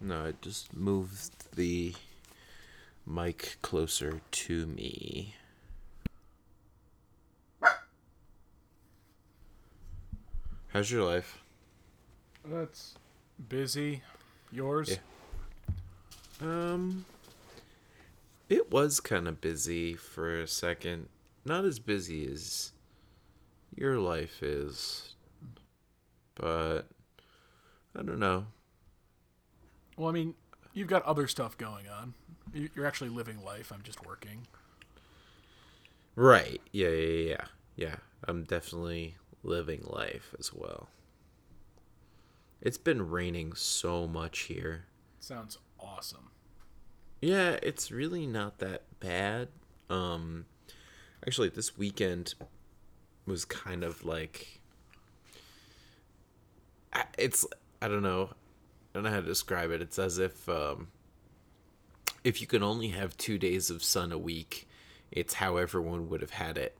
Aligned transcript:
No, 0.00 0.26
I 0.26 0.34
just 0.40 0.74
moved 0.74 1.54
the 1.54 1.94
mic 3.06 3.58
closer 3.60 4.22
to 4.30 4.66
me. 4.66 5.34
How's 10.68 10.90
your 10.90 11.04
life? 11.04 11.42
That's 12.44 12.94
busy. 13.48 14.02
Yours? 14.50 14.98
Yeah. 16.40 16.46
Um, 16.48 17.04
it 18.48 18.70
was 18.70 19.00
kind 19.00 19.28
of 19.28 19.40
busy 19.40 19.94
for 19.94 20.40
a 20.40 20.46
second. 20.46 21.08
Not 21.44 21.64
as 21.64 21.78
busy 21.78 22.26
as 22.30 22.72
your 23.74 23.98
life 23.98 24.42
is, 24.42 25.14
but 26.36 26.82
I 27.94 28.02
don't 28.02 28.18
know. 28.18 28.46
Well, 30.00 30.08
I 30.08 30.12
mean, 30.12 30.32
you've 30.72 30.88
got 30.88 31.02
other 31.02 31.26
stuff 31.28 31.58
going 31.58 31.86
on. 31.86 32.14
You- 32.54 32.70
You're 32.74 32.86
actually 32.86 33.10
living 33.10 33.44
life. 33.44 33.70
I'm 33.70 33.82
just 33.82 34.02
working. 34.06 34.46
Right. 36.16 36.62
Yeah, 36.72 36.88
yeah, 36.88 37.28
yeah. 37.28 37.44
Yeah. 37.76 37.96
I'm 38.26 38.44
definitely 38.44 39.16
living 39.42 39.82
life 39.84 40.34
as 40.38 40.54
well. 40.54 40.88
It's 42.62 42.78
been 42.78 43.10
raining 43.10 43.52
so 43.52 44.06
much 44.08 44.40
here. 44.40 44.86
Sounds 45.18 45.58
awesome. 45.78 46.30
Yeah, 47.20 47.58
it's 47.62 47.90
really 47.90 48.26
not 48.26 48.58
that 48.60 48.84
bad. 49.00 49.48
Um 49.90 50.46
actually 51.26 51.50
this 51.50 51.76
weekend 51.76 52.34
was 53.26 53.44
kind 53.44 53.84
of 53.84 54.02
like 54.02 54.60
I- 56.94 57.04
it's 57.18 57.46
I 57.82 57.88
don't 57.88 58.02
know. 58.02 58.30
I 58.92 58.98
don't 58.98 59.04
know 59.04 59.10
how 59.10 59.20
to 59.20 59.26
describe 59.26 59.70
it. 59.70 59.80
It's 59.82 59.98
as 59.98 60.18
if 60.18 60.48
um 60.48 60.88
if 62.22 62.40
you 62.40 62.46
could 62.46 62.62
only 62.62 62.88
have 62.88 63.16
2 63.16 63.38
days 63.38 63.70
of 63.70 63.82
sun 63.82 64.12
a 64.12 64.18
week, 64.18 64.68
it's 65.10 65.34
how 65.34 65.56
everyone 65.56 66.08
would 66.10 66.20
have 66.20 66.32
had 66.32 66.58
it. 66.58 66.76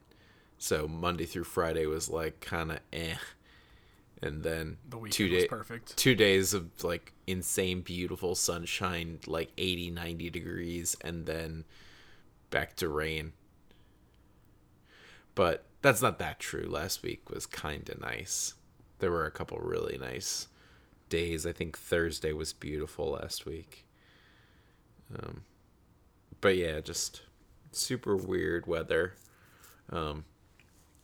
So 0.59 0.87
Monday 0.87 1.25
through 1.25 1.45
Friday 1.45 1.87
was 1.87 2.11
like 2.11 2.41
kind 2.41 2.73
of 2.73 2.81
eh. 2.93 3.15
And 4.23 4.43
then 4.43 4.77
The 4.91 5.09
two 5.09 5.47
perfect. 5.49 5.97
two 5.97 6.15
days 6.15 6.53
of 6.53 6.69
like 6.85 7.15
insane 7.27 7.81
beautiful 7.81 8.35
sunshine 8.35 9.19
like 9.27 9.51
80 9.57 9.91
90 9.93 10.29
degrees 10.31 10.97
and 11.01 11.25
then 11.25 11.65
back 12.51 12.75
to 12.77 12.89
rain 12.89 13.33
but 15.35 15.65
that's 15.81 16.03
not 16.03 16.19
that 16.19 16.39
true 16.41 16.67
last 16.69 17.03
week 17.03 17.31
was 17.31 17.47
kind 17.47 17.89
of 17.89 18.01
nice 18.01 18.55
there 18.99 19.11
were 19.13 19.25
a 19.27 19.31
couple 19.31 19.57
really 19.59 19.97
nice 19.97 20.49
days 21.11 21.45
i 21.45 21.53
think 21.53 21.77
thursday 21.77 22.33
was 22.33 22.55
beautiful 22.55 23.11
last 23.11 23.45
week 23.45 23.85
um, 25.19 25.43
but 26.41 26.57
yeah 26.57 26.81
just 26.81 27.23
super 27.73 28.17
weird 28.17 28.67
weather 28.67 29.15
um, 29.93 30.25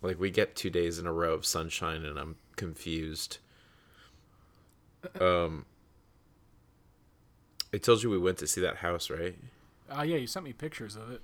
like 0.00 0.18
we 0.18 0.30
get 0.30 0.56
two 0.56 0.70
days 0.70 0.98
in 0.98 1.06
a 1.06 1.12
row 1.12 1.34
of 1.34 1.44
sunshine 1.44 2.04
and 2.04 2.18
i'm 2.18 2.36
confused 2.56 3.38
um, 5.20 5.66
I 7.72 7.78
told 7.78 8.02
you 8.02 8.10
we 8.10 8.18
went 8.18 8.38
to 8.38 8.46
see 8.46 8.60
that 8.62 8.76
house, 8.76 9.10
right? 9.10 9.36
Ah, 9.90 10.02
yeah, 10.02 10.16
you 10.16 10.26
sent 10.26 10.44
me 10.44 10.52
pictures 10.52 10.96
of 10.96 11.10
it 11.10 11.20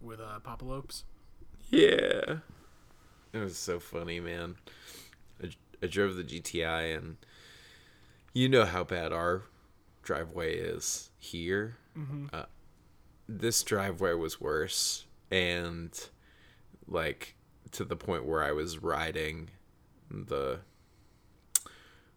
with 0.00 0.20
uh, 0.20 0.38
Papa 0.40 0.64
Lopes. 0.64 1.04
Yeah. 1.68 2.38
It 3.32 3.38
was 3.38 3.58
so 3.58 3.80
funny, 3.80 4.20
man. 4.20 4.56
I, 5.42 5.50
I 5.82 5.86
drove 5.86 6.16
the 6.16 6.22
GTI, 6.22 6.96
and 6.96 7.16
you 8.36 8.50
know 8.50 8.66
how 8.66 8.84
bad 8.84 9.12
our 9.14 9.44
driveway 10.02 10.54
is 10.56 11.10
here. 11.18 11.78
Uh, 12.34 12.44
this 13.26 13.62
driveway 13.62 14.12
was 14.12 14.38
worse, 14.40 15.06
and 15.30 16.08
like 16.86 17.34
to 17.72 17.84
the 17.84 17.96
point 17.96 18.26
where 18.26 18.42
I 18.44 18.52
was 18.52 18.82
riding 18.82 19.50
the 20.10 20.60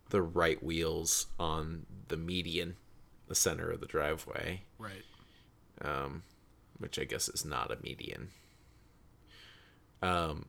the 0.09 0.21
right 0.21 0.61
wheels 0.61 1.27
on 1.39 1.85
the 2.09 2.17
median, 2.17 2.75
the 3.27 3.35
center 3.35 3.71
of 3.71 3.79
the 3.79 3.85
driveway. 3.85 4.63
Right. 4.77 5.05
um, 5.81 6.23
which 6.79 6.99
I 6.99 7.05
guess 7.05 7.29
is 7.29 7.45
not 7.45 7.71
a 7.71 7.77
median. 7.81 8.29
Um, 10.01 10.47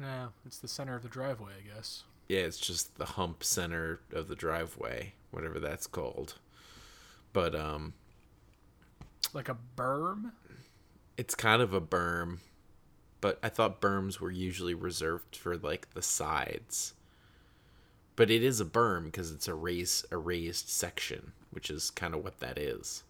No, 0.00 0.30
it's 0.46 0.58
the 0.58 0.68
center 0.68 0.94
of 0.96 1.02
the 1.02 1.08
driveway, 1.08 1.52
I 1.58 1.74
guess. 1.76 2.02
Yeah, 2.28 2.40
it's 2.40 2.58
just 2.58 2.98
the 2.98 3.04
hump 3.06 3.42
center 3.42 4.00
of 4.12 4.28
the 4.28 4.36
driveway, 4.36 5.14
whatever 5.30 5.58
that's 5.58 5.86
called. 5.86 6.34
But 7.32 7.54
um, 7.54 7.94
Like 9.32 9.48
a 9.48 9.56
berm? 9.76 10.32
it's 11.16 11.34
kind 11.34 11.60
of 11.62 11.72
a 11.72 11.80
berm, 11.80 12.38
but 13.20 13.38
I 13.42 13.48
thought 13.48 13.80
berms 13.80 14.20
were 14.20 14.30
usually 14.30 14.74
reserved 14.74 15.36
for 15.36 15.56
like 15.56 15.92
the 15.94 16.02
sides. 16.02 16.94
But 18.16 18.30
it 18.30 18.42
is 18.42 18.60
a 18.60 18.64
berm 18.64 19.04
because 19.04 19.30
it's 19.30 19.46
a 19.48 19.54
raised 19.54 20.06
a 20.10 20.16
raised 20.16 20.68
section, 20.68 21.32
which 21.50 21.70
is 21.70 21.90
kind 21.90 22.14
of 22.14 22.24
what 22.24 22.40
that 22.40 22.58
is. 22.58 23.04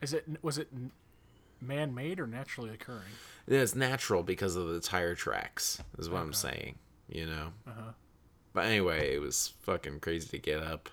Is 0.00 0.12
it 0.12 0.26
was 0.42 0.58
it 0.58 0.68
man 1.60 1.94
made 1.94 2.20
or 2.20 2.26
naturally 2.26 2.70
occurring? 2.70 3.12
Yeah, 3.46 3.60
it's 3.60 3.74
natural 3.74 4.22
because 4.22 4.54
of 4.56 4.68
the 4.68 4.80
tire 4.80 5.14
tracks, 5.14 5.82
is 5.98 6.10
what 6.10 6.20
I'm 6.20 6.32
saying. 6.34 6.76
You 7.08 7.26
know. 7.26 7.48
Uh-huh. 7.66 7.92
But 8.52 8.66
anyway, 8.66 9.14
it 9.14 9.20
was 9.20 9.54
fucking 9.62 10.00
crazy 10.00 10.28
to 10.28 10.38
get 10.38 10.62
up. 10.62 10.90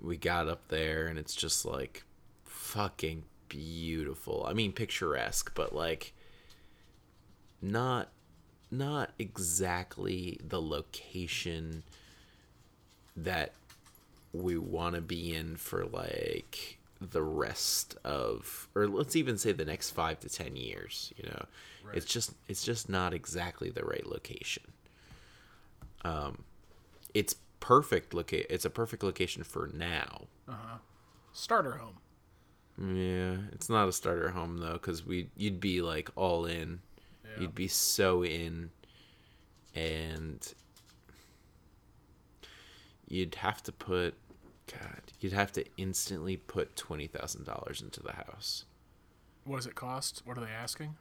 We 0.00 0.16
got 0.16 0.48
up 0.48 0.68
there, 0.68 1.06
and 1.06 1.18
it's 1.18 1.34
just 1.34 1.64
like 1.64 2.04
fucking 2.44 3.24
beautiful. 3.48 4.44
I 4.48 4.52
mean, 4.52 4.72
picturesque, 4.72 5.52
but 5.54 5.74
like 5.74 6.12
not 7.60 8.08
not 8.70 9.10
exactly 9.18 10.40
the 10.46 10.60
location 10.60 11.82
that 13.16 13.52
we 14.32 14.56
want 14.56 14.94
to 14.94 15.00
be 15.02 15.34
in 15.34 15.56
for 15.56 15.84
like 15.84 16.78
the 17.00 17.22
rest 17.22 17.96
of 18.04 18.68
or 18.74 18.86
let's 18.86 19.16
even 19.16 19.36
say 19.36 19.52
the 19.52 19.64
next 19.64 19.90
5 19.90 20.20
to 20.20 20.28
10 20.28 20.56
years, 20.56 21.12
you 21.16 21.28
know. 21.28 21.44
It's 21.92 22.06
just 22.06 22.32
it's 22.48 22.64
just 22.64 22.88
not 22.88 23.12
exactly 23.12 23.68
the 23.68 23.84
right 23.84 24.06
location 24.06 24.62
um, 26.04 26.44
it's 27.14 27.34
perfect 27.60 28.12
loca- 28.14 28.52
it's 28.52 28.64
a 28.64 28.70
perfect 28.70 29.02
location 29.02 29.42
for 29.44 29.68
now 29.72 30.22
Starter 31.34 31.72
home. 31.72 31.96
yeah 32.78 33.36
it's 33.52 33.68
not 33.70 33.88
a 33.88 33.92
starter 33.92 34.30
home 34.30 34.58
though 34.58 34.74
because 34.74 35.04
we 35.06 35.28
you'd 35.36 35.60
be 35.60 35.80
like 35.80 36.10
all 36.16 36.44
in 36.46 36.80
Yeah. 37.24 37.42
you'd 37.42 37.54
be 37.54 37.68
so 37.68 38.22
in 38.24 38.70
and 39.74 40.52
you'd 43.08 43.36
have 43.36 43.62
to 43.64 43.72
put 43.72 44.14
god 44.70 45.02
you'd 45.20 45.32
have 45.32 45.52
to 45.52 45.64
instantly 45.76 46.36
put 46.36 46.74
$20000 46.76 47.82
into 47.82 48.02
the 48.02 48.12
house 48.12 48.64
What 49.44 49.56
does 49.56 49.66
it 49.66 49.74
cost? 49.74 50.22
What 50.24 50.36
are 50.38 50.40
they 50.40 50.50
asking? 50.50 50.96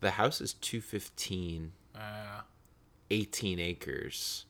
the 0.00 0.12
house 0.12 0.40
is 0.40 0.54
215 0.54 1.72
Uh, 1.94 2.40
18 3.10 3.58
acres. 3.60 4.44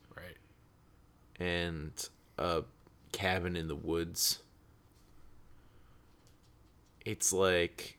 And 1.39 1.91
a 2.37 2.63
cabin 3.11 3.55
in 3.55 3.67
the 3.67 3.75
woods. 3.75 4.39
It's 7.05 7.31
like 7.31 7.97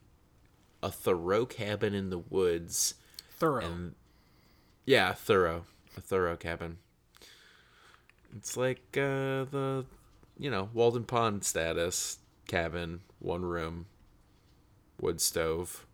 a 0.83 0.91
Thoreau 0.91 1.47
cabin 1.47 1.95
in 1.95 2.11
the 2.11 2.19
woods, 2.19 2.95
Thorough. 3.39 3.65
and 3.65 3.95
yeah, 4.85 5.13
thorough, 5.13 5.65
a 5.97 6.01
thorough 6.01 6.37
cabin. 6.37 6.79
It's 8.37 8.57
like 8.57 8.83
uh, 8.97 9.45
the, 9.51 9.85
you 10.39 10.51
know, 10.51 10.69
Walden 10.73 11.05
Pond 11.05 11.45
status 11.45 12.19
cabin, 12.47 13.01
one 13.19 13.43
room, 13.45 13.87
wood 15.01 15.21
stove, 15.21 15.87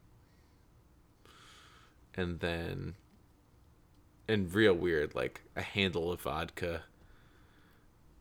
and 2.14 2.40
then, 2.40 2.94
and 4.28 4.52
real 4.52 4.74
weird, 4.74 5.14
like 5.14 5.40
a 5.56 5.62
handle 5.62 6.10
of 6.12 6.20
vodka, 6.20 6.82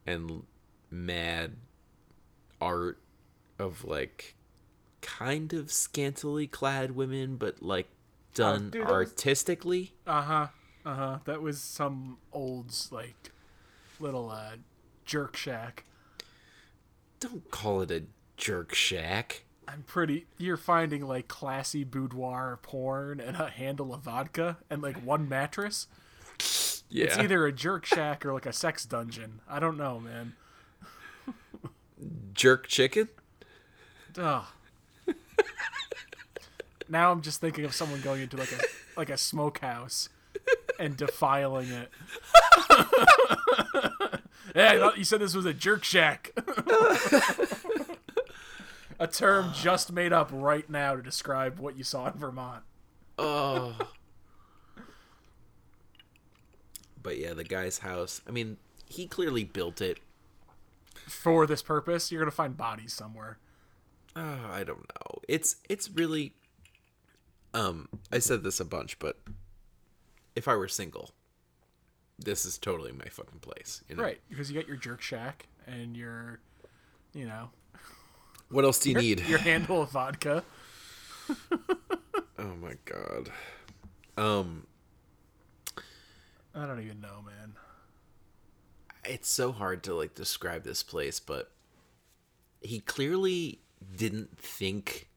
and 0.05 0.43
mad 0.89 1.55
art 2.59 2.99
of 3.59 3.83
like 3.85 4.35
kind 5.01 5.53
of 5.53 5.71
scantily 5.71 6.47
clad 6.47 6.91
women, 6.95 7.35
but 7.37 7.61
like 7.61 7.87
done 8.33 8.69
dude, 8.69 8.81
that 8.81 8.87
was- 8.89 8.91
artistically. 8.93 9.93
Uh 10.05 10.21
huh. 10.21 10.47
Uh 10.85 10.95
huh. 10.95 11.17
That 11.25 11.41
was 11.41 11.59
some 11.61 12.17
old's 12.31 12.91
like 12.91 13.31
little 13.99 14.29
uh 14.31 14.53
jerk 15.05 15.35
shack. 15.35 15.83
Don't 17.19 17.49
call 17.51 17.81
it 17.81 17.91
a 17.91 18.03
jerk 18.37 18.73
shack. 18.73 19.43
I'm 19.67 19.83
pretty. 19.83 20.25
You're 20.37 20.57
finding 20.57 21.07
like 21.07 21.27
classy 21.27 21.83
boudoir 21.83 22.59
porn 22.61 23.19
and 23.19 23.37
a 23.37 23.47
handle 23.49 23.93
of 23.93 24.01
vodka 24.01 24.57
and 24.69 24.81
like 24.81 24.97
one 25.05 25.29
mattress. 25.29 25.87
Yeah. 26.91 27.05
It's 27.05 27.17
either 27.17 27.45
a 27.45 27.53
jerk 27.53 27.85
shack 27.85 28.25
or 28.25 28.33
like 28.33 28.45
a 28.45 28.53
sex 28.53 28.85
dungeon. 28.85 29.39
I 29.49 29.59
don't 29.59 29.77
know, 29.77 29.99
man. 29.99 30.33
Jerk 32.33 32.67
chicken? 32.67 33.07
Ugh. 34.17 34.43
now 36.89 37.11
I'm 37.11 37.21
just 37.21 37.39
thinking 37.39 37.63
of 37.63 37.73
someone 37.73 38.01
going 38.01 38.21
into 38.21 38.35
like 38.35 38.51
a 38.51 38.59
like 38.97 39.09
a 39.09 39.17
smokehouse 39.17 40.09
and 40.79 40.97
defiling 40.97 41.69
it. 41.69 41.89
I 44.53 44.77
thought 44.77 44.97
you 44.97 45.05
said 45.05 45.21
this 45.21 45.33
was 45.33 45.45
a 45.45 45.53
jerk 45.53 45.85
shack. 45.85 46.31
a 48.99 49.07
term 49.07 49.53
just 49.53 49.93
made 49.93 50.11
up 50.11 50.29
right 50.33 50.69
now 50.69 50.95
to 50.95 51.01
describe 51.01 51.57
what 51.57 51.77
you 51.77 51.85
saw 51.85 52.07
in 52.07 52.13
Vermont. 52.13 52.63
Oh. 53.17 53.75
But 57.01 57.17
yeah, 57.17 57.33
the 57.33 57.43
guy's 57.43 57.79
house. 57.79 58.21
I 58.27 58.31
mean, 58.31 58.57
he 58.87 59.07
clearly 59.07 59.43
built 59.43 59.81
it. 59.81 59.99
For 61.07 61.45
this 61.47 61.61
purpose, 61.61 62.11
you're 62.11 62.21
gonna 62.21 62.31
find 62.31 62.55
bodies 62.55 62.93
somewhere. 62.93 63.37
Uh, 64.15 64.37
I 64.51 64.63
don't 64.63 64.79
know. 64.89 65.19
It's 65.27 65.57
it's 65.69 65.89
really. 65.89 66.33
Um, 67.53 67.89
I 68.11 68.19
said 68.19 68.43
this 68.43 68.59
a 68.59 68.65
bunch, 68.65 68.97
but 68.99 69.19
if 70.35 70.47
I 70.47 70.55
were 70.55 70.67
single, 70.69 71.11
this 72.17 72.45
is 72.45 72.57
totally 72.57 72.91
my 72.93 73.05
fucking 73.09 73.39
place. 73.39 73.83
You 73.89 73.95
know? 73.97 74.03
Right, 74.03 74.21
because 74.29 74.49
you 74.49 74.57
got 74.59 74.67
your 74.69 74.77
jerk 74.77 75.01
shack 75.01 75.47
and 75.67 75.97
your, 75.97 76.39
you 77.13 77.25
know, 77.25 77.49
What 78.49 78.63
else 78.63 78.79
do 78.79 78.89
you 78.89 78.95
need? 78.97 79.19
your 79.27 79.39
handle 79.39 79.81
of 79.81 79.91
vodka. 79.91 80.43
Oh 82.39 82.55
my 82.59 82.73
god. 82.85 83.29
Um, 84.17 84.65
I 86.55 86.65
don't 86.65 86.81
even 86.81 86.99
know, 87.01 87.23
man. 87.25 87.53
it's 89.05 89.29
so 89.29 89.51
hard 89.51 89.83
to 89.83 89.93
like 89.95 90.13
describe 90.15 90.63
this 90.63 90.83
place, 90.83 91.19
but 91.19 91.51
he 92.61 92.79
clearly 92.79 93.59
didn't 93.95 94.37
think 94.37 95.09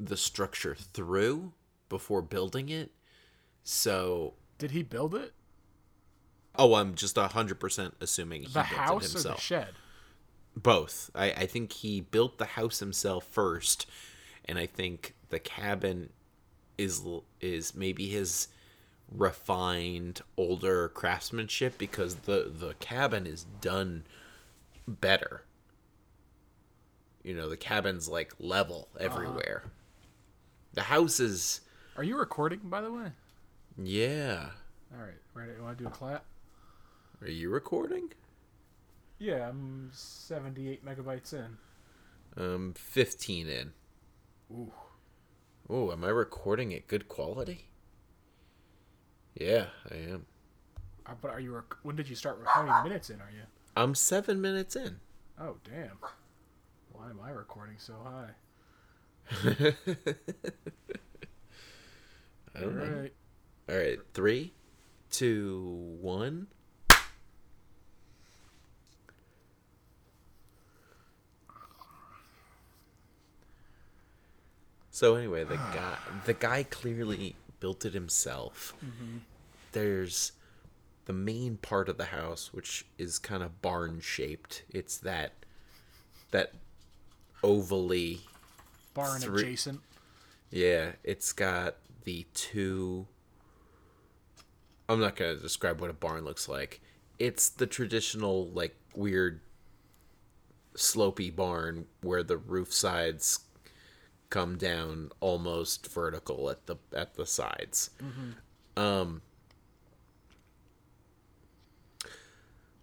the 0.00 0.16
structure 0.16 0.74
through 0.74 1.52
before 1.88 2.22
building 2.22 2.68
it. 2.68 2.92
So, 3.64 4.34
Did 4.58 4.70
he 4.70 4.82
build 4.82 5.14
it? 5.14 5.32
oh, 6.60 6.74
I'm 6.74 6.94
just 6.94 7.16
a 7.18 7.28
hundred 7.28 7.60
percent 7.60 7.94
assuming 8.00 8.40
he 8.42 8.46
The 8.46 8.54
built 8.54 8.66
house 8.66 9.04
it 9.04 9.10
or 9.10 9.12
himself. 9.12 9.36
the 9.36 9.42
shed? 9.42 9.68
Both. 10.56 11.10
I, 11.14 11.26
I 11.32 11.46
think 11.46 11.72
he 11.72 12.00
built 12.00 12.38
the 12.38 12.46
house 12.46 12.78
himself 12.80 13.24
first, 13.24 13.86
and 14.44 14.58
I 14.58 14.66
think 14.66 15.14
the 15.28 15.38
cabin 15.38 16.10
is 16.78 17.02
is 17.40 17.74
maybe 17.74 18.08
his 18.08 18.48
refined 19.10 20.20
older 20.36 20.88
craftsmanship 20.88 21.78
because 21.78 22.16
the 22.16 22.50
the 22.54 22.74
cabin 22.74 23.26
is 23.26 23.44
done 23.60 24.04
better. 24.86 25.42
You 27.22 27.34
know, 27.34 27.48
the 27.48 27.56
cabin's 27.56 28.08
like 28.08 28.32
level 28.38 28.88
everywhere. 28.98 29.64
The 30.74 30.82
house 30.82 31.20
is 31.20 31.60
Are 31.96 32.04
you 32.04 32.18
recording, 32.18 32.60
by 32.64 32.80
the 32.80 32.92
way? 32.92 33.12
yeah. 33.82 34.50
All 34.92 35.02
right, 35.04 35.18
ready? 35.34 35.52
You 35.56 35.62
want 35.62 35.76
to 35.78 35.84
do 35.84 35.88
a 35.88 35.92
clap? 35.92 36.24
Are 37.20 37.28
you 37.28 37.50
recording? 37.50 38.10
Yeah, 39.18 39.48
I'm 39.48 39.90
78 39.92 40.84
megabytes 40.84 41.32
in. 41.34 41.56
Um 42.36 42.74
15 42.76 43.48
in. 43.48 43.72
Ooh. 44.52 44.72
Oh, 45.68 45.90
am 45.92 46.04
I 46.04 46.08
recording 46.08 46.72
at 46.72 46.86
good 46.86 47.08
quality? 47.08 47.66
Yeah, 49.38 49.66
I 49.90 49.94
am. 49.94 50.26
Uh, 51.06 51.12
but 51.22 51.30
are 51.30 51.40
you? 51.40 51.54
Rec- 51.54 51.76
when 51.84 51.94
did 51.96 52.08
you 52.08 52.16
start? 52.16 52.40
How 52.44 52.62
many 52.64 52.88
minutes 52.88 53.08
in 53.08 53.20
are 53.20 53.30
you? 53.32 53.42
I'm 53.76 53.94
seven 53.94 54.40
minutes 54.40 54.74
in. 54.74 54.98
Oh 55.40 55.56
damn! 55.64 55.98
Why 56.92 57.10
am 57.10 57.20
I 57.24 57.30
recording 57.30 57.76
so 57.78 57.94
high? 58.02 58.30
I 62.54 62.60
All 62.60 62.62
don't 62.62 62.76
know. 62.76 63.00
right. 63.02 63.12
All 63.68 63.76
right, 63.76 63.98
three, 64.14 64.52
two, 65.10 65.96
one. 66.00 66.48
So 74.90 75.14
anyway, 75.14 75.44
the 75.44 75.56
guy, 75.56 75.96
the 76.26 76.34
guy 76.34 76.62
clearly 76.64 77.36
built 77.60 77.84
it 77.84 77.94
himself. 77.94 78.74
Mm-hmm. 78.84 79.18
There's 79.72 80.32
the 81.06 81.12
main 81.12 81.56
part 81.56 81.88
of 81.88 81.96
the 81.98 82.06
house, 82.06 82.52
which 82.52 82.84
is 82.98 83.18
kind 83.18 83.42
of 83.42 83.60
barn 83.62 84.00
shaped. 84.00 84.64
It's 84.70 84.96
that 84.98 85.32
that 86.30 86.52
ovally 87.42 88.20
Barn 88.94 89.20
Three- 89.20 89.42
adjacent. 89.42 89.80
yeah, 90.50 90.92
it's 91.04 91.32
got 91.32 91.76
the 92.04 92.26
two. 92.34 93.06
I'm 94.88 95.00
not 95.00 95.16
gonna 95.16 95.36
describe 95.36 95.80
what 95.80 95.90
a 95.90 95.94
barn 95.94 96.24
looks 96.24 96.48
like. 96.48 96.80
It's 97.18 97.48
the 97.48 97.66
traditional, 97.66 98.48
like 98.48 98.74
weird, 98.94 99.40
slopy 100.74 101.30
barn 101.30 101.86
where 102.00 102.22
the 102.22 102.36
roof 102.36 102.72
sides 102.72 103.40
come 104.30 104.56
down 104.56 105.10
almost 105.20 105.86
vertical 105.86 106.50
at 106.50 106.66
the 106.66 106.76
at 106.94 107.14
the 107.14 107.26
sides. 107.26 107.90
Um. 108.76 109.22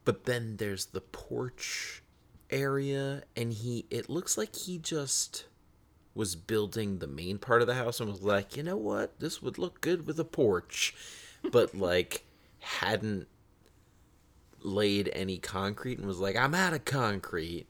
But 0.03 0.25
then 0.25 0.57
there's 0.57 0.87
the 0.87 1.01
porch 1.01 2.03
area, 2.49 3.23
and 3.35 3.51
he. 3.53 3.85
It 3.89 4.09
looks 4.09 4.37
like 4.37 4.55
he 4.55 4.77
just 4.77 5.45
was 6.15 6.35
building 6.35 6.99
the 6.99 7.07
main 7.07 7.37
part 7.37 7.61
of 7.61 7.67
the 7.67 7.75
house 7.75 7.99
and 7.99 8.09
was 8.09 8.23
like, 8.23 8.55
you 8.55 8.63
know 8.63 8.77
what, 8.77 9.19
this 9.19 9.41
would 9.41 9.57
look 9.57 9.81
good 9.81 10.07
with 10.07 10.17
a 10.17 10.23
porch, 10.23 10.95
but 11.51 11.75
like 11.77 12.25
hadn't 12.59 13.27
laid 14.61 15.09
any 15.13 15.37
concrete 15.37 15.99
and 15.99 16.07
was 16.07 16.19
like, 16.19 16.37
I'm 16.37 16.55
out 16.55 16.73
of 16.73 16.85
concrete. 16.85 17.67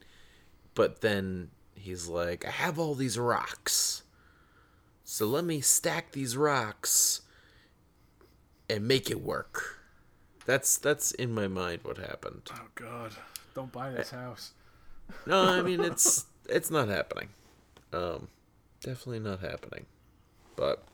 But 0.74 1.00
then 1.00 1.50
he's 1.76 2.08
like, 2.08 2.46
I 2.46 2.50
have 2.50 2.78
all 2.78 2.94
these 2.94 3.18
rocks. 3.18 4.02
So 5.04 5.26
let 5.26 5.44
me 5.44 5.60
stack 5.60 6.12
these 6.12 6.36
rocks 6.36 7.22
and 8.68 8.86
make 8.88 9.10
it 9.10 9.22
work. 9.22 9.80
That's 10.46 10.78
that's 10.78 11.12
in 11.12 11.32
my 11.32 11.48
mind 11.48 11.80
what 11.82 11.98
happened. 11.98 12.42
Oh 12.52 12.68
god! 12.74 13.12
Don't 13.54 13.72
buy 13.72 13.90
this 13.90 14.10
house. 14.10 14.52
No, 15.26 15.42
I 15.42 15.62
mean 15.62 15.80
it's 15.80 16.26
it's 16.48 16.70
not 16.70 16.88
happening. 16.88 17.28
Um, 17.92 18.28
definitely 18.80 19.20
not 19.20 19.40
happening. 19.40 19.86
But 20.56 20.84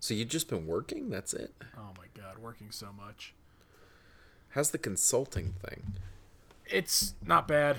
so 0.00 0.14
you've 0.14 0.28
just 0.28 0.48
been 0.48 0.66
working? 0.66 1.10
That's 1.10 1.34
it. 1.34 1.52
Oh 1.76 1.92
my 1.96 2.06
god, 2.20 2.38
working 2.38 2.70
so 2.70 2.88
much. 2.96 3.34
How's 4.50 4.70
the 4.70 4.78
consulting 4.78 5.54
thing? 5.64 5.94
It's 6.66 7.14
not 7.24 7.46
bad. 7.46 7.78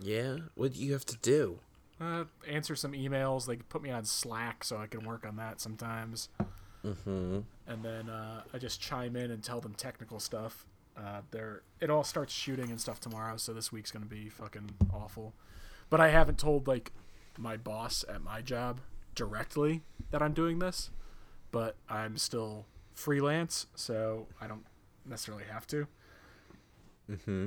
Yeah, 0.00 0.36
what 0.54 0.74
do 0.74 0.80
you 0.80 0.92
have 0.92 1.04
to 1.06 1.16
do? 1.16 1.60
Uh, 2.00 2.24
answer 2.48 2.74
some 2.74 2.92
emails. 2.92 3.46
They 3.46 3.56
put 3.56 3.82
me 3.82 3.90
on 3.90 4.04
Slack 4.04 4.64
so 4.64 4.78
I 4.78 4.86
can 4.86 5.04
work 5.04 5.26
on 5.26 5.36
that 5.36 5.60
sometimes. 5.60 6.30
Mm-hmm. 6.84 7.40
And 7.66 7.84
then 7.84 8.08
uh, 8.08 8.42
I 8.54 8.58
just 8.58 8.80
chime 8.80 9.16
in 9.16 9.30
and 9.30 9.42
tell 9.42 9.60
them 9.60 9.74
technical 9.74 10.18
stuff. 10.18 10.64
Uh, 10.96 11.20
they're 11.30 11.62
it 11.80 11.90
all 11.90 12.04
starts 12.04 12.32
shooting 12.32 12.70
and 12.70 12.80
stuff 12.80 13.00
tomorrow, 13.00 13.36
so 13.36 13.52
this 13.52 13.70
week's 13.70 13.90
gonna 13.90 14.06
be 14.06 14.28
fucking 14.28 14.70
awful. 14.92 15.34
But 15.88 16.00
I 16.00 16.08
haven't 16.08 16.38
told 16.38 16.66
like 16.66 16.92
my 17.38 17.56
boss 17.56 18.04
at 18.08 18.22
my 18.22 18.40
job 18.40 18.80
directly 19.14 19.82
that 20.10 20.22
I'm 20.22 20.32
doing 20.32 20.58
this, 20.58 20.90
but 21.52 21.76
I'm 21.88 22.16
still 22.16 22.66
freelance, 22.94 23.66
so 23.74 24.26
I 24.40 24.46
don't 24.46 24.64
necessarily 25.06 25.44
have 25.44 25.66
to. 25.68 25.86
Mm-hmm. 27.10 27.46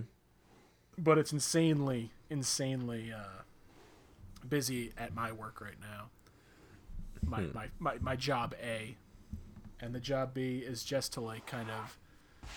But 0.98 1.18
it's 1.18 1.34
insanely, 1.34 2.12
insanely 2.30 3.12
uh, 3.12 3.42
busy 4.48 4.92
at 4.98 5.16
my 5.16 5.32
work 5.32 5.60
right 5.62 5.80
now. 5.82 6.10
My, 7.26 7.42
my, 7.54 7.68
my, 7.80 7.98
my 8.00 8.16
job 8.16 8.54
A. 8.62 8.96
And 9.80 9.94
the 9.94 10.00
job 10.00 10.34
B 10.34 10.60
is 10.60 10.84
just 10.84 11.14
to 11.14 11.22
like 11.22 11.46
kind 11.46 11.70
of 11.70 11.98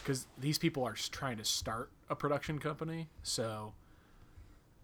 because 0.02 0.26
these 0.38 0.58
people 0.58 0.84
are 0.84 0.94
trying 0.94 1.38
to 1.38 1.44
start 1.44 1.90
a 2.08 2.16
production 2.16 2.58
company. 2.58 3.08
So, 3.22 3.74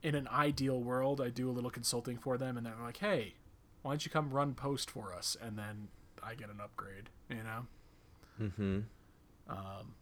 in 0.03 0.15
an 0.15 0.29
ideal 0.29 0.81
world, 0.81 1.21
I 1.21 1.29
do 1.29 1.49
a 1.49 1.53
little 1.53 1.71
consulting 1.71 2.19
for 2.19 2.37
them, 2.37 2.57
and 2.57 2.67
they're 2.67 2.75
like, 2.83 2.99
"Hey, 2.99 3.35
why 3.83 3.93
don't 3.93 4.05
you 4.05 4.11
come 4.11 4.31
run 4.31 4.55
post 4.55 4.91
for 4.91 5.15
us?" 5.15 5.37
And 5.41 5.59
then 5.59 5.89
I 6.23 6.35
get 6.35 6.51
an 6.51 6.61
upgrade. 6.63 7.11
You 7.29 7.37
know. 7.37 7.67
Mm-hmm. 8.41 8.79
Um, 9.49 9.95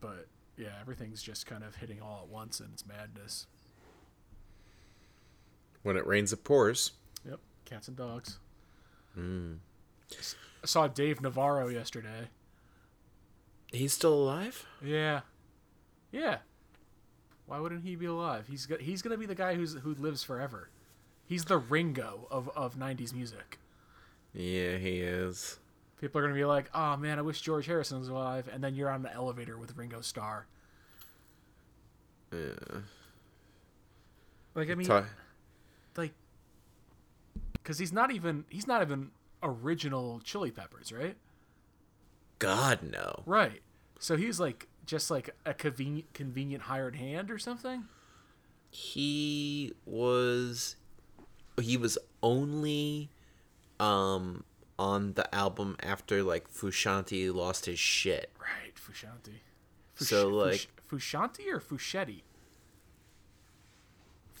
but 0.00 0.26
yeah, 0.58 0.72
everything's 0.80 1.22
just 1.22 1.46
kind 1.46 1.62
of 1.64 1.76
hitting 1.76 2.00
all 2.02 2.20
at 2.24 2.28
once, 2.28 2.60
and 2.60 2.70
it's 2.72 2.84
madness. 2.86 3.46
When 5.82 5.96
it 5.96 6.06
rains, 6.06 6.32
it 6.32 6.44
pours. 6.44 6.92
Yep, 7.28 7.38
cats 7.64 7.88
and 7.88 7.96
dogs. 7.96 8.38
Mm. 9.16 9.58
I 10.12 10.66
saw 10.66 10.88
Dave 10.88 11.20
Navarro 11.20 11.68
yesterday. 11.68 12.28
He's 13.72 13.92
still 13.92 14.14
alive? 14.14 14.66
Yeah, 14.82 15.20
yeah. 16.10 16.38
Why 17.46 17.60
wouldn't 17.60 17.84
he 17.84 17.96
be 17.96 18.06
alive? 18.06 18.46
He's 18.48 18.66
go- 18.66 18.78
he's 18.78 19.02
gonna 19.02 19.16
be 19.16 19.26
the 19.26 19.34
guy 19.34 19.54
who's 19.54 19.74
who 19.74 19.94
lives 19.94 20.22
forever. 20.22 20.68
He's 21.26 21.44
the 21.44 21.58
Ringo 21.58 22.26
of 22.30 22.48
of 22.56 22.76
'90s 22.76 23.14
music. 23.14 23.58
Yeah, 24.34 24.76
he 24.76 25.00
is. 25.00 25.58
People 26.00 26.20
are 26.20 26.22
gonna 26.22 26.34
be 26.34 26.44
like, 26.44 26.70
"Oh 26.74 26.96
man, 26.96 27.18
I 27.18 27.22
wish 27.22 27.40
George 27.40 27.66
Harrison 27.66 27.98
was 27.98 28.08
alive," 28.08 28.48
and 28.52 28.62
then 28.62 28.74
you're 28.74 28.90
on 28.90 29.02
the 29.02 29.12
elevator 29.12 29.56
with 29.58 29.76
Ringo 29.76 30.00
Starr. 30.00 30.46
Yeah. 32.32 32.80
Like 34.54 34.70
I 34.70 34.74
mean, 34.74 34.88
like, 35.96 36.12
because 37.52 37.78
he's 37.78 37.92
not 37.92 38.10
even 38.10 38.44
he's 38.48 38.66
not 38.66 38.82
even 38.82 39.10
original 39.42 40.20
Chili 40.20 40.50
Peppers, 40.50 40.92
right? 40.92 41.16
God 42.38 42.82
no. 42.82 43.22
Right. 43.26 43.62
So 43.98 44.16
he's 44.16 44.38
like 44.38 44.68
just 44.86 45.10
like 45.10 45.30
a 45.44 45.54
convenient 45.54 46.12
convenient 46.14 46.64
hired 46.64 46.96
hand 46.96 47.30
or 47.30 47.38
something. 47.38 47.84
He 48.70 49.72
was 49.84 50.76
he 51.60 51.76
was 51.76 51.98
only 52.22 53.10
um 53.80 54.44
on 54.78 55.14
the 55.14 55.32
album 55.34 55.76
after 55.82 56.22
like 56.22 56.48
Fushanti 56.52 57.32
lost 57.34 57.66
his 57.66 57.78
shit. 57.78 58.30
Right, 58.40 58.74
Fushanti. 58.76 59.38
So, 59.96 60.28
like- 60.28 60.68
Fushanti 60.90 61.48
or 61.52 61.60
Fuschetti? 61.60 62.22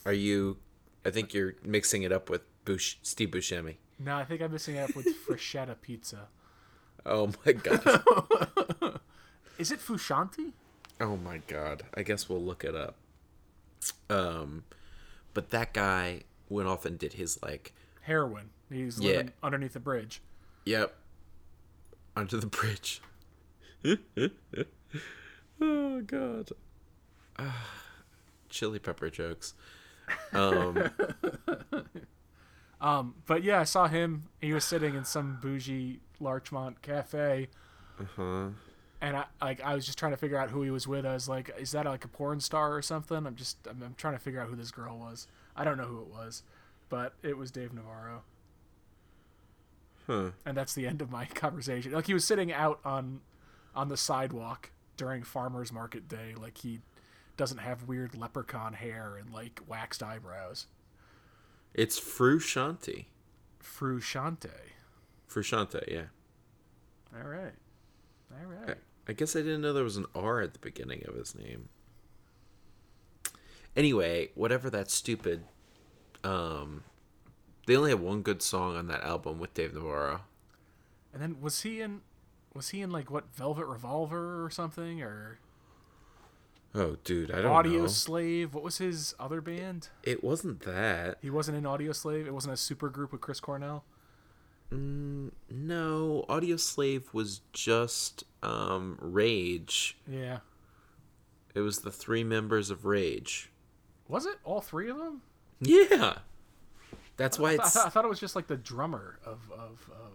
Are 0.06 0.12
you 0.12 0.58
I 1.04 1.10
think 1.10 1.32
you're 1.34 1.54
mixing 1.64 2.02
it 2.02 2.12
up 2.12 2.28
with 2.30 2.42
Bush, 2.64 2.96
Steve 3.02 3.30
Buscemi. 3.30 3.76
No, 3.98 4.16
I 4.16 4.24
think 4.24 4.42
I'm 4.42 4.52
mixing 4.52 4.76
it 4.76 4.88
up 4.90 4.96
with 4.96 5.06
Freshetta 5.26 5.76
Pizza. 5.80 6.28
Oh 7.06 7.32
my 7.44 7.52
god. 7.52 7.80
Is 9.58 9.70
it 9.72 9.80
Fushanti? 9.80 10.52
oh 11.00 11.16
my 11.16 11.38
god. 11.46 11.82
I 11.94 12.02
guess 12.02 12.28
we'll 12.28 12.42
look 12.42 12.64
it 12.64 12.74
up. 12.74 12.96
Um 14.10 14.64
but 15.34 15.50
that 15.50 15.72
guy 15.72 16.22
went 16.48 16.68
off 16.68 16.84
and 16.84 16.98
did 16.98 17.14
his 17.14 17.40
like 17.42 17.72
Heroin. 18.02 18.50
He's 18.70 18.98
Yeah. 18.98 19.10
living 19.18 19.32
underneath 19.42 19.72
the 19.74 19.80
bridge. 19.80 20.20
Yep. 20.68 20.94
Under 22.14 22.36
the 22.36 22.46
bridge. 22.46 23.00
oh 25.62 26.00
god. 26.02 26.50
Ah, 27.38 27.70
chili 28.50 28.78
pepper 28.78 29.08
jokes. 29.08 29.54
Um 30.34 30.90
Um, 32.82 33.14
but 33.24 33.42
yeah, 33.42 33.60
I 33.60 33.64
saw 33.64 33.88
him. 33.88 34.24
He 34.42 34.52
was 34.52 34.62
sitting 34.62 34.94
in 34.94 35.04
some 35.04 35.38
bougie 35.40 36.00
Larchmont 36.20 36.82
cafe, 36.82 37.48
uh-huh. 37.98 38.48
and 39.00 39.16
I 39.16 39.24
like 39.40 39.62
I 39.62 39.74
was 39.74 39.86
just 39.86 39.98
trying 39.98 40.12
to 40.12 40.18
figure 40.18 40.38
out 40.38 40.50
who 40.50 40.62
he 40.62 40.70
was 40.70 40.86
with. 40.86 41.06
I 41.06 41.14
was 41.14 41.30
like, 41.30 41.50
is 41.58 41.72
that 41.72 41.86
like 41.86 42.04
a 42.04 42.08
porn 42.08 42.40
star 42.40 42.76
or 42.76 42.82
something? 42.82 43.26
I'm 43.26 43.36
just 43.36 43.56
I'm, 43.66 43.82
I'm 43.82 43.94
trying 43.96 44.14
to 44.14 44.20
figure 44.20 44.40
out 44.40 44.48
who 44.48 44.54
this 44.54 44.70
girl 44.70 44.98
was. 44.98 45.26
I 45.56 45.64
don't 45.64 45.78
know 45.78 45.86
who 45.86 46.02
it 46.02 46.08
was, 46.08 46.42
but 46.90 47.14
it 47.22 47.38
was 47.38 47.50
Dave 47.50 47.72
Navarro. 47.72 48.22
Huh. 50.08 50.30
and 50.44 50.56
that's 50.56 50.72
the 50.72 50.86
end 50.86 51.02
of 51.02 51.10
my 51.10 51.24
conversation. 51.34 51.92
Like 51.92 52.06
he 52.06 52.14
was 52.14 52.24
sitting 52.24 52.50
out 52.52 52.80
on 52.84 53.20
on 53.74 53.88
the 53.88 53.96
sidewalk 53.96 54.70
during 54.96 55.22
farmers 55.22 55.70
market 55.70 56.08
day, 56.08 56.34
like 56.36 56.58
he 56.58 56.80
doesn't 57.36 57.58
have 57.58 57.86
weird 57.86 58.16
leprechaun 58.16 58.72
hair 58.72 59.16
and 59.16 59.30
like 59.32 59.60
waxed 59.68 60.02
eyebrows. 60.02 60.66
It's 61.74 62.00
Frusciante. 62.00 63.04
Frusciante. 63.62 64.50
Frusciante, 65.30 65.84
yeah. 65.86 66.06
All 67.14 67.28
right. 67.28 67.52
All 68.32 68.46
right. 68.46 68.70
I. 68.70 68.74
I 69.10 69.14
guess 69.14 69.34
I 69.34 69.38
didn't 69.40 69.62
know 69.62 69.72
there 69.72 69.84
was 69.84 69.96
an 69.96 70.04
R 70.14 70.42
at 70.42 70.52
the 70.52 70.58
beginning 70.58 71.02
of 71.08 71.14
his 71.14 71.34
name. 71.34 71.70
Anyway, 73.74 74.30
whatever 74.34 74.68
that 74.70 74.90
stupid 74.90 75.44
um 76.24 76.82
they 77.68 77.76
only 77.76 77.90
have 77.90 78.00
one 78.00 78.22
good 78.22 78.40
song 78.40 78.76
on 78.76 78.86
that 78.86 79.04
album 79.04 79.38
with 79.38 79.52
Dave 79.52 79.74
Navarro. 79.74 80.22
And 81.12 81.20
then 81.20 81.36
was 81.38 81.60
he 81.60 81.82
in 81.82 82.00
was 82.54 82.70
he 82.70 82.80
in 82.80 82.90
like 82.90 83.10
what 83.10 83.34
Velvet 83.34 83.66
Revolver 83.66 84.42
or 84.42 84.48
something 84.48 85.02
or 85.02 85.38
Oh 86.74 86.96
dude, 87.04 87.30
I 87.30 87.42
don't 87.42 87.52
Audio 87.52 87.82
know. 87.82 87.86
Slave? 87.86 88.54
What 88.54 88.64
was 88.64 88.78
his 88.78 89.14
other 89.20 89.42
band? 89.42 89.88
It 90.02 90.24
wasn't 90.24 90.60
that. 90.60 91.18
He 91.20 91.28
wasn't 91.28 91.58
in 91.58 91.66
Audio 91.66 91.92
Slave. 91.92 92.26
It 92.26 92.32
wasn't 92.32 92.54
a 92.54 92.56
super 92.56 92.88
group 92.88 93.12
with 93.12 93.20
Chris 93.20 93.38
Cornell. 93.38 93.84
Mm, 94.72 95.32
no, 95.50 96.24
Audio 96.26 96.56
Slave 96.56 97.12
was 97.12 97.42
just 97.52 98.24
um 98.42 98.96
Rage. 98.98 99.98
Yeah. 100.10 100.38
It 101.54 101.60
was 101.60 101.80
the 101.80 101.92
three 101.92 102.24
members 102.24 102.70
of 102.70 102.86
Rage. 102.86 103.50
Was 104.08 104.24
it 104.24 104.36
all 104.42 104.62
three 104.62 104.88
of 104.88 104.96
them? 104.96 105.20
Yeah. 105.60 106.18
That's 107.18 107.38
why 107.38 107.50
I, 107.50 107.54
it's 107.54 107.74
thought, 107.74 107.86
I 107.86 107.90
thought 107.90 108.04
it 108.06 108.08
was 108.08 108.20
just 108.20 108.34
like 108.34 108.46
the 108.46 108.56
drummer 108.56 109.18
of 109.26 109.40
of 109.52 109.90
of. 109.90 110.12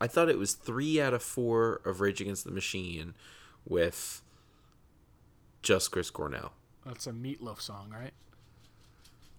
I 0.00 0.06
thought 0.08 0.28
it 0.28 0.38
was 0.38 0.54
3 0.54 1.00
out 1.00 1.14
of 1.14 1.22
4 1.22 1.82
of 1.84 2.00
Rage 2.00 2.20
Against 2.20 2.44
the 2.44 2.50
Machine 2.50 3.14
with 3.64 4.20
just 5.62 5.92
Chris 5.92 6.10
Cornell. 6.10 6.54
That's 6.84 7.06
a 7.06 7.12
Meatloaf 7.12 7.60
song, 7.60 7.94
right? 7.96 8.12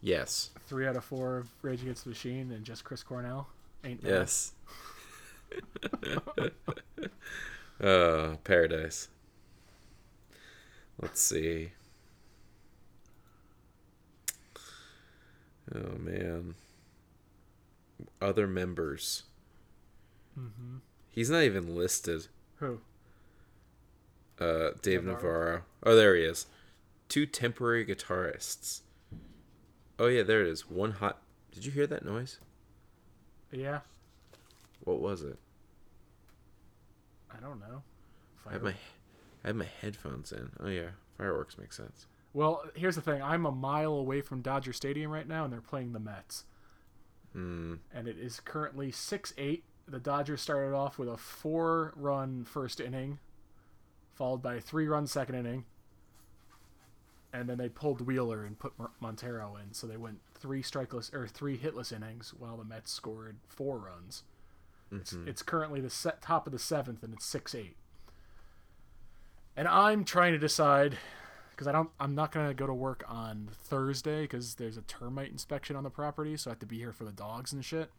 Yes. 0.04 0.50
Three 0.68 0.86
out 0.86 0.98
of 0.98 1.06
four 1.06 1.38
of 1.38 1.50
Rage 1.62 1.82
Against 1.82 2.04
the 2.04 2.10
Machine 2.10 2.52
and 2.52 2.66
just 2.66 2.84
Chris 2.84 3.04
Cornell. 3.04 3.48
Ain't 3.86 4.02
bad. 4.04 4.10
Yes. 4.12 4.52
uh, 7.82 8.36
paradise. 8.44 9.08
Let's 11.02 11.22
see. 11.22 11.72
Oh 15.76 15.98
man. 15.98 16.56
Other 18.22 18.48
members. 18.48 19.24
Mm-hmm. 20.40 20.78
He's 21.10 21.30
not 21.30 21.44
even 21.44 21.76
listed. 21.76 22.28
Who? 22.58 22.80
Uh, 24.40 24.72
Dave 24.82 25.04
Navarro. 25.04 25.14
Navarro. 25.22 25.62
Oh, 25.84 25.96
there 25.96 26.16
he 26.16 26.24
is. 26.24 26.48
Two 27.08 27.26
temporary 27.26 27.86
guitarists. 27.86 28.82
Oh 30.00 30.08
yeah, 30.08 30.24
there 30.24 30.42
it 30.42 30.48
is. 30.48 30.70
One 30.70 30.92
hot. 30.92 31.20
Did 31.52 31.66
you 31.66 31.72
hear 31.72 31.86
that 31.88 32.04
noise? 32.04 32.40
Yeah, 33.52 33.82
What 34.84 35.00
was 35.00 35.22
it? 35.22 35.38
I 37.32 37.40
don't 37.40 37.60
know. 37.60 37.84
I 38.50 38.54
have 38.54 38.64
my, 38.64 38.74
I 39.44 39.48
have 39.48 39.56
my 39.56 39.68
headphones 39.80 40.32
in. 40.32 40.50
Oh 40.60 40.68
yeah, 40.70 40.90
fireworks 41.18 41.58
make 41.60 41.72
sense. 41.72 42.08
Well, 42.34 42.64
here's 42.76 42.96
the 42.96 43.02
thing. 43.02 43.22
I'm 43.22 43.46
a 43.46 43.52
mile 43.52 43.94
away 43.94 44.22
from 44.22 44.42
Dodger 44.42 44.74
Stadium 44.74 45.12
right 45.12 45.28
now, 45.28 45.44
and 45.44 45.54
they're 45.54 45.62
playing 45.62 45.94
the 45.94 46.00
Mets. 46.00 46.46
Hmm. 47.34 47.76
And 47.94 48.08
it 48.08 48.18
is 48.18 48.40
currently 48.40 48.92
6 48.92 49.34
8. 49.38 49.64
The 49.88 50.00
Dodgers 50.00 50.42
started 50.42 50.76
off 50.76 50.98
with 50.98 51.10
a 51.10 51.18
four 51.18 51.94
run 51.96 52.46
first 52.46 52.80
inning, 52.80 53.20
followed 54.14 54.42
by 54.42 54.56
a 54.56 54.62
three 54.62 54.88
run 54.88 55.08
second 55.08 55.36
inning. 55.36 55.66
And 57.32 57.50
then 57.50 57.58
they 57.58 57.70
pulled 57.70 58.02
Wheeler 58.02 58.46
and 58.46 58.58
put 58.58 58.74
Montero 59.00 59.56
in. 59.56 59.74
So 59.74 59.88
they 59.88 59.98
went 59.98 60.20
three 60.36 60.62
strikeless 60.62 61.14
or 61.14 61.28
three 61.28 61.58
hitless 61.58 61.92
innings 61.92 62.34
while 62.38 62.58
the 62.58 62.64
Mets 62.64 62.92
scored 62.92 63.38
four 63.48 63.80
runs. 63.80 64.24
It's, 64.92 65.14
it's 65.26 65.42
currently 65.42 65.82
the 65.82 65.90
set 65.90 66.22
top 66.22 66.46
of 66.46 66.54
the 66.54 66.60
seventh, 66.60 67.02
and 67.02 67.14
it's 67.14 67.26
6 67.26 67.56
8. 67.56 67.76
And 69.56 69.68
I'm 69.68 70.04
trying 70.04 70.34
to 70.34 70.40
decide 70.40 70.98
because 71.56 71.68
I 71.68 71.72
don't. 71.72 71.90
I'm 72.00 72.16
not 72.16 72.32
gonna 72.32 72.54
go 72.54 72.68
to 72.68 72.74
work 72.74 73.04
on 73.08 73.50
Thursday 73.52 74.24
because 74.24 74.56
there's 74.56 74.78
a 74.78 74.82
termite 74.82 75.32
inspection 75.32 75.76
on 75.76 75.84
the 75.84 75.90
property, 75.90 76.36
so 76.38 76.50
I 76.50 76.54
have 76.54 76.60
to 76.60 76.66
be 76.66 76.80
here 76.80 76.94
for 76.94 77.06
the 77.06 77.12
dogs 77.12 77.54
and 77.54 77.64
shit. 77.64 77.92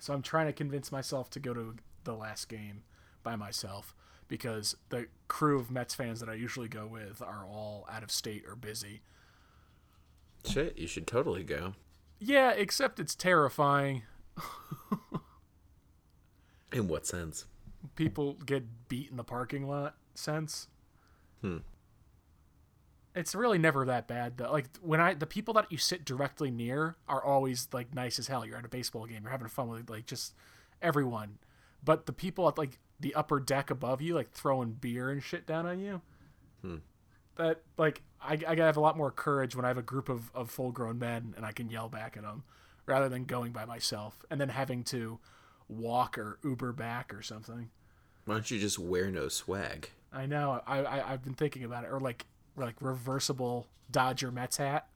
So 0.00 0.12
I'm 0.12 0.22
trying 0.22 0.46
to 0.46 0.52
convince 0.52 0.90
myself 0.90 1.30
to 1.30 1.40
go 1.40 1.54
to 1.54 1.76
the 2.04 2.14
last 2.14 2.48
game 2.48 2.82
by 3.22 3.36
myself 3.36 3.94
because 4.28 4.76
the 4.88 5.06
crew 5.28 5.58
of 5.58 5.70
Mets 5.70 5.94
fans 5.94 6.20
that 6.20 6.28
I 6.28 6.34
usually 6.34 6.68
go 6.68 6.86
with 6.86 7.20
are 7.22 7.44
all 7.44 7.86
out 7.90 8.02
of 8.02 8.10
state 8.10 8.44
or 8.46 8.56
busy. 8.56 9.02
Shit, 10.44 10.78
you 10.78 10.86
should 10.86 11.06
totally 11.06 11.44
go. 11.44 11.74
Yeah, 12.18 12.50
except 12.52 12.98
it's 12.98 13.14
terrifying. 13.14 14.02
In 16.72 16.88
what 16.88 17.06
sense? 17.06 17.44
People 17.96 18.34
get 18.46 18.88
beat 18.88 19.10
in 19.10 19.16
the 19.16 19.24
parking 19.24 19.68
lot 19.68 19.96
sense. 20.14 20.68
Hmm. 21.40 21.58
It's 23.14 23.34
really 23.34 23.58
never 23.58 23.84
that 23.84 24.08
bad 24.08 24.38
though. 24.38 24.50
Like 24.50 24.66
when 24.80 25.00
I 25.00 25.14
the 25.14 25.26
people 25.26 25.54
that 25.54 25.70
you 25.70 25.78
sit 25.78 26.04
directly 26.04 26.50
near 26.50 26.96
are 27.08 27.22
always 27.22 27.68
like 27.72 27.94
nice 27.94 28.18
as 28.18 28.28
hell. 28.28 28.46
You're 28.46 28.56
at 28.56 28.64
a 28.64 28.68
baseball 28.68 29.06
game, 29.06 29.22
you're 29.22 29.30
having 29.30 29.48
fun 29.48 29.68
with 29.68 29.90
like 29.90 30.06
just 30.06 30.34
everyone. 30.80 31.38
But 31.84 32.06
the 32.06 32.12
people 32.12 32.48
at 32.48 32.56
like 32.56 32.78
the 33.00 33.14
upper 33.14 33.40
deck 33.40 33.70
above 33.70 34.00
you, 34.00 34.14
like 34.14 34.30
throwing 34.30 34.72
beer 34.72 35.10
and 35.10 35.22
shit 35.22 35.46
down 35.46 35.66
on 35.66 35.78
you. 35.78 36.00
Hmm. 36.62 36.76
That 37.36 37.62
like 37.76 38.02
I, 38.20 38.34
I 38.34 38.36
gotta 38.36 38.64
have 38.64 38.76
a 38.76 38.80
lot 38.80 38.96
more 38.96 39.10
courage 39.10 39.54
when 39.54 39.64
I 39.64 39.68
have 39.68 39.78
a 39.78 39.82
group 39.82 40.08
of, 40.08 40.30
of 40.34 40.50
full 40.50 40.72
grown 40.72 40.98
men 40.98 41.34
and 41.36 41.44
I 41.44 41.52
can 41.52 41.68
yell 41.68 41.88
back 41.88 42.16
at 42.16 42.22
them, 42.22 42.44
rather 42.86 43.08
than 43.08 43.24
going 43.24 43.52
by 43.52 43.64
myself 43.64 44.24
and 44.30 44.40
then 44.40 44.48
having 44.48 44.84
to 44.84 45.18
walk 45.68 46.16
or 46.16 46.38
Uber 46.44 46.72
back 46.72 47.12
or 47.12 47.22
something. 47.22 47.70
Why 48.24 48.34
don't 48.34 48.50
you 48.50 48.58
just 48.58 48.78
wear 48.78 49.10
no 49.10 49.28
swag? 49.28 49.90
I 50.12 50.26
know. 50.26 50.62
I, 50.66 50.78
I 50.80 51.12
I've 51.12 51.24
been 51.24 51.34
thinking 51.34 51.64
about 51.64 51.84
it, 51.84 51.88
or 51.88 52.00
like 52.00 52.26
like 52.56 52.74
reversible 52.80 53.66
Dodger 53.90 54.30
Mets 54.30 54.56
hat. 54.58 54.88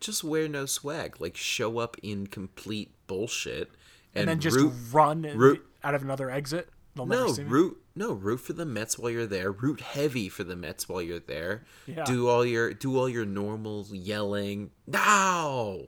Just 0.00 0.24
wear 0.24 0.48
no 0.48 0.66
swag. 0.66 1.20
Like 1.20 1.36
show 1.36 1.78
up 1.78 1.96
in 2.02 2.26
complete 2.26 2.90
bullshit 3.06 3.70
and, 4.14 4.22
And 4.22 4.28
then 4.28 4.40
just 4.40 4.56
root 4.56 4.72
run 4.92 5.22
root- 5.22 5.66
out 5.84 5.94
of 5.94 6.02
another 6.02 6.30
exit. 6.30 6.68
They'll 6.94 7.06
No, 7.06 7.32
root 7.34 7.76
no, 7.94 8.12
root 8.12 8.38
for 8.38 8.52
the 8.52 8.64
Mets 8.64 8.98
while 8.98 9.10
you're 9.10 9.26
there. 9.26 9.52
Root 9.52 9.80
heavy 9.80 10.28
for 10.28 10.42
the 10.42 10.56
Mets 10.56 10.88
while 10.88 11.00
you're 11.02 11.20
there. 11.20 11.64
Yeah. 11.86 12.04
Do 12.04 12.28
all 12.28 12.44
your 12.44 12.72
do 12.74 12.98
all 12.98 13.08
your 13.08 13.24
normal 13.26 13.86
yelling. 13.92 14.70
No. 14.86 15.86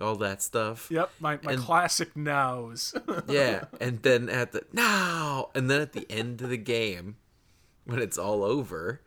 All 0.00 0.16
that 0.16 0.42
stuff. 0.42 0.88
Yep, 0.90 1.10
my, 1.20 1.38
my 1.42 1.52
And- 1.52 1.62
classic 1.62 2.16
nows. 2.16 2.94
Yeah. 3.28 3.64
And 3.80 4.02
then 4.02 4.28
at 4.28 4.52
the 4.52 4.64
now, 4.72 5.50
and 5.54 5.70
then 5.70 5.80
at 5.80 5.92
the 5.92 6.06
end 6.10 6.42
of 6.42 6.50
the 6.50 6.56
game, 6.58 7.16
when 7.84 7.98
it's 8.00 8.18
all 8.18 8.42
over, 8.42 9.00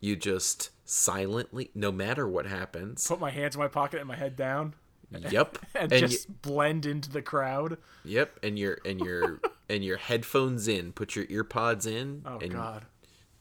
you 0.00 0.16
just 0.16 0.70
silently 0.84 1.70
no 1.74 1.92
matter 1.92 2.26
what 2.26 2.46
happens. 2.46 3.06
Put 3.06 3.20
my 3.20 3.30
hands 3.30 3.54
in 3.54 3.60
my 3.60 3.68
pocket 3.68 3.98
and 3.98 4.08
my 4.08 4.16
head 4.16 4.36
down 4.36 4.74
Yep. 5.10 5.58
and, 5.74 5.92
and 5.92 6.00
just 6.00 6.28
you, 6.28 6.34
blend 6.42 6.86
into 6.86 7.10
the 7.10 7.22
crowd. 7.22 7.78
Yep, 8.04 8.40
and 8.42 8.58
your 8.58 8.78
and 8.84 9.00
your 9.00 9.40
and 9.68 9.84
your 9.84 9.96
headphones 9.96 10.68
in. 10.68 10.92
Put 10.92 11.16
your 11.16 11.26
ear 11.28 11.44
pods 11.44 11.86
in. 11.86 12.22
Oh 12.26 12.38
and 12.38 12.52
god. 12.52 12.86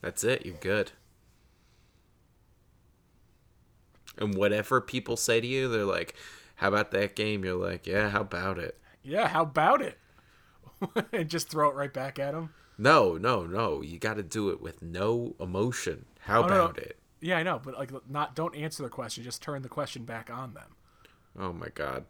That's 0.02 0.24
it. 0.24 0.46
You're 0.46 0.56
good. 0.56 0.92
And 4.18 4.36
whatever 4.36 4.82
people 4.82 5.18
say 5.18 5.42
to 5.42 5.48
you, 5.48 5.68
they're 5.68 5.86
like, 5.86 6.16
"How 6.56 6.70
about 6.70 6.92
that 6.92 7.16
game?" 7.16 7.44
You're 7.44 7.56
like, 7.56 7.86
"Yeah, 7.86 8.10
how 8.10 8.22
about 8.22 8.58
it?" 8.58 8.80
Yeah, 9.04 9.28
how 9.28 9.44
about 9.44 9.82
it? 9.82 9.98
and 11.14 11.30
just 11.30 11.50
throw 11.50 11.70
it 11.70 11.76
right 11.76 11.94
back 11.94 12.20
at 12.20 12.34
them. 12.34 12.54
No, 12.78 13.18
no, 13.18 13.46
no. 13.46 13.82
You 13.82 13.98
got 13.98 14.18
to 14.18 14.24
do 14.24 14.50
it 14.50 14.62
with 14.62 14.82
no 14.82 15.36
emotion. 15.40 16.06
How 16.28 16.44
Oh, 16.44 16.48
no, 16.48 16.56
no. 16.56 16.66
about 16.66 16.78
it? 16.78 16.98
Yeah, 17.22 17.38
I 17.38 17.44
know, 17.44 17.60
but 17.64 17.74
like 17.76 17.92
not 18.10 18.36
don't 18.36 18.54
answer 18.56 18.84
the 18.84 18.90
question, 18.90 19.24
just 19.24 19.42
turn 19.42 19.62
the 19.62 19.70
question 19.70 20.04
back 20.04 20.30
on 20.30 20.54
them. 20.54 20.76
Oh 21.40 21.54
my 21.54 21.70
god. 21.74 22.06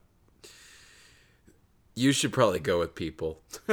You 1.95 2.11
should 2.11 2.33
probably 2.33 2.59
go 2.59 2.79
with 2.79 2.93
people. 2.95 3.41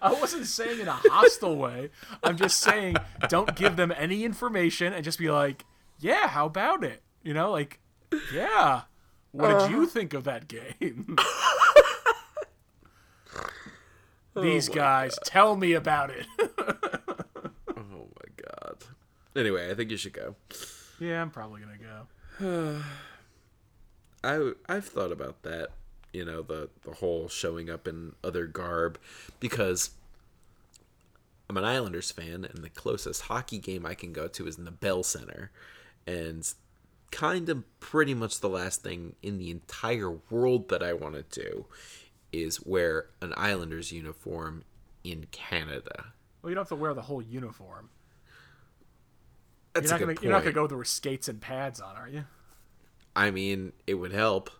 I 0.00 0.12
wasn't 0.12 0.46
saying 0.46 0.80
in 0.80 0.88
a 0.88 0.92
hostile 0.92 1.56
way. 1.56 1.90
I'm 2.22 2.36
just 2.36 2.58
saying 2.58 2.96
don't 3.28 3.54
give 3.56 3.76
them 3.76 3.92
any 3.96 4.24
information 4.24 4.92
and 4.92 5.04
just 5.04 5.18
be 5.18 5.30
like, 5.30 5.64
"Yeah, 5.98 6.28
how 6.28 6.46
about 6.46 6.84
it?" 6.84 7.02
You 7.22 7.34
know, 7.34 7.50
like, 7.50 7.80
"Yeah, 8.32 8.82
what 9.32 9.58
did 9.58 9.70
you 9.70 9.86
think 9.86 10.14
of 10.14 10.24
that 10.24 10.48
game?" 10.48 11.16
Oh 14.38 14.42
these 14.42 14.68
my 14.68 14.74
guys, 14.74 15.18
tell 15.24 15.56
me 15.56 15.72
about 15.72 16.10
it. 16.10 16.26
Oh 17.76 18.06
my 18.16 18.44
god. 18.44 18.76
Anyway, 19.36 19.70
I 19.70 19.74
think 19.74 19.90
you 19.90 19.96
should 19.96 20.12
go. 20.12 20.34
yeah, 21.00 21.20
I'm 21.22 21.30
probably 21.30 21.60
gonna 21.60 21.78
go. 22.40 22.82
I 24.24 24.52
I've 24.68 24.86
thought 24.86 25.12
about 25.12 25.42
that, 25.42 25.68
you 26.12 26.24
know, 26.24 26.42
the 26.42 26.68
the 26.84 26.92
whole 26.94 27.28
showing 27.28 27.70
up 27.70 27.86
in 27.88 28.14
other 28.24 28.46
garb 28.46 28.98
because 29.40 29.90
I'm 31.48 31.56
an 31.56 31.64
Islanders 31.64 32.10
fan 32.10 32.44
and 32.44 32.62
the 32.62 32.68
closest 32.68 33.22
hockey 33.22 33.58
game 33.58 33.86
I 33.86 33.94
can 33.94 34.12
go 34.12 34.28
to 34.28 34.46
is 34.46 34.58
in 34.58 34.64
the 34.64 34.70
Bell 34.70 35.02
Center 35.02 35.50
and 36.06 36.52
kind 37.10 37.48
of 37.48 37.64
pretty 37.80 38.12
much 38.14 38.40
the 38.40 38.48
last 38.50 38.82
thing 38.82 39.14
in 39.22 39.38
the 39.38 39.50
entire 39.50 40.10
world 40.30 40.68
that 40.68 40.82
I 40.82 40.92
want 40.92 41.14
to 41.14 41.40
do 41.42 41.64
is 42.32 42.64
wear 42.64 43.06
an 43.20 43.32
Islanders 43.36 43.92
uniform 43.92 44.64
in 45.04 45.26
Canada. 45.30 46.12
Well, 46.42 46.50
you 46.50 46.54
don't 46.54 46.62
have 46.62 46.68
to 46.68 46.76
wear 46.76 46.94
the 46.94 47.02
whole 47.02 47.22
uniform. 47.22 47.90
That's 49.74 49.90
You're 49.90 49.98
not 49.98 50.02
a 50.02 50.06
gonna 50.14 50.18
you're 50.22 50.32
not 50.32 50.42
gonna 50.42 50.52
go 50.52 50.66
there 50.66 50.78
with 50.78 50.88
skates 50.88 51.28
and 51.28 51.40
pads 51.40 51.80
on, 51.80 51.96
are 51.96 52.08
you? 52.08 52.24
I 53.14 53.30
mean, 53.30 53.72
it 53.86 53.94
would 53.94 54.12
help. 54.12 54.50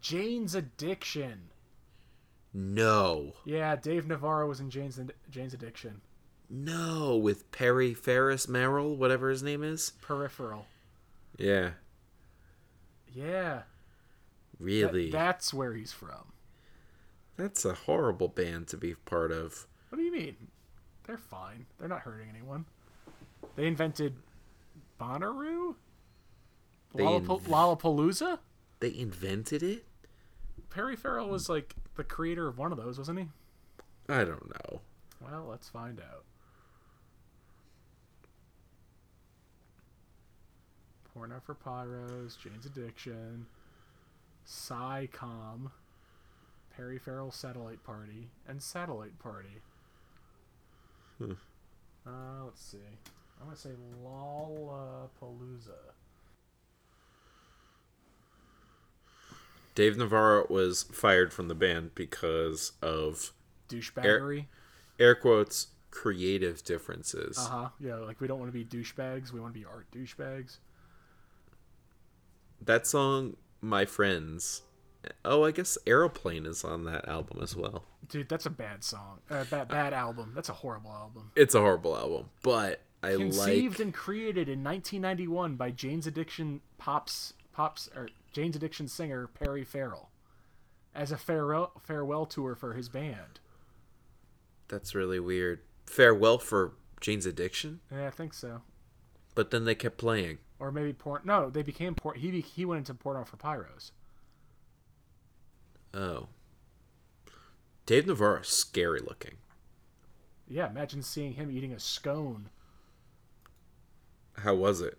Jane's 0.00 0.54
Addiction. 0.54 1.50
No. 2.52 3.34
Yeah, 3.44 3.76
Dave 3.76 4.06
Navarro 4.06 4.48
was 4.48 4.60
in 4.60 4.70
Jane's 4.70 4.98
Jane's 5.30 5.54
Addiction. 5.54 6.00
No, 6.48 7.16
with 7.16 7.52
Perry 7.52 7.94
Ferris 7.94 8.48
Merrill, 8.48 8.96
whatever 8.96 9.30
his 9.30 9.42
name 9.42 9.62
is. 9.62 9.92
Peripheral. 10.02 10.66
Yeah, 11.38 11.70
Yeah, 13.14 13.62
that- 14.60 14.66
really. 14.66 15.10
that's 15.10 15.52
where 15.54 15.74
he's 15.74 15.92
from. 15.92 16.32
That's 17.36 17.64
a 17.64 17.72
horrible 17.74 18.28
band 18.28 18.68
to 18.68 18.76
be 18.76 18.94
part 18.94 19.32
of. 19.32 19.66
What 19.88 19.96
do 19.98 20.04
you 20.04 20.12
mean? 20.12 20.36
They're 21.06 21.16
fine. 21.18 21.66
They're 21.78 21.88
not 21.88 22.00
hurting 22.00 22.28
anyone. 22.28 22.66
They 23.56 23.66
invented 23.66 24.14
Bonnaroo? 25.00 25.74
They 26.94 27.02
Lollap- 27.04 27.26
inv- 27.26 27.42
Lollapalooza? 27.44 28.38
They 28.80 28.94
invented 28.96 29.62
it? 29.62 29.86
Perry 30.68 30.96
Farrell 30.96 31.28
was 31.28 31.48
like 31.48 31.74
the 31.96 32.04
creator 32.04 32.46
of 32.46 32.58
one 32.58 32.70
of 32.72 32.78
those, 32.78 32.98
wasn't 32.98 33.18
he? 33.20 33.28
I 34.08 34.24
don't 34.24 34.48
know. 34.48 34.80
Well, 35.20 35.46
let's 35.48 35.68
find 35.68 36.00
out. 36.00 36.24
Porno 41.12 41.40
for 41.44 41.54
Pyros, 41.54 42.38
Jane's 42.38 42.66
Addiction, 42.66 43.46
Psi 44.50 45.08
Com, 45.12 45.70
Perry 46.74 46.98
Farrell 46.98 47.30
Satellite 47.30 47.84
Party, 47.84 48.30
and 48.48 48.60
Satellite 48.60 49.16
Party. 49.20 49.62
Hmm. 51.18 51.34
Uh, 52.04 52.46
let's 52.46 52.60
see. 52.60 52.78
I'm 53.40 53.46
gonna 53.46 53.56
say 53.56 53.70
Lollapalooza. 54.04 55.70
Dave 59.76 59.96
Navarro 59.96 60.46
was 60.50 60.82
fired 60.82 61.32
from 61.32 61.46
the 61.46 61.54
band 61.54 61.94
because 61.94 62.72
of 62.82 63.32
Douchebaggery. 63.68 64.46
air 64.98 65.14
quotes 65.14 65.68
creative 65.92 66.64
differences. 66.64 67.38
Uh 67.38 67.42
huh. 67.48 67.68
Yeah, 67.78 67.94
like 67.98 68.20
we 68.20 68.26
don't 68.26 68.40
want 68.40 68.52
to 68.52 68.58
be 68.58 68.64
douchebags. 68.64 69.32
We 69.32 69.38
want 69.38 69.54
to 69.54 69.60
be 69.60 69.64
art 69.64 69.86
douchebags. 69.92 70.56
That 72.60 72.88
song, 72.88 73.36
My 73.60 73.84
Friends. 73.84 74.62
Oh, 75.24 75.44
I 75.44 75.50
guess 75.50 75.78
Aeroplane 75.86 76.44
is 76.44 76.62
on 76.64 76.84
that 76.84 77.08
album 77.08 77.38
as 77.42 77.56
well. 77.56 77.84
Dude, 78.08 78.28
that's 78.28 78.44
a 78.46 78.50
bad 78.50 78.84
song. 78.84 79.20
Uh, 79.30 79.44
bad, 79.44 79.68
bad 79.68 79.92
album. 79.94 80.32
That's 80.34 80.48
a 80.50 80.54
horrible 80.54 80.90
album. 80.92 81.30
It's 81.36 81.54
a 81.54 81.60
horrible 81.60 81.96
album, 81.96 82.26
but 82.42 82.80
I 83.02 83.12
Conceived 83.14 83.78
like 83.78 83.80
and 83.86 83.94
created 83.94 84.48
in 84.48 84.62
1991 84.62 85.56
by 85.56 85.70
Jane's 85.70 86.06
Addiction 86.06 86.60
pops 86.76 87.32
pops 87.52 87.88
or 87.96 88.08
Jane's 88.32 88.56
Addiction 88.56 88.88
singer 88.88 89.26
Perry 89.26 89.64
Farrell, 89.64 90.10
as 90.94 91.10
a 91.12 91.16
farewell 91.16 91.72
farewell 91.82 92.26
tour 92.26 92.54
for 92.54 92.74
his 92.74 92.88
band. 92.90 93.40
That's 94.68 94.94
really 94.94 95.18
weird. 95.20 95.60
Farewell 95.86 96.38
for 96.38 96.74
Jane's 97.00 97.26
Addiction, 97.26 97.80
Yeah, 97.90 98.06
I 98.06 98.10
think 98.10 98.34
so. 98.34 98.62
but 99.34 99.50
then 99.50 99.64
they 99.64 99.74
kept 99.74 99.96
playing. 99.98 100.38
Or 100.60 100.70
maybe 100.70 100.92
porn. 100.92 101.22
No, 101.24 101.48
they 101.50 101.62
became 101.62 101.94
porn. 101.94 102.18
He 102.18 102.30
be- 102.30 102.42
he 102.42 102.64
went 102.64 102.78
into 102.78 102.94
porno 102.94 103.24
for 103.24 103.36
pyros. 103.38 103.90
Oh. 105.92 106.28
Dave 107.86 108.06
Navarro 108.06 108.40
is 108.40 108.48
scary 108.48 109.00
looking. 109.00 109.38
Yeah, 110.46 110.68
imagine 110.68 111.02
seeing 111.02 111.32
him 111.32 111.50
eating 111.50 111.72
a 111.72 111.80
scone. 111.80 112.50
How 114.34 114.54
was 114.54 114.80
it? 114.80 114.98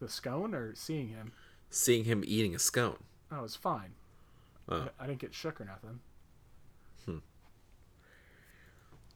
The 0.00 0.08
scone 0.08 0.54
or 0.54 0.74
seeing 0.74 1.08
him? 1.08 1.32
Seeing 1.70 2.04
him 2.04 2.24
eating 2.26 2.54
a 2.54 2.58
scone. 2.58 3.04
Oh, 3.30 3.38
it 3.38 3.42
was 3.42 3.56
fine. 3.56 3.92
Oh. 4.68 4.88
I, 4.98 5.04
I 5.04 5.06
didn't 5.06 5.20
get 5.20 5.32
shook 5.32 5.60
or 5.60 5.64
nothing. 5.64 6.00
Hmm. 7.04 7.18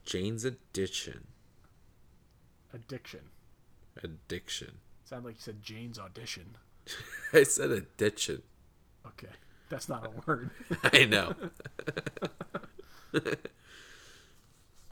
Jane's 0.05 0.45
Addiction. 0.45 1.27
Addiction. 2.73 3.29
Addiction. 4.01 4.77
Sounded 5.05 5.27
like 5.27 5.35
you 5.35 5.41
said 5.41 5.61
Jane's 5.61 5.97
audition. 5.99 6.57
I 7.33 7.43
said 7.43 7.71
addiction. 7.71 8.41
Okay, 9.05 9.31
that's 9.69 9.87
not 9.87 10.05
a 10.05 10.09
word. 10.25 10.49
I 10.83 11.05
know. 11.05 11.33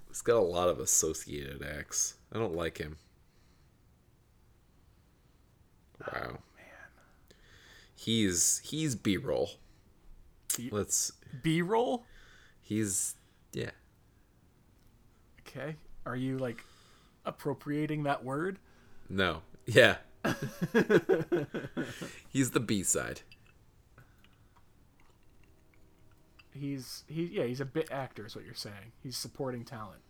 He's 0.07 0.21
got 0.23 0.37
a 0.37 0.39
lot 0.39 0.69
of 0.69 0.79
associated 0.79 1.63
acts. 1.63 2.15
I 2.31 2.37
don't 2.37 2.55
like 2.55 2.77
him. 2.77 2.97
Oh, 6.03 6.11
wow. 6.13 6.21
man. 6.29 6.37
He's 7.95 8.59
he's 8.63 8.95
B 8.95 9.17
roll. 9.17 9.49
B- 10.55 10.69
Let's 10.71 11.11
B-roll. 11.41 12.05
he's 12.61 13.15
yeah. 13.53 13.71
Okay. 15.41 15.75
Are 16.05 16.15
you 16.15 16.37
like 16.37 16.63
appropriating 17.25 18.03
that 18.03 18.23
word? 18.23 18.59
No. 19.09 19.41
Yeah. 19.65 19.97
he's 22.29 22.51
the 22.51 22.59
B 22.59 22.83
side. 22.83 23.21
He's 26.51 27.03
he 27.07 27.23
yeah, 27.25 27.45
he's 27.45 27.59
a 27.61 27.65
bit 27.65 27.91
actor 27.91 28.25
is 28.25 28.35
what 28.35 28.45
you're 28.45 28.53
saying. 28.53 28.91
He's 29.01 29.17
supporting 29.17 29.63
talent. 29.65 30.01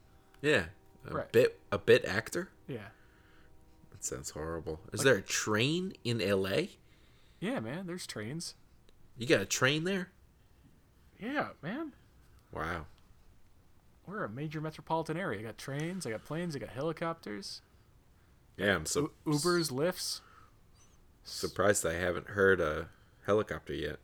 Yeah. 0.42 0.66
A 1.10 1.14
Right. 1.14 1.32
bit 1.32 1.60
a 1.72 1.78
bit 1.78 2.06
actor? 2.06 2.50
Yeah. 2.68 2.90
That 3.92 4.04
sounds 4.04 4.32
horrible. 4.32 4.80
Is 4.92 5.02
there 5.04 5.16
a 5.16 5.22
train 5.22 5.94
in 6.04 6.20
LA? 6.20 6.64
Yeah, 7.40 7.60
man. 7.60 7.88
There's 7.88 8.06
trains. 8.08 8.56
You 9.18 9.28
got 9.28 9.42
a 9.42 9.46
train 9.46 9.84
there? 9.84 10.10
Yeah, 11.20 11.50
man. 11.62 11.94
Wow. 12.52 12.86
We're 14.06 14.24
a 14.26 14.30
major 14.30 14.60
metropolitan 14.60 15.16
area. 15.18 15.40
I 15.40 15.44
got 15.44 15.58
trains. 15.58 16.06
I 16.06 16.10
got 16.12 16.26
planes. 16.26 16.56
I 16.56 16.60
got 16.60 16.70
helicopters. 16.70 17.62
Yeah, 18.58 18.76
I'm 18.76 18.86
so 18.86 19.12
U- 19.26 19.34
Ubers, 19.34 19.72
Lyfts. 19.72 20.22
surprised 21.24 21.86
I 21.86 21.94
haven't 21.94 22.30
heard 22.30 22.60
a 22.62 22.88
helicopter 23.26 23.74
yet. 23.74 23.98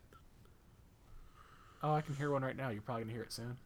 Oh, 1.84 1.94
I 1.94 2.02
can 2.02 2.16
hear 2.16 2.32
one 2.32 2.44
right 2.44 2.58
now. 2.58 2.70
You're 2.70 2.82
probably 2.82 3.04
gonna 3.04 3.14
hear 3.14 3.24
it 3.24 3.32
soon. 3.32 3.58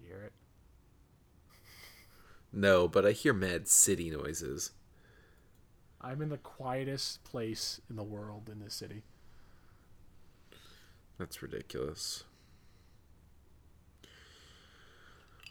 You 0.00 0.06
hear 0.08 0.22
it? 0.24 0.32
No, 2.52 2.88
but 2.88 3.06
I 3.06 3.12
hear 3.12 3.32
mad 3.32 3.68
city 3.68 4.10
noises. 4.10 4.72
I'm 6.00 6.20
in 6.20 6.30
the 6.30 6.36
quietest 6.38 7.22
place 7.22 7.80
in 7.88 7.94
the 7.94 8.02
world 8.02 8.48
in 8.50 8.58
this 8.58 8.74
city. 8.74 9.04
That's 11.16 11.42
ridiculous. 11.42 12.24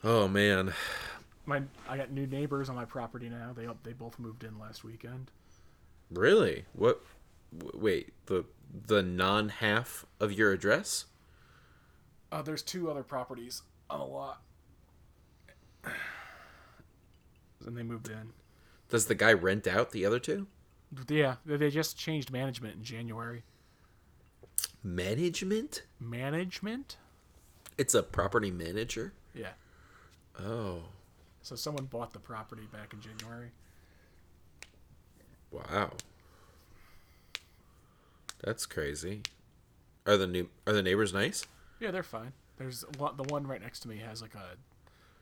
Oh 0.04 0.28
man. 0.28 0.74
My 1.49 1.63
I 1.89 1.97
got 1.97 2.12
new 2.12 2.27
neighbors 2.27 2.69
on 2.69 2.75
my 2.75 2.85
property 2.85 3.27
now. 3.27 3.53
They 3.55 3.67
they 3.83 3.93
both 3.93 4.19
moved 4.19 4.43
in 4.43 4.59
last 4.59 4.83
weekend. 4.83 5.31
Really? 6.12 6.65
What 6.73 7.01
wait, 7.73 8.13
the 8.27 8.45
the 8.71 9.01
non 9.01 9.49
half 9.49 10.05
of 10.19 10.31
your 10.31 10.51
address? 10.51 11.05
Uh, 12.31 12.43
there's 12.43 12.62
two 12.62 12.91
other 12.91 13.01
properties 13.01 13.63
on 13.89 13.99
the 13.99 14.05
lot, 14.05 14.43
and 15.83 17.75
they 17.75 17.81
moved 17.81 18.07
in. 18.09 18.33
Does 18.89 19.07
the 19.07 19.15
guy 19.15 19.33
rent 19.33 19.65
out 19.65 19.89
the 19.89 20.05
other 20.05 20.19
two? 20.19 20.45
Yeah, 21.07 21.38
they- 21.47 21.57
they 21.57 21.71
just 21.71 21.97
changed 21.97 22.31
management 22.31 22.75
in 22.75 22.83
January. 22.83 23.43
Management? 24.83 25.81
Management? 25.99 26.97
It's 27.77 27.95
a 27.95 28.03
property 28.03 28.51
manager? 28.51 29.13
Yeah. 29.33 29.53
Oh. 30.39 30.83
So 31.49 31.55
someone 31.55 31.85
bought 31.85 32.13
the 32.13 32.19
property 32.19 32.67
back 32.71 32.93
in 32.93 33.01
January. 33.01 33.49
Wow. 35.49 35.93
That's 38.43 38.67
crazy. 38.67 39.23
Are 40.05 40.15
the 40.15 40.27
new 40.27 40.51
are 40.67 40.73
the 40.73 40.83
neighbors 40.83 41.12
nice? 41.12 41.47
Yeah, 41.79 41.89
they're 41.89 42.03
fine. 42.03 42.33
There's 42.59 42.81
the 42.81 43.23
one 43.29 43.47
right 43.47 43.59
next 43.59 43.79
to 43.79 43.88
me 43.88 43.97
has 43.97 44.21
like 44.21 44.35
a 44.35 44.57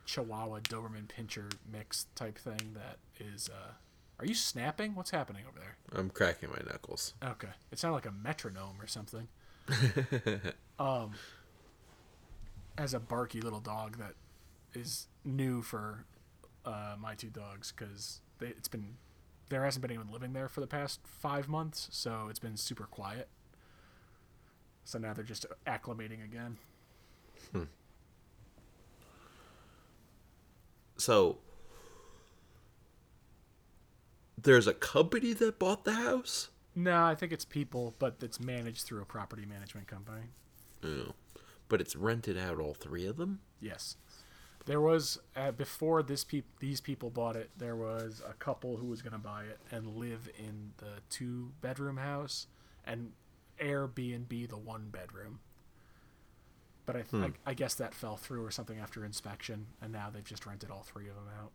Chihuahua 0.03 0.59
Doberman 0.59 1.07
Pinscher 1.07 1.49
mix 1.71 2.07
type 2.13 2.37
thing 2.37 2.73
that 2.73 2.97
is. 3.25 3.49
Uh, 3.49 3.71
are 4.19 4.25
you 4.25 4.35
snapping? 4.35 4.95
What's 4.95 5.11
happening 5.11 5.43
over 5.47 5.57
there? 5.57 5.77
I'm 5.97 6.09
cracking 6.09 6.49
my 6.49 6.59
knuckles. 6.69 7.13
Okay, 7.23 7.51
it 7.71 7.79
sounded 7.79 7.95
like 7.95 8.05
a 8.05 8.11
metronome 8.11 8.81
or 8.81 8.87
something. 8.87 9.29
um, 10.77 11.11
as 12.77 12.93
a 12.93 12.99
barky 12.99 13.39
little 13.39 13.61
dog 13.61 13.97
that 13.97 14.15
is 14.73 15.07
new 15.23 15.61
for 15.61 16.03
uh, 16.67 16.95
my 16.99 17.15
two 17.15 17.30
dogs 17.30 17.73
because 17.75 18.21
it's 18.41 18.67
been 18.67 18.97
there 19.49 19.63
hasn't 19.63 19.82
been 19.82 19.91
anyone 19.91 20.12
living 20.12 20.34
there 20.34 20.49
for 20.49 20.60
the 20.60 20.67
past 20.67 20.99
five 21.06 21.47
months, 21.47 21.88
so 21.91 22.27
it's 22.30 22.39
been 22.39 22.58
super 22.58 22.84
quiet. 22.84 23.30
So 24.84 24.99
now 24.99 25.13
they're 25.13 25.23
just 25.23 25.45
acclimating 25.65 26.23
again. 26.23 26.58
So 30.97 31.38
there's 34.38 34.67
a 34.67 34.73
company 34.73 35.34
that 35.34 35.60
bought 35.60 35.86
the 35.86 35.93
house? 35.93 36.49
No, 36.75 37.03
I 37.03 37.15
think 37.15 37.32
it's 37.32 37.45
people, 37.45 37.95
but 37.99 38.17
it's 38.21 38.39
managed 38.39 38.82
through 38.86 39.01
a 39.01 39.06
property 39.06 39.45
management 39.45 39.88
company. 39.88 40.23
Oh. 40.84 41.13
But 41.69 41.82
it's 41.82 41.95
rented 41.95 42.38
out 42.38 42.60
all 42.60 42.73
three 42.73 43.06
of 43.06 43.17
them? 43.17 43.39
Yes, 43.60 43.97
there 44.67 44.82
was 44.82 45.17
uh, 45.36 45.51
before 45.51 46.03
this 46.03 46.23
peop- 46.23 46.60
these 46.60 46.82
people 46.82 47.10
bought 47.10 47.36
it. 47.38 47.49
There 47.58 47.75
was 47.75 48.21
a 48.27 48.34
couple 48.34 48.77
who 48.77 48.86
was 48.88 49.01
going 49.01 49.13
to 49.13 49.17
buy 49.17 49.43
it 49.43 49.60
and 49.71 49.95
live 49.95 50.30
in 50.38 50.73
the 50.77 51.01
two 51.10 51.53
bedroom 51.62 51.97
house 51.97 52.47
and 52.86 53.13
Airbnb 53.60 54.49
the 54.49 54.58
one 54.58 54.89
bedroom. 54.91 55.39
But 56.86 56.97
I, 56.97 57.01
th- 57.01 57.23
I, 57.45 57.51
I 57.51 57.53
guess 57.53 57.73
that 57.75 57.93
fell 57.93 58.17
through 58.17 58.45
or 58.45 58.51
something 58.51 58.77
after 58.77 59.03
inspection, 59.03 59.67
and 59.82 59.91
now 59.91 60.10
they've 60.13 60.23
just 60.23 60.45
rented 60.45 60.69
all 60.69 60.84
three 60.84 61.10
of 61.10 61.15
them 61.15 61.27
out. 61.41 61.51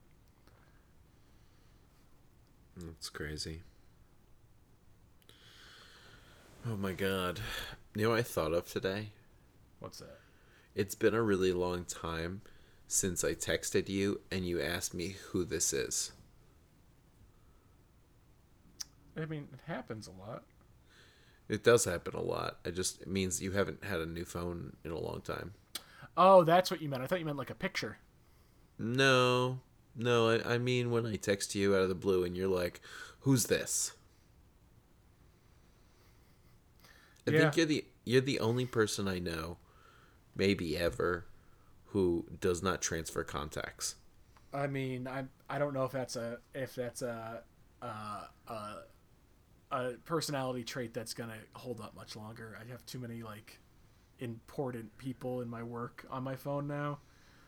That's 2.77 3.09
crazy. 3.11 3.61
Oh 6.66 6.77
my 6.77 6.92
god. 6.92 7.40
You 7.94 8.05
know 8.05 8.11
what 8.11 8.18
I 8.18 8.22
thought 8.22 8.53
of 8.53 8.70
today? 8.70 9.11
What's 9.81 9.98
that? 9.98 10.18
It's 10.75 10.94
been 10.94 11.14
a 11.14 11.22
really 11.22 11.53
long 11.53 11.85
time 11.85 12.40
since 12.87 13.25
I 13.25 13.35
texted 13.35 13.88
you 13.88 14.21
and 14.31 14.47
you 14.47 14.61
asked 14.61 14.95
me 14.95 15.16
who 15.31 15.45
this 15.45 15.73
is. 15.73 16.12
I 19.16 19.25
mean, 19.27 19.49
it 19.53 19.61
happens 19.66 20.07
a 20.07 20.11
lot. 20.12 20.45
It 21.49 21.62
does 21.62 21.85
happen 21.85 22.14
a 22.16 22.21
lot. 22.21 22.59
It 22.64 22.73
just 22.73 23.01
it 23.03 23.07
means 23.07 23.40
you 23.40 23.53
haven't 23.53 23.85
had 23.85 24.01
a 24.01 24.07
new 24.07 24.25
phone 24.25 24.77
in 24.85 24.90
a 24.90 24.99
long 24.99 25.21
time. 25.21 25.55
Oh, 26.16 26.42
that's 26.45 26.71
what 26.71 26.81
you 26.81 26.88
meant. 26.88 27.03
I 27.03 27.07
thought 27.07 27.18
you 27.21 27.27
meant 27.27 27.37
like 27.38 27.51
a 27.51 27.55
picture. 27.55 27.99
No, 28.79 29.61
no. 29.97 30.29
I, 30.29 30.55
I 30.55 30.59
mean 30.59 30.90
when 30.90 31.07
I 31.07 31.16
text 31.16 31.55
you 31.55 31.75
out 31.75 31.83
of 31.83 31.88
the 31.88 31.95
blue 31.95 32.23
and 32.25 32.37
you're 32.37 32.49
like, 32.49 32.81
"Who's 33.21 33.45
this?" 33.47 33.92
I 37.27 37.31
Yeah. 37.31 37.33
think 37.33 37.57
you're 37.57 37.66
the 37.66 37.85
you're 38.05 38.21
the 38.21 38.40
only 38.40 38.66
person 38.66 39.09
I 39.09 39.18
know, 39.18 39.59
maybe 40.37 40.77
ever, 40.79 41.27
who 41.92 42.24
does 42.40 42.62
not 42.62 42.81
transfer 42.83 43.22
contacts. 43.22 43.96
I 44.52 44.66
mean, 44.66 45.07
I 45.07 45.24
I 45.48 45.59
don't 45.59 45.74
know 45.74 45.85
if 45.85 45.92
that's 45.92 46.16
a 46.16 46.38
if 46.55 46.74
that's 46.74 47.02
a 47.02 47.42
uh, 47.81 48.24
a, 48.48 48.74
a 49.70 49.92
personality 50.05 50.64
trait 50.64 50.94
that's 50.94 51.14
gonna 51.14 51.37
hold 51.55 51.81
up 51.81 51.94
much 51.94 52.16
longer. 52.16 52.59
I 52.61 52.70
have 52.70 52.85
too 52.87 52.98
many 52.98 53.22
like 53.22 53.61
important 54.18 54.96
people 54.98 55.40
in 55.40 55.48
my 55.48 55.62
work 55.62 56.07
on 56.11 56.22
my 56.22 56.37
phone 56.37 56.66
now. 56.66 56.98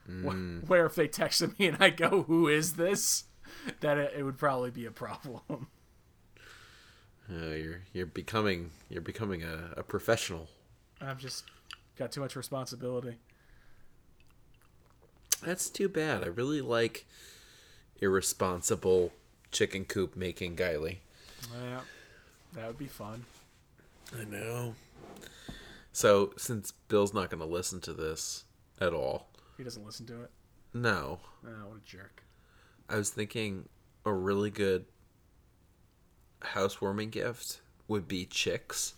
Wh- 0.07 0.67
Where 0.69 0.87
if 0.87 0.95
they 0.95 1.09
texted 1.09 1.59
me 1.59 1.69
and 1.69 1.77
I 1.81 1.91
go, 1.91 2.23
"Who 2.25 2.49
is 2.49 2.75
this?" 2.75 3.25
that 3.81 3.99
it, 3.99 4.15
it 4.19 4.23
would 4.23 4.39
probably 4.39 4.71
be 4.71 4.87
a 4.87 4.91
problem. 4.91 5.69
Uh, 7.31 7.55
you're 7.55 7.81
you're 7.93 8.07
becoming 8.07 8.71
you're 8.91 9.01
becoming 9.03 9.43
a, 9.43 9.73
a 9.79 9.83
professional. 9.83 10.49
I've 11.01 11.19
just 11.19 11.45
got 11.97 12.13
too 12.13 12.21
much 12.21 12.37
responsibility. 12.37 13.17
That's 15.43 15.69
too 15.69 15.89
bad. 15.89 16.23
I 16.25 16.29
really 16.29 16.61
like 16.61 17.07
irresponsible 18.01 19.13
chicken 19.53 19.85
coop 19.85 20.17
making 20.17 20.57
Guiley. 20.57 20.99
Yeah, 21.53 21.81
that 22.55 22.67
would 22.67 22.79
be 22.79 22.87
fun. 22.87 23.25
I 24.19 24.25
know. 24.25 24.75
So 25.93 26.33
since 26.37 26.73
Bill's 26.89 27.15
not 27.15 27.31
going 27.31 27.41
to 27.41 27.47
listen 27.47 27.81
to 27.83 27.93
this 27.93 28.45
at 28.81 28.93
all, 28.93 29.29
He 29.57 29.65
doesn't 29.65 29.85
listen 29.85 30.07
to 30.07 30.23
it. 30.23 30.31
no, 30.73 31.21
Oh, 31.47 31.69
what 31.69 31.77
a 31.79 31.85
jerk. 31.85 32.23
I 32.89 32.97
was 32.97 33.11
thinking 33.11 33.69
a 34.05 34.13
really 34.13 34.51
good 34.51 34.87
housewarming 36.43 37.11
gift 37.11 37.61
would 37.89 38.07
be 38.09 38.25
chicks 38.27 38.95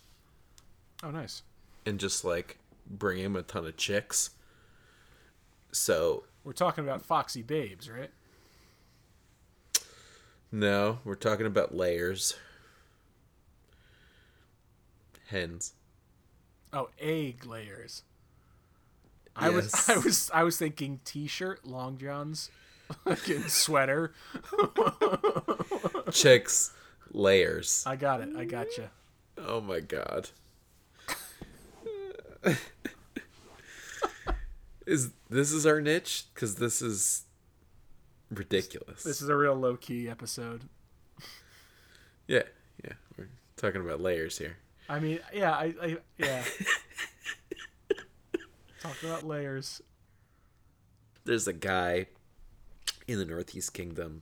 Oh, 1.03 1.11
nice. 1.11 1.43
and 1.85 1.99
just 1.99 2.25
like 2.25 2.57
bring 2.89 3.17
him 3.19 3.35
a 3.35 3.43
ton 3.43 3.65
of 3.65 3.77
chicks. 3.77 4.31
So 5.77 6.23
We're 6.43 6.53
talking 6.53 6.83
about 6.83 7.01
foxy 7.03 7.43
babes, 7.43 7.89
right? 7.89 8.09
no, 10.51 10.99
we're 11.03 11.15
talking 11.15 11.45
about 11.45 11.75
layers. 11.75 12.35
Hens. 15.27 15.73
Oh, 16.73 16.89
egg 16.99 17.45
layers. 17.45 18.03
I 19.35 19.49
was 19.49 19.89
I 19.89 19.97
was 19.97 20.31
I 20.33 20.43
was 20.43 20.57
thinking 20.57 20.99
t-shirt, 21.05 21.65
long 21.65 21.97
johns, 21.97 22.49
fucking 23.03 23.47
sweater. 23.49 24.13
Chicks. 26.11 26.71
Layers. 27.11 27.83
I 27.85 27.95
got 27.95 28.21
it. 28.21 28.29
I 28.35 28.45
got 28.45 28.77
you. 28.77 28.89
Oh 29.37 29.61
my 29.61 29.79
god. 29.79 30.29
Is 34.87 35.11
this 35.29 35.51
is 35.51 35.65
our 35.65 35.81
niche? 35.81 36.25
Because 36.33 36.55
this 36.55 36.81
is 36.81 37.25
ridiculous. 38.31 39.03
This 39.03 39.21
is 39.21 39.29
a 39.29 39.35
real 39.35 39.53
low 39.55 39.75
key 39.75 40.09
episode. 40.09 40.69
yeah, 42.27 42.43
yeah. 42.83 42.93
We're 43.17 43.27
talking 43.57 43.81
about 43.81 44.01
layers 44.01 44.37
here. 44.37 44.57
I 44.89 44.99
mean, 44.99 45.19
yeah, 45.33 45.51
I, 45.51 45.73
I 45.81 45.97
yeah. 46.17 46.43
Talking 48.79 49.09
about 49.09 49.23
layers. 49.23 49.81
there's 51.25 51.47
a 51.47 51.53
guy 51.53 52.07
in 53.07 53.17
the 53.19 53.25
Northeast 53.25 53.73
Kingdom 53.73 54.21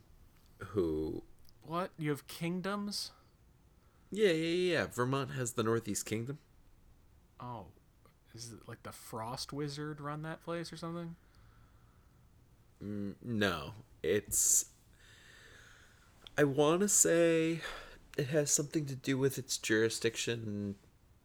who 0.58 1.22
What? 1.62 1.90
You 1.98 2.10
have 2.10 2.26
kingdoms? 2.26 3.12
yeah, 4.10 4.28
yeah, 4.28 4.32
yeah, 4.32 4.72
yeah. 4.72 4.86
Vermont 4.86 5.32
has 5.32 5.52
the 5.52 5.62
Northeast 5.62 6.04
Kingdom. 6.06 6.38
Oh, 7.38 7.66
is 8.36 8.52
it 8.52 8.68
like 8.68 8.82
the 8.82 8.92
Frost 8.92 9.52
Wizard 9.52 10.00
run 10.00 10.22
that 10.22 10.44
place 10.44 10.72
or 10.72 10.76
something? 10.76 11.16
No, 12.80 13.72
it's. 14.02 14.66
I 16.36 16.44
want 16.44 16.82
to 16.82 16.88
say 16.88 17.60
it 18.18 18.28
has 18.28 18.50
something 18.50 18.84
to 18.86 18.94
do 18.94 19.16
with 19.16 19.38
its 19.38 19.56
jurisdiction 19.56 20.74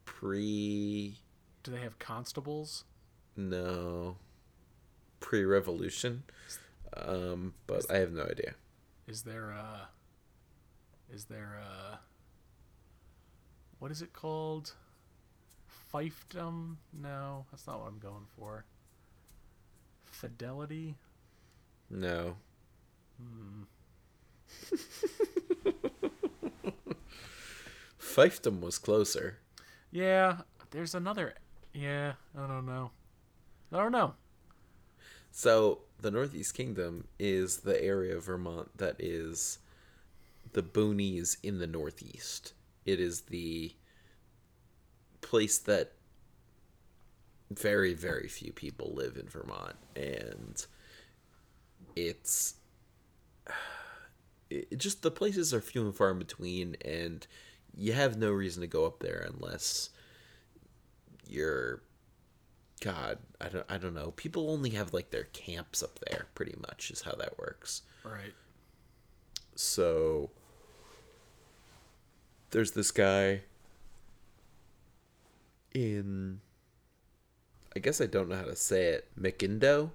pre. 0.06 1.18
Do 1.64 1.72
they 1.72 1.82
have 1.82 2.00
constables? 2.00 2.86
No. 3.36 4.16
Pre 5.20 5.44
revolution. 5.44 6.24
Um, 6.96 7.54
but 7.68 7.86
I 7.92 7.98
have 7.98 8.14
no 8.14 8.24
idea. 8.24 8.56
Is 9.08 9.24
there 9.24 9.50
a? 9.50 9.90
Is 11.14 11.26
there 11.26 11.62
a? 11.62 12.00
What 13.80 13.92
is 13.92 14.02
it 14.02 14.14
called? 14.14 14.74
Fiefdom? 15.94 16.78
No, 16.94 17.46
that's 17.52 17.68
not 17.68 17.80
what 17.80 17.88
I'm 17.88 18.00
going 18.00 18.26
for. 18.38 18.66
Fidelity? 20.06 20.96
No. 21.90 22.36
Hmm. 23.22 23.64
Fiefdom 28.00 28.62
was 28.62 28.78
closer. 28.78 29.40
Yeah, 29.92 30.38
there's 30.72 30.96
another. 30.96 31.36
Yeah, 31.74 32.14
I 32.38 32.48
don't 32.48 32.66
know. 32.66 32.92
I 33.72 33.78
don't 33.78 33.92
know. 33.92 34.14
So 35.32 35.80
the 36.02 36.12
Northeast 36.12 36.54
Kingdom 36.54 37.08
is 37.20 37.58
the 37.58 37.82
area 37.82 38.18
of 38.18 38.26
Vermont 38.26 38.78
that 38.78 38.96
is 39.00 39.60
the 40.54 40.64
boonies 40.64 41.38
in 41.42 41.60
the 41.60 41.68
Northeast. 41.68 42.54
It 42.86 43.00
is 43.00 43.22
the 43.22 43.74
place 45.22 45.58
that 45.60 45.94
very, 47.50 47.94
very 47.94 48.28
few 48.28 48.52
people 48.52 48.94
live 48.94 49.18
in 49.18 49.28
Vermont, 49.28 49.76
and 49.96 50.66
it's 51.96 52.56
it, 54.50 54.78
just 54.78 55.02
the 55.02 55.12
places 55.12 55.54
are 55.54 55.62
few 55.62 55.86
and 55.86 55.96
far 55.96 56.12
in 56.12 56.20
between, 56.20 56.76
and 56.84 57.26
you 57.74 57.94
have 57.94 58.18
no 58.18 58.32
reason 58.32 58.62
to 58.62 58.68
go 58.68 58.86
up 58.86 59.00
there 59.00 59.28
unless 59.34 59.90
you're 61.28 61.82
God, 62.82 63.20
I 63.40 63.48
don't 63.48 63.66
I 63.70 63.78
don't 63.78 63.94
know. 63.94 64.12
People 64.12 64.50
only 64.50 64.72
have 64.72 64.94
like 64.94 65.12
their 65.12 65.26
camps 65.26 65.84
up 65.84 66.00
there 66.08 66.28
pretty 66.34 66.56
much 66.60 66.90
is 66.92 67.02
how 67.02 67.14
that 67.14 67.38
works. 67.38 67.84
Right. 68.04 68.34
So 69.56 70.32
there's 72.50 72.72
this 72.72 72.90
guy 72.92 73.42
in 75.74 76.42
I 77.76 77.80
guess 77.80 78.02
I 78.02 78.06
don't 78.06 78.30
know 78.30 78.36
how 78.36 78.44
to 78.44 78.56
say 78.56 78.88
it. 78.88 79.08
McIndoe. 79.20 79.92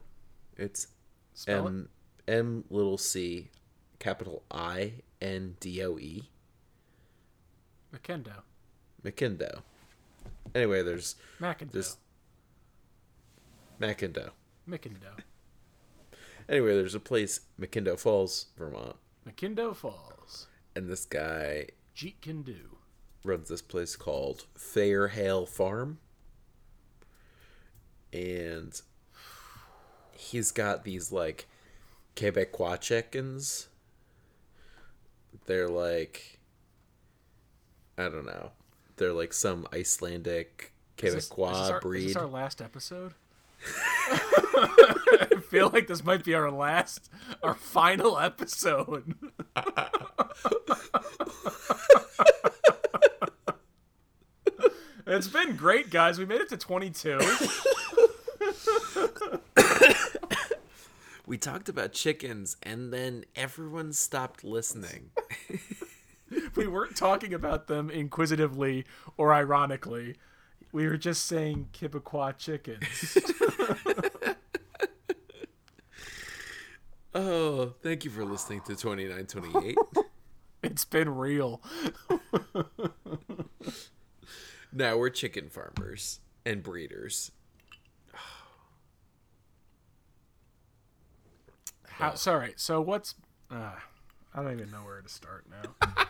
It's 0.57 0.89
Spell 1.35 1.67
M 1.67 1.89
M 2.27 2.65
little 2.71 2.99
C 2.99 3.51
capital 3.99 4.43
I 4.51 4.95
N 5.21 5.57
D 5.61 5.83
O 5.83 5.99
E. 5.99 6.31
it. 7.95 7.99
McKendo. 7.99 8.43
McIndoe. 9.05 9.61
Anyway, 10.55 10.83
there's 10.83 11.17
this 11.73 11.97
McIndoe. 13.81 14.31
McKendo. 14.69 15.21
Anyway, 16.49 16.75
there's 16.75 16.95
a 16.95 17.01
place, 17.01 17.41
McIndoe 17.61 17.99
Falls, 17.99 18.47
Vermont, 18.57 18.97
McKendo 19.29 19.75
Falls. 19.75 20.47
and 20.75 20.89
this 20.89 21.05
guy 21.05 21.67
Jeet 21.95 22.21
can 22.23 22.43
do. 22.43 22.76
Runs 23.27 23.49
this 23.49 23.62
place 23.62 23.97
called 23.97 24.45
Fairhale 24.57 25.49
Farm. 25.49 25.99
And 28.12 28.81
he's 30.12 30.51
got 30.53 30.85
these 30.85 31.12
like 31.12 31.47
Quebecois 32.15 32.81
chickens. 32.81 33.69
They're 35.47 35.69
like 35.69 36.39
I 37.99 38.05
don't 38.05 38.27
know. 38.27 38.51
They're 38.97 39.12
like 39.12 39.33
some 39.33 39.67
Icelandic 39.73 40.73
Is 41.03 41.15
this- 41.15 41.29
Quebecois 41.29 41.53
is 41.53 41.59
this 41.61 41.71
our, 41.71 41.81
breed. 41.81 42.01
Is 42.07 42.15
this 42.15 42.17
our 42.17 42.29
last 42.29 42.62
episode? 42.62 43.15
I 44.09 45.41
feel 45.49 45.71
like 45.73 45.87
this 45.87 46.05
might 46.05 46.25
be 46.25 46.35
our 46.35 46.51
last, 46.51 47.11
our 47.43 47.55
final 47.55 48.19
episode. 48.19 49.15
been 55.47 55.57
great, 55.57 55.91
guys. 55.91 56.19
We 56.19 56.25
made 56.25 56.41
it 56.41 56.49
to 56.49 56.57
22. 56.57 57.21
we 61.27 61.39
talked 61.39 61.69
about 61.69 61.93
chickens 61.93 62.57
and 62.63 62.93
then 62.93 63.25
everyone 63.37 63.93
stopped 63.93 64.43
listening. 64.43 65.11
we 66.57 66.67
weren't 66.67 66.97
talking 66.97 67.33
about 67.33 67.69
them 67.69 67.91
inquisitively 67.91 68.85
or 69.17 69.33
ironically. 69.33 70.17
We 70.73 70.89
were 70.89 70.97
just 70.97 71.27
saying 71.27 71.69
Quebecois 71.73 72.37
chickens. 72.39 73.19
Oh, 77.19 77.73
thank 77.83 78.05
you 78.05 78.11
for 78.11 78.27
listening 78.27 78.61
to 78.67 78.77
2928. 78.77 79.79
It's 80.63 80.85
been 80.85 81.09
real. 81.09 81.63
now 84.77 84.97
we're 84.97 85.11
chicken 85.11 85.49
farmers 85.49 86.21
and 86.45 86.62
breeders. 86.62 87.33
How, 91.89 92.15
sorry. 92.15 92.53
So 92.57 92.81
what's? 92.81 93.15
Uh, 93.51 93.73
I 94.35 94.43
don't 94.43 94.53
even 94.53 94.71
know 94.71 94.85
where 94.85 95.01
to 95.01 95.09
start 95.09 95.47
now. 95.51 96.05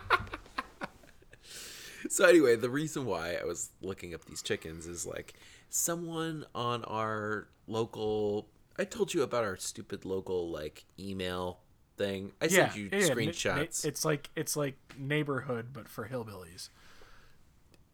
So 2.09 2.25
anyway, 2.25 2.55
the 2.55 2.69
reason 2.69 3.05
why 3.05 3.33
I 3.33 3.43
was 3.43 3.71
looking 3.81 4.13
up 4.13 4.23
these 4.25 4.41
chickens 4.41 4.87
is 4.87 5.05
like 5.05 5.33
someone 5.69 6.45
on 6.55 6.83
our 6.85 7.49
local 7.67 8.47
I 8.79 8.85
told 8.85 9.13
you 9.13 9.23
about 9.23 9.43
our 9.43 9.57
stupid 9.57 10.05
local 10.05 10.49
like 10.49 10.85
email 10.99 11.59
thing. 11.97 12.31
I 12.41 12.45
yeah, 12.45 12.49
sent 12.49 12.77
you 12.77 12.89
yeah, 12.91 12.99
yeah, 12.99 13.07
na- 13.07 13.13
na- 13.13 13.15
screenshots. 13.15 13.85
it's 13.85 14.05
like 14.05 14.29
it's 14.35 14.55
like 14.55 14.77
neighborhood, 14.97 15.67
but 15.73 15.89
for 15.89 16.07
hillbillies. 16.07 16.69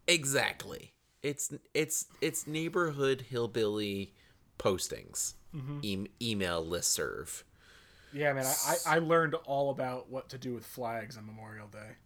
Exactly. 0.06 0.92
It's 1.22 1.52
it's 1.72 2.06
it's 2.20 2.46
neighborhood 2.46 3.22
hillbilly 3.28 4.12
postings. 4.58 5.34
Mm-hmm. 5.54 5.78
E- 5.82 6.06
email 6.20 6.64
listserv. 6.64 7.42
Yeah, 8.12 8.32
man. 8.32 8.44
I, 8.44 8.74
I 8.86 8.96
I 8.96 8.98
learned 8.98 9.34
all 9.46 9.70
about 9.70 10.10
what 10.10 10.28
to 10.30 10.38
do 10.38 10.52
with 10.54 10.66
flags 10.66 11.16
on 11.16 11.26
Memorial 11.26 11.68
Day. 11.68 11.96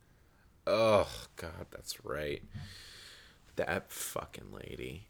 Oh 0.66 1.08
god, 1.36 1.66
that's 1.70 2.04
right. 2.04 2.42
That 3.56 3.90
fucking 3.90 4.52
lady. 4.52 5.08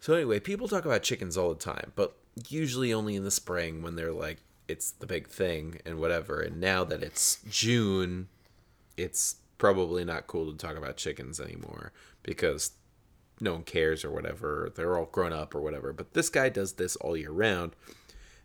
So 0.00 0.14
anyway, 0.14 0.40
people 0.40 0.68
talk 0.68 0.84
about 0.84 1.02
chickens 1.02 1.36
all 1.36 1.48
the 1.48 1.60
time, 1.60 1.92
but 1.96 2.16
usually 2.48 2.92
only 2.92 3.16
in 3.16 3.24
the 3.24 3.30
spring 3.30 3.82
when 3.82 3.96
they're 3.96 4.12
like 4.12 4.38
it's 4.68 4.90
the 4.90 5.06
big 5.06 5.28
thing 5.28 5.80
and 5.86 5.98
whatever. 5.98 6.40
And 6.40 6.60
now 6.60 6.84
that 6.84 7.02
it's 7.02 7.38
June, 7.48 8.28
it's 8.96 9.36
probably 9.58 10.04
not 10.04 10.26
cool 10.26 10.50
to 10.50 10.56
talk 10.56 10.76
about 10.76 10.96
chickens 10.96 11.40
anymore 11.40 11.92
because 12.22 12.72
no 13.40 13.54
one 13.54 13.62
cares 13.62 14.04
or 14.04 14.10
whatever. 14.10 14.72
They're 14.74 14.96
all 14.96 15.06
grown 15.06 15.32
up 15.32 15.54
or 15.54 15.60
whatever. 15.60 15.92
But 15.92 16.14
this 16.14 16.28
guy 16.28 16.48
does 16.48 16.74
this 16.74 16.96
all 16.96 17.16
year 17.16 17.30
round. 17.30 17.74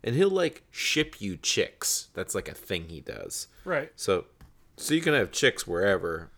And 0.04 0.16
he'll 0.16 0.30
like 0.30 0.64
ship 0.72 1.22
you 1.22 1.38
chicks. 1.38 2.10
That's 2.14 2.34
like 2.34 2.48
a 2.48 2.56
thing 2.56 2.90
he 2.90 3.02
does. 3.02 3.48
Right. 3.64 3.92
So, 3.96 4.26
so 4.76 4.94
you 4.94 5.02
can 5.02 5.14
have 5.14 5.32
chicks 5.32 5.68
wherever. 5.68 6.32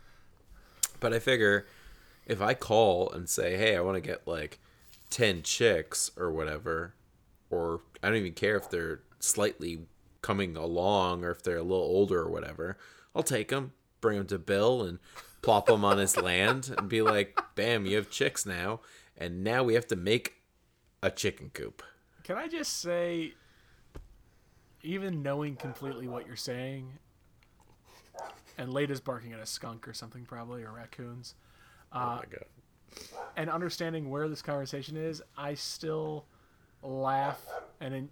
But 1.00 1.14
I 1.14 1.20
figure 1.20 1.66
if 2.26 2.42
I 2.42 2.54
call 2.54 3.10
and 3.10 3.30
say, 3.30 3.58
"Hey, 3.58 3.76
I 3.76 3.82
want 3.82 3.96
to 3.96 4.02
get 4.02 4.28
like 4.28 4.60
10 5.10 5.44
chicks 5.44 6.12
or 6.18 6.32
whatever," 6.32 6.94
or 7.50 7.82
I 8.02 8.10
don't 8.10 8.18
even 8.18 8.34
care 8.34 8.58
if 8.58 8.70
they're 8.70 9.02
slightly 9.20 9.86
coming 10.22 10.56
along 10.58 11.24
or 11.24 11.32
if 11.32 11.44
they're 11.44 11.58
a 11.58 11.64
little 11.64 11.86
older 11.86 12.22
or 12.22 12.30
whatever, 12.30 12.78
I'll 13.16 13.24
take 13.24 13.50
them, 13.50 13.74
bring 14.04 14.18
them 14.18 14.28
to 14.28 14.38
Bill 14.38 14.84
and 14.84 15.00
plop 15.42 15.68
them 15.68 15.84
on 15.86 15.98
his 15.98 16.18
land 16.18 16.76
and 16.78 16.90
be 16.90 17.02
like, 17.02 17.40
"Bam, 17.56 17.86
you 17.88 17.96
have 17.96 18.12
chicks 18.12 18.46
now." 18.46 18.82
And 19.18 19.44
now 19.44 19.64
we 19.64 19.76
have 19.76 19.88
to 19.88 19.96
make 19.96 20.36
a 21.02 21.10
chicken 21.10 21.50
coop. 21.54 21.82
Can 22.24 22.38
I 22.38 22.48
just 22.48 22.82
say, 22.82 23.34
even 24.82 25.24
knowing 25.24 25.56
completely 25.56 26.08
what 26.08 26.28
you're 26.28 26.36
saying, 26.36 26.92
and 28.58 28.74
Lada's 28.74 29.00
barking 29.00 29.32
at 29.32 29.40
a 29.40 29.46
skunk 29.46 29.88
or 29.88 29.94
something 29.94 30.26
probably 30.26 30.64
or 30.64 30.72
raccoons, 30.74 31.36
oh 31.94 32.00
my 32.00 32.06
uh, 32.06 32.22
god. 32.30 32.46
and 33.38 33.50
understanding 33.50 34.10
where 34.10 34.28
this 34.28 34.42
conversation 34.42 34.98
is, 34.98 35.22
I 35.38 35.54
still 35.54 36.26
laugh 36.82 37.42
and 37.80 38.10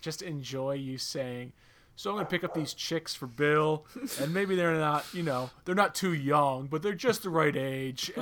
just 0.00 0.22
enjoy 0.22 0.74
you 0.74 0.96
saying, 0.96 1.52
"So 2.00 2.08
I'm 2.08 2.16
gonna 2.16 2.28
pick 2.30 2.44
up 2.44 2.54
these 2.54 2.72
chicks 2.72 3.14
for 3.14 3.26
Bill, 3.26 3.84
and 4.18 4.32
maybe 4.32 4.56
they're 4.56 4.74
not, 4.74 5.04
you 5.12 5.22
know, 5.22 5.50
they're 5.66 5.74
not 5.74 5.94
too 5.94 6.14
young, 6.14 6.66
but 6.66 6.80
they're 6.82 6.94
just 6.94 7.24
the 7.24 7.28
right 7.30 7.54
age." 7.54 8.10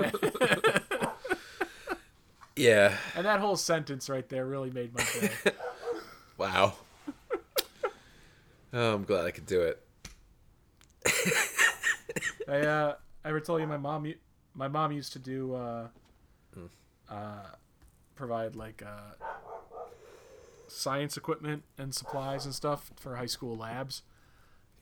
Yeah. 2.57 2.97
and 3.15 3.25
that 3.25 3.39
whole 3.39 3.55
sentence 3.55 4.11
right 4.11 4.29
there 4.29 4.45
really 4.45 4.73
made 4.73 4.93
my 4.93 5.05
day. 5.21 5.31
Wow. 6.37 6.75
oh, 8.73 8.95
I'm 8.95 9.05
glad 9.05 9.27
I 9.27 9.31
could 9.31 9.47
do 9.47 9.61
it. 9.63 9.81
I 12.49 12.59
uh, 12.61 12.95
I 13.25 13.29
ever 13.29 13.39
told 13.39 13.61
you 13.61 13.69
my 13.69 13.77
mom 13.77 14.13
my 14.55 14.67
mom 14.67 14.91
used 14.91 15.13
to 15.13 15.21
do 15.21 15.55
uh, 15.55 15.87
uh, 17.09 17.47
provide 18.17 18.57
like 18.57 18.83
uh, 18.85 19.15
science 20.79 21.17
equipment 21.17 21.65
and 21.77 21.95
supplies 21.95 22.45
and 22.45 22.55
stuff 22.55 22.91
for 22.97 23.17
high 23.17 23.27
school 23.27 23.57
labs. 23.57 24.03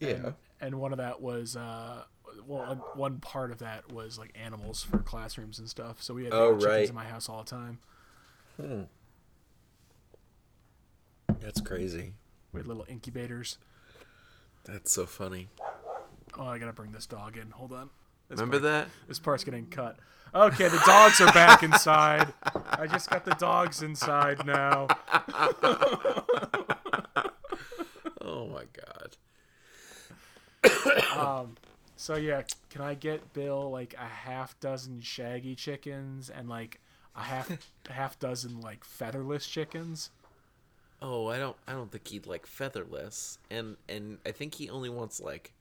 Yeah. 0.01 0.33
and 0.61 0.75
one 0.79 0.93
of 0.93 0.99
that 0.99 1.23
was 1.23 1.57
uh 1.57 2.03
well 2.47 2.67
one- 2.69 2.79
one 2.95 3.19
part 3.21 3.51
of 3.51 3.59
that 3.59 3.91
was 3.91 4.19
like 4.19 4.31
animals 4.41 4.83
for 4.83 4.99
classrooms 4.99 5.59
and 5.59 5.69
stuff 5.71 6.03
so 6.03 6.13
we 6.13 6.25
had 6.25 6.35
Oh, 6.35 6.53
chickens 6.59 6.65
right. 6.67 6.89
in 6.91 6.95
my 6.95 7.05
house 7.05 7.29
all 7.31 7.43
the 7.43 7.51
time 7.51 7.79
Hmm. 8.61 8.83
That's 11.41 11.61
crazy. 11.61 12.13
we 12.53 12.61
had 12.61 12.67
little 12.67 12.85
incubators 12.89 13.59
That's 14.65 14.93
so 14.93 15.07
funny. 15.07 15.49
oh 16.39 16.45
i 16.47 16.59
gotta 16.59 16.73
bring 16.73 16.93
this 16.93 17.07
dog 17.07 17.37
in 17.37 17.51
hold 17.53 17.73
on 17.73 17.91
this 18.29 18.39
Remember 18.41 18.59
part, 18.61 18.63
that? 18.63 18.89
this 19.09 19.19
part's 19.19 19.45
getting 19.45 19.67
cut 19.67 19.97
okay 20.35 20.69
the 20.69 20.83
dogs 20.85 21.21
are 21.21 21.33
back 21.33 21.63
inside 21.63 22.33
i 22.71 22.87
just 22.87 23.09
got 23.09 23.25
the 23.25 23.35
dogs 23.35 23.83
inside 23.83 24.45
now 24.47 24.87
Oh 28.29 28.49
my 28.49 28.65
god. 28.73 29.17
um 31.17 31.55
so 31.97 32.17
yeah 32.17 32.43
can 32.71 32.83
i 32.83 32.95
get 32.95 33.33
bill 33.33 33.71
like 33.71 33.95
a 33.95 34.05
half 34.05 34.59
dozen 34.61 35.01
shaggy 35.01 35.55
chickens 35.55 36.29
and 36.29 36.49
like 36.49 36.81
a 37.15 37.23
half 37.23 37.51
half 37.91 38.19
dozen 38.19 38.61
like 38.61 38.85
featherless 38.85 39.47
chickens 39.47 40.11
Oh, 41.03 41.27
I 41.27 41.37
don't 41.39 41.57
I 41.69 41.73
don't 41.73 41.93
think 41.93 42.09
he'd 42.09 42.27
like 42.27 42.47
featherless. 42.47 43.39
And 43.51 43.77
and 43.87 44.17
I 44.25 44.33
think 44.33 44.55
he 44.55 44.71
only 44.71 44.89
wants 44.89 45.21
like 45.21 45.53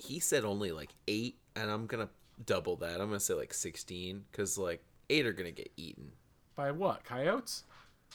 he 0.00 0.18
said 0.20 0.44
only 0.44 0.72
like 0.72 0.90
8 1.08 1.36
and 1.56 1.70
I'm 1.70 1.86
to 2.06 2.12
double 2.44 2.76
that. 2.76 2.94
I'm 3.00 3.08
to 3.12 3.20
say 3.20 3.34
like 3.34 3.52
16 3.54 4.24
cuz 4.32 4.56
like 4.58 4.82
8 5.08 5.26
are 5.26 5.32
to 5.54 5.62
get 5.62 5.72
eaten. 5.76 6.12
by 6.56 6.70
what 6.70 7.04
coyotes 7.04 7.64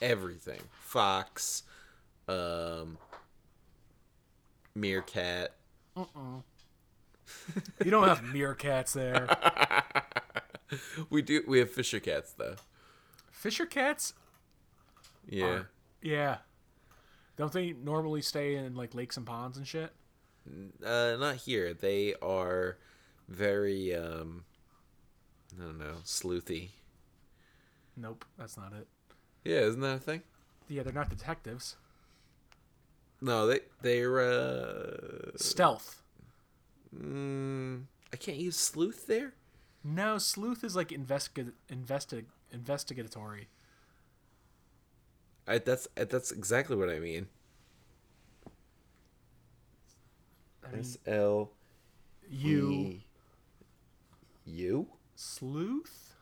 Everything. 0.01 0.59
Fox, 0.81 1.63
um 2.27 2.97
meerkat. 4.75 5.55
Uh-uh. 5.95 6.41
you 7.83 7.89
don't 7.91 8.07
have 8.07 8.19
meerkats 8.21 8.93
there 8.93 9.27
We 11.09 11.21
do 11.21 11.43
we 11.47 11.59
have 11.59 11.71
fisher 11.71 11.99
cats 11.99 12.33
though. 12.33 12.55
Fisher 13.31 13.65
cats? 13.65 14.13
Yeah. 15.27 15.63
Yeah. 16.01 16.37
Don't 17.37 17.51
they 17.51 17.73
normally 17.73 18.21
stay 18.21 18.55
in 18.55 18.75
like 18.75 18.93
lakes 18.95 19.17
and 19.17 19.25
ponds 19.25 19.57
and 19.57 19.67
shit? 19.67 19.91
Uh, 20.83 21.15
not 21.19 21.37
here. 21.37 21.73
They 21.73 22.13
are 22.21 22.77
very 23.27 23.95
um, 23.95 24.43
I 25.57 25.63
don't 25.63 25.79
know, 25.79 25.95
sleuthy. 26.03 26.69
Nope, 27.97 28.25
that's 28.37 28.57
not 28.57 28.73
it. 28.73 28.87
Yeah, 29.43 29.59
isn't 29.61 29.81
that 29.81 29.95
a 29.95 29.99
thing? 29.99 30.21
Yeah, 30.67 30.83
they're 30.83 30.93
not 30.93 31.09
detectives. 31.09 31.75
No, 33.21 33.47
they 33.47 33.61
they're 33.81 34.19
uh, 34.19 35.31
Stealth. 35.35 36.03
mm, 36.95 37.83
I 38.13 38.17
can't 38.17 38.37
use 38.37 38.57
sleuth 38.57 39.07
there. 39.07 39.33
No, 39.83 40.17
sleuth 40.17 40.63
is 40.63 40.75
like 40.75 40.89
investiga- 40.89 41.53
investi- 41.71 42.25
investigatory. 42.51 43.47
I, 45.47 45.59
that's 45.59 45.87
that's 45.95 46.31
exactly 46.31 46.75
what 46.75 46.89
I 46.89 46.99
mean. 46.99 46.99
I 47.01 47.01
mean, 47.01 47.27
S 50.73 50.97
L 51.05 51.51
E 52.31 52.99
U 54.45 54.87
sleuth? 55.15 56.15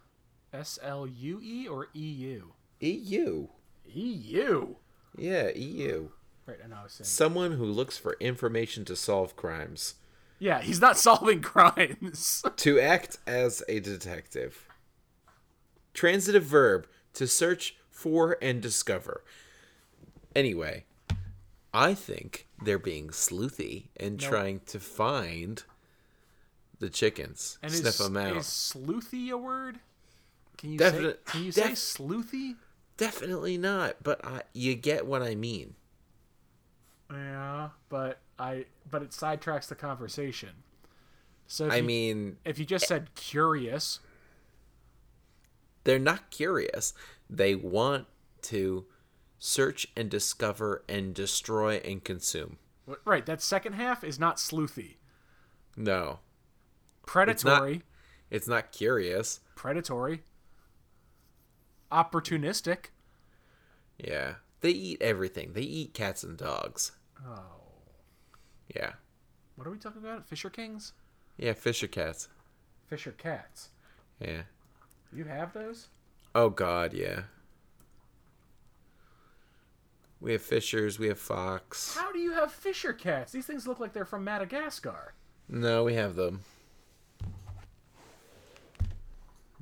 S 0.52 0.78
L 0.82 1.08
U 1.08 1.40
E 1.42 1.68
or 1.68 1.88
E 1.94 2.00
U? 2.00 2.54
E 2.82 2.92
U. 2.92 3.50
E 3.88 4.02
U. 4.02 4.78
Yeah, 5.18 5.50
E 5.56 5.62
U. 5.62 6.12
Right, 6.46 6.58
I 6.64 6.68
know 6.68 6.78
I 6.82 6.84
was 6.84 6.94
saying. 6.94 7.06
Someone 7.06 7.54
who 7.54 7.66
looks 7.66 7.98
for 7.98 8.18
information 8.20 8.86
to 8.86 8.96
solve 8.96 9.36
crimes. 9.36 9.96
Yeah, 10.40 10.62
he's 10.62 10.82
not 10.82 10.98
solving 11.08 11.42
crimes. 11.42 12.44
To 12.58 12.80
act 12.80 13.18
as 13.26 13.64
a 13.68 13.80
detective. 13.80 14.68
Transitive 15.94 16.44
verb 16.44 16.88
to 17.14 17.28
search 17.28 17.76
for 17.92 18.38
and 18.42 18.62
discover. 18.62 19.24
Anyway, 20.36 20.86
I 21.74 21.94
think 21.96 22.48
they're 22.64 22.78
being 22.80 23.10
sleuthy 23.10 23.88
and 23.98 24.22
No. 24.22 24.30
trying 24.30 24.60
to 24.68 24.80
find 24.80 25.64
the 26.80 26.90
chickens, 26.90 27.58
and 27.64 27.72
sniff 27.72 27.88
is, 27.88 27.98
them 27.98 28.18
out. 28.18 28.38
is 28.38 28.46
sleuthy 28.46 29.30
a 29.30 29.38
word? 29.38 29.80
Can 30.58 30.72
you 30.72 30.78
Definite- 30.78 31.22
say 31.28 31.32
can 31.32 31.44
you 31.44 31.52
say 31.52 31.72
sleuthy? 31.72 32.56
Definitely 32.98 33.58
not, 33.58 34.04
but 34.04 34.24
I, 34.26 34.44
you 34.54 34.76
get 34.76 35.06
what 35.06 35.24
I 35.24 35.34
mean. 35.36 35.76
Yeah, 37.12 37.70
but 37.90 38.20
I 38.38 38.66
but 38.90 39.02
it 39.02 39.10
sidetracks 39.12 39.68
the 39.68 39.76
conversation. 39.76 40.50
So 41.48 41.70
I 41.70 41.78
you, 41.78 41.84
mean, 41.84 42.38
if 42.46 42.60
you 42.60 42.66
just 42.66 42.86
eh. 42.86 42.88
said 42.88 43.16
curious, 43.16 44.00
they're 45.84 46.00
not 46.00 46.30
curious. 46.32 46.94
They 47.30 47.56
want 47.56 48.08
to 48.44 48.86
search 49.48 49.86
and 49.98 50.10
discover 50.10 50.86
and 50.88 51.14
destroy 51.14 51.76
and 51.84 52.02
consume. 52.02 52.58
right? 53.04 53.26
That 53.26 53.42
second 53.42 53.74
half 53.74 54.02
is 54.02 54.18
not 54.18 54.38
sleuthy. 54.38 54.96
No, 55.76 56.20
Predatory, 57.06 57.82
it's 58.32 58.48
not 58.48 58.72
curious. 58.72 59.42
predatory, 59.56 60.24
opportunistic. 61.92 62.86
Yeah. 63.98 64.36
They 64.62 64.72
eat 64.72 65.02
everything. 65.02 65.52
They 65.54 65.62
eat 65.62 65.94
cats 65.94 66.24
and 66.24 66.38
dogs. 66.38 66.94
Oh, 67.26 67.42
Yeah. 68.74 68.94
what 69.56 69.68
are 69.68 69.72
we 69.72 69.78
talking 69.78 70.02
about? 70.02 70.26
Fisher 70.26 70.50
kings, 70.50 70.94
Yeah, 71.38 71.52
fisher 71.54 71.88
cats. 71.88 72.30
fisher 72.88 73.12
cats. 73.12 73.72
Yeah. 74.20 74.44
You 75.12 75.26
have 75.26 75.52
those? 75.54 75.90
Oh 76.34 76.50
god, 76.50 76.94
yeah. 76.94 77.24
We 80.24 80.32
have 80.32 80.42
fishers, 80.42 80.98
we 81.00 81.10
have 81.10 81.20
fox. 81.20 81.96
How 81.98 82.14
do 82.14 82.18
you 82.20 82.32
have 82.32 82.50
fisher 82.50 82.94
cats? 82.94 83.34
These 83.34 83.46
things 83.46 83.68
look 83.68 83.82
like 83.82 83.92
they're 83.92 84.06
from 84.06 84.24
Madagascar. 84.24 85.14
No, 85.50 85.84
we 85.84 85.96
have 85.96 86.16
them. 86.16 86.40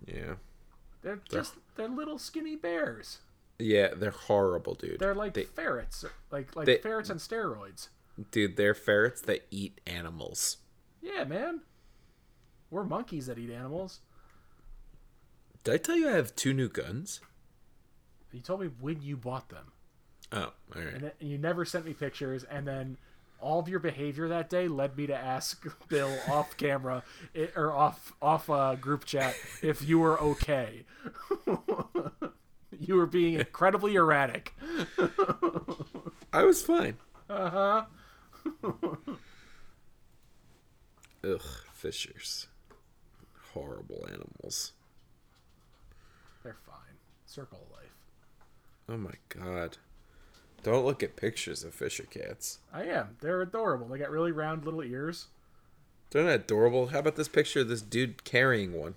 Yeah. 0.06 0.36
They're 1.02 1.20
just 1.32 1.56
they're 1.76 1.88
little 1.90 2.20
skinny 2.20 2.56
bears. 2.56 3.22
Yeah, 3.58 3.96
they're 3.96 4.12
horrible, 4.12 4.76
dude. 4.76 5.00
They're 5.00 5.16
like 5.16 5.34
They- 5.34 5.46
ferrets, 5.46 6.06
like 6.30 6.56
like 6.56 6.68
they- 6.68 6.78
ferrets 6.78 7.10
on 7.10 7.18
steroids. 7.18 7.88
dude, 8.30 8.56
they're 8.56 8.76
ferrets 8.76 9.22
that 9.22 9.48
eat 9.50 9.82
animals. 9.88 10.58
Yeah, 11.02 11.24
man. 11.24 11.62
We're 12.70 12.84
monkeys 12.84 13.26
that 13.26 13.40
eat 13.40 13.50
animals. 13.50 14.02
Did 15.64 15.74
I 15.74 15.78
tell 15.78 15.96
you 15.98 16.08
I 16.08 16.12
have 16.14 16.36
two 16.36 16.54
new 16.54 16.70
guns? 16.70 17.20
You 18.32 18.42
told 18.42 18.62
me 18.62 18.68
when 18.80 19.02
you 19.02 19.18
bought 19.18 19.50
them, 19.50 19.72
Oh, 20.34 20.40
all 20.40 20.54
right. 20.76 20.94
and, 20.94 21.04
then, 21.04 21.12
and 21.20 21.30
you 21.30 21.38
never 21.38 21.66
sent 21.66 21.86
me 21.86 21.94
pictures. 21.94 22.44
And 22.44 22.68
then 22.68 22.98
all 23.42 23.60
of 23.60 23.68
your 23.68 23.80
behavior 23.80 24.28
that 24.30 24.50
day 24.50 24.68
led 24.68 24.96
me 24.96 25.08
to 25.08 25.16
ask 25.16 25.66
Bill 25.90 26.16
off 26.30 26.56
camera 26.58 27.04
i 27.36 27.50
or 27.56 27.74
off 27.74 28.14
off 28.22 28.50
uh, 28.50 28.76
group 28.76 29.06
chat 29.06 29.36
if 29.62 29.88
you 29.88 30.00
were 30.00 30.20
okay. 30.22 30.86
you 32.80 32.96
were 32.96 33.08
being 33.08 33.34
incredibly 33.34 33.96
erratic. 33.96 34.54
I 36.34 36.44
was 36.44 36.62
fine. 36.62 36.98
Uh 37.30 37.50
huh. 37.50 37.86
Ugh, 41.24 41.42
fishers. 41.74 42.48
Horrible 43.54 44.06
animals. 44.08 44.74
They're 46.44 46.58
fine. 46.66 46.96
Circle 47.26 47.62
of 47.66 47.78
life. 47.78 47.92
Oh 48.90 48.98
my 48.98 49.14
god. 49.30 49.78
Don't 50.64 50.86
look 50.86 51.02
at 51.02 51.16
pictures 51.16 51.64
of 51.64 51.74
fisher 51.74 52.04
cats. 52.04 52.60
I 52.74 52.84
am. 52.84 53.18
They're 53.22 53.42
adorable. 53.42 53.88
They 53.88 53.98
got 53.98 54.12
really 54.12 54.32
round 54.32 54.66
little 54.66 54.84
ears. 54.84 55.28
They're 56.12 56.24
not 56.24 56.34
adorable. 56.34 56.88
How 56.88 57.00
about 57.00 57.16
this 57.16 57.28
picture 57.28 57.62
of 57.62 57.70
this 57.70 57.82
dude 57.82 58.24
carrying 58.24 58.74
one? 58.74 58.96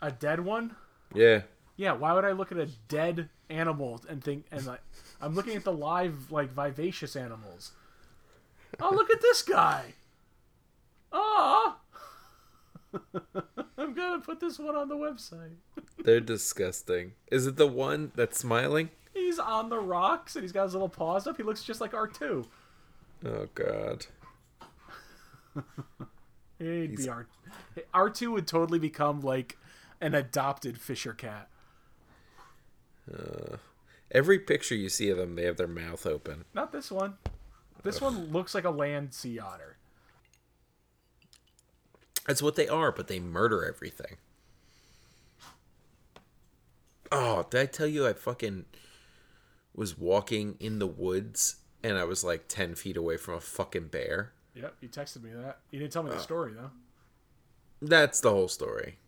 A 0.00 0.10
dead 0.10 0.40
one. 0.40 0.76
Yeah. 1.12 1.42
Yeah. 1.76 1.92
Why 1.92 2.12
would 2.12 2.24
I 2.24 2.32
look 2.32 2.52
at 2.52 2.58
a 2.58 2.68
dead 2.88 3.28
animal 3.50 4.00
and 4.08 4.24
think 4.24 4.46
and 4.50 4.64
like 4.64 4.80
I'm 5.24 5.34
looking 5.34 5.56
at 5.56 5.64
the 5.64 5.72
live, 5.72 6.30
like, 6.30 6.50
vivacious 6.50 7.16
animals. 7.16 7.72
Oh, 8.78 8.90
look 8.90 9.10
at 9.10 9.22
this 9.22 9.40
guy. 9.40 9.94
Ah. 11.12 11.78
I'm 13.78 13.94
gonna 13.94 14.20
put 14.20 14.40
this 14.40 14.58
one 14.58 14.76
on 14.76 14.88
the 14.88 14.96
website. 14.96 15.54
They're 16.04 16.20
disgusting. 16.20 17.12
Is 17.30 17.46
it 17.46 17.56
the 17.56 17.66
one 17.66 18.12
that's 18.14 18.38
smiling? 18.38 18.90
He's 19.14 19.38
on 19.38 19.68
the 19.70 19.78
rocks 19.78 20.36
and 20.36 20.42
he's 20.42 20.52
got 20.52 20.64
his 20.64 20.72
little 20.74 20.88
paws 20.88 21.26
up. 21.26 21.36
He 21.36 21.42
looks 21.42 21.62
just 21.62 21.80
like 21.80 21.92
R2. 21.92 22.44
Oh 23.24 23.48
god. 23.54 24.06
He'd 26.58 26.96
be 26.96 27.08
R. 27.08 27.26
R2 27.94 28.32
would 28.32 28.46
totally 28.46 28.78
become 28.78 29.20
like 29.20 29.56
an 30.00 30.14
adopted 30.14 30.78
Fisher 30.78 31.14
cat. 31.14 31.48
Uh, 33.12 33.56
Every 34.14 34.38
picture 34.38 34.76
you 34.76 34.88
see 34.88 35.10
of 35.10 35.18
them, 35.18 35.34
they 35.34 35.44
have 35.44 35.56
their 35.56 35.66
mouth 35.66 36.06
open. 36.06 36.44
Not 36.54 36.70
this 36.70 36.90
one. 36.90 37.14
This 37.82 38.00
one 38.00 38.30
looks 38.30 38.54
like 38.54 38.64
a 38.64 38.70
land 38.70 39.12
sea 39.12 39.40
otter. 39.40 39.76
That's 42.26 42.40
what 42.40 42.54
they 42.54 42.68
are, 42.68 42.92
but 42.92 43.08
they 43.08 43.18
murder 43.18 43.64
everything. 43.64 44.16
Oh, 47.10 47.44
did 47.50 47.60
I 47.60 47.66
tell 47.66 47.88
you 47.88 48.06
I 48.06 48.12
fucking 48.12 48.66
was 49.74 49.98
walking 49.98 50.56
in 50.60 50.78
the 50.78 50.86
woods 50.86 51.56
and 51.82 51.98
I 51.98 52.04
was 52.04 52.24
like 52.24 52.48
10 52.48 52.74
feet 52.74 52.96
away 52.96 53.16
from 53.16 53.34
a 53.34 53.40
fucking 53.40 53.88
bear? 53.88 54.32
Yep, 54.54 54.74
you 54.80 54.88
texted 54.88 55.22
me 55.22 55.30
that. 55.34 55.58
You 55.70 55.80
didn't 55.80 55.92
tell 55.92 56.02
me 56.02 56.10
the 56.10 56.20
story 56.20 56.52
though. 56.54 56.70
That's 57.82 58.20
the 58.20 58.30
whole 58.30 58.48
story. 58.48 58.98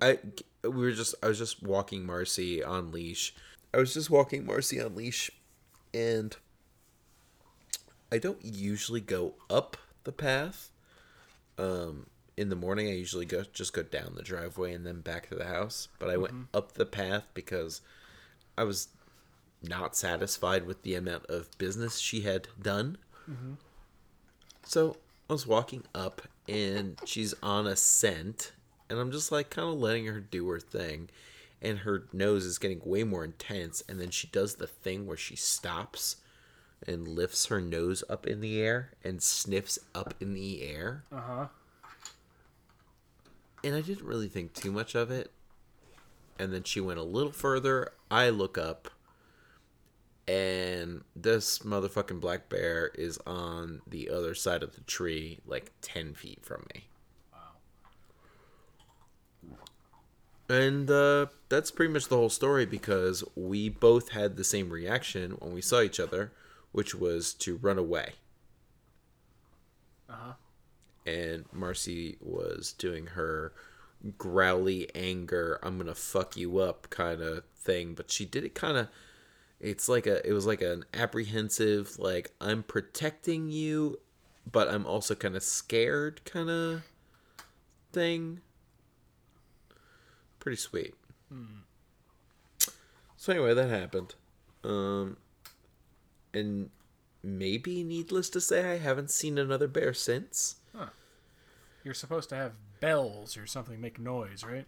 I 0.00 0.18
we 0.62 0.70
were 0.70 0.92
just 0.92 1.14
I 1.22 1.28
was 1.28 1.38
just 1.38 1.62
walking 1.62 2.06
Marcy 2.06 2.64
on 2.64 2.92
leash. 2.92 3.34
I 3.74 3.78
was 3.78 3.92
just 3.92 4.10
walking 4.10 4.46
Marcy 4.46 4.80
on 4.80 4.94
leash 4.94 5.30
and 5.92 6.36
I 8.10 8.18
don't 8.18 8.42
usually 8.42 9.00
go 9.00 9.34
up 9.50 9.76
the 10.04 10.12
path. 10.12 10.70
Um 11.58 12.06
in 12.36 12.48
the 12.48 12.56
morning 12.56 12.88
I 12.88 12.92
usually 12.92 13.26
go 13.26 13.44
just 13.52 13.74
go 13.74 13.82
down 13.82 14.14
the 14.16 14.22
driveway 14.22 14.72
and 14.72 14.86
then 14.86 15.02
back 15.02 15.28
to 15.28 15.34
the 15.34 15.44
house, 15.44 15.88
but 15.98 16.08
I 16.08 16.16
went 16.16 16.48
up 16.54 16.72
the 16.72 16.86
path 16.86 17.24
because 17.34 17.82
I 18.56 18.64
was 18.64 18.88
not 19.62 19.94
satisfied 19.96 20.66
with 20.66 20.82
the 20.82 20.94
amount 20.94 21.26
of 21.26 21.56
business 21.58 21.98
she 21.98 22.22
had 22.22 22.48
done. 22.60 22.96
So 24.64 24.96
I 25.28 25.32
was 25.32 25.46
walking 25.46 25.84
up 25.94 26.22
and 26.48 26.98
she's 27.04 27.34
on 27.42 27.66
a 27.66 27.76
scent 27.76 28.52
and 28.88 28.98
I'm 28.98 29.10
just 29.12 29.30
like 29.30 29.50
kind 29.50 29.68
of 29.68 29.78
letting 29.78 30.06
her 30.06 30.20
do 30.20 30.48
her 30.48 30.60
thing 30.60 31.08
and 31.62 31.80
her 31.80 32.04
nose 32.12 32.44
is 32.44 32.58
getting 32.58 32.80
way 32.84 33.04
more 33.04 33.24
intense 33.24 33.82
and 33.88 34.00
then 34.00 34.10
she 34.10 34.26
does 34.28 34.56
the 34.56 34.66
thing 34.66 35.06
where 35.06 35.16
she 35.16 35.36
stops 35.36 36.16
and 36.86 37.06
lifts 37.06 37.46
her 37.46 37.60
nose 37.60 38.02
up 38.08 38.26
in 38.26 38.40
the 38.40 38.60
air 38.60 38.90
and 39.04 39.22
sniffs 39.22 39.78
up 39.94 40.14
in 40.20 40.32
the 40.34 40.62
air. 40.62 41.04
Uh 41.12 41.20
huh. 41.20 41.46
And 43.62 43.74
I 43.74 43.82
didn't 43.82 44.06
really 44.06 44.28
think 44.28 44.54
too 44.54 44.72
much 44.72 44.94
of 44.94 45.10
it. 45.10 45.30
And 46.38 46.52
then 46.52 46.62
she 46.62 46.80
went 46.80 46.98
a 46.98 47.04
little 47.04 47.32
further. 47.32 47.92
I 48.10 48.30
look 48.30 48.56
up 48.56 48.90
and 50.26 51.02
this 51.16 51.60
motherfucking 51.60 52.20
black 52.20 52.48
bear 52.48 52.90
is 52.94 53.18
on 53.26 53.82
the 53.86 54.10
other 54.10 54.34
side 54.34 54.62
of 54.62 54.74
the 54.74 54.82
tree, 54.82 55.40
like 55.46 55.72
10 55.82 56.14
feet 56.14 56.44
from 56.44 56.66
me. 56.74 56.88
Wow. 59.42 59.56
And 60.48 60.90
uh, 60.90 61.26
that's 61.48 61.70
pretty 61.70 61.92
much 61.92 62.08
the 62.08 62.16
whole 62.16 62.30
story 62.30 62.66
because 62.66 63.24
we 63.34 63.68
both 63.68 64.10
had 64.10 64.36
the 64.36 64.44
same 64.44 64.70
reaction 64.70 65.32
when 65.32 65.52
we 65.52 65.62
saw 65.62 65.80
each 65.80 65.98
other, 65.98 66.32
which 66.72 66.94
was 66.94 67.34
to 67.34 67.56
run 67.56 67.78
away. 67.78 68.12
Uh 70.08 70.14
huh. 70.14 70.32
And 71.06 71.46
Marcy 71.52 72.18
was 72.20 72.72
doing 72.72 73.06
her 73.06 73.52
growly 74.18 74.88
anger, 74.94 75.58
I'm 75.62 75.78
gonna 75.78 75.94
fuck 75.94 76.36
you 76.36 76.58
up 76.58 76.88
kind 76.90 77.20
of 77.20 77.44
thing, 77.56 77.94
but 77.94 78.10
she 78.10 78.24
did 78.24 78.44
it 78.44 78.54
kind 78.54 78.76
of. 78.76 78.88
It's 79.60 79.88
like 79.88 80.06
a, 80.06 80.26
it 80.26 80.32
was 80.32 80.46
like 80.46 80.62
an 80.62 80.84
apprehensive, 80.94 81.98
like 81.98 82.32
I'm 82.40 82.62
protecting 82.62 83.50
you, 83.50 84.00
but 84.50 84.68
I'm 84.68 84.86
also 84.86 85.14
kind 85.14 85.36
of 85.36 85.42
scared 85.42 86.24
kind 86.24 86.48
of 86.48 86.82
thing. 87.92 88.40
Pretty 90.38 90.56
sweet. 90.56 90.94
So 93.16 93.32
anyway, 93.34 93.52
that 93.52 93.68
happened. 93.68 94.14
Um, 94.64 95.18
and 96.32 96.70
maybe 97.22 97.84
needless 97.84 98.30
to 98.30 98.40
say, 98.40 98.72
I 98.72 98.78
haven't 98.78 99.10
seen 99.10 99.36
another 99.36 99.68
bear 99.68 99.92
since. 99.92 100.56
huh. 100.74 100.86
You're 101.84 101.94
supposed 101.94 102.30
to 102.30 102.34
have 102.36 102.52
bells 102.80 103.36
or 103.36 103.46
something 103.46 103.78
make 103.80 103.98
noise, 103.98 104.42
right? 104.42 104.66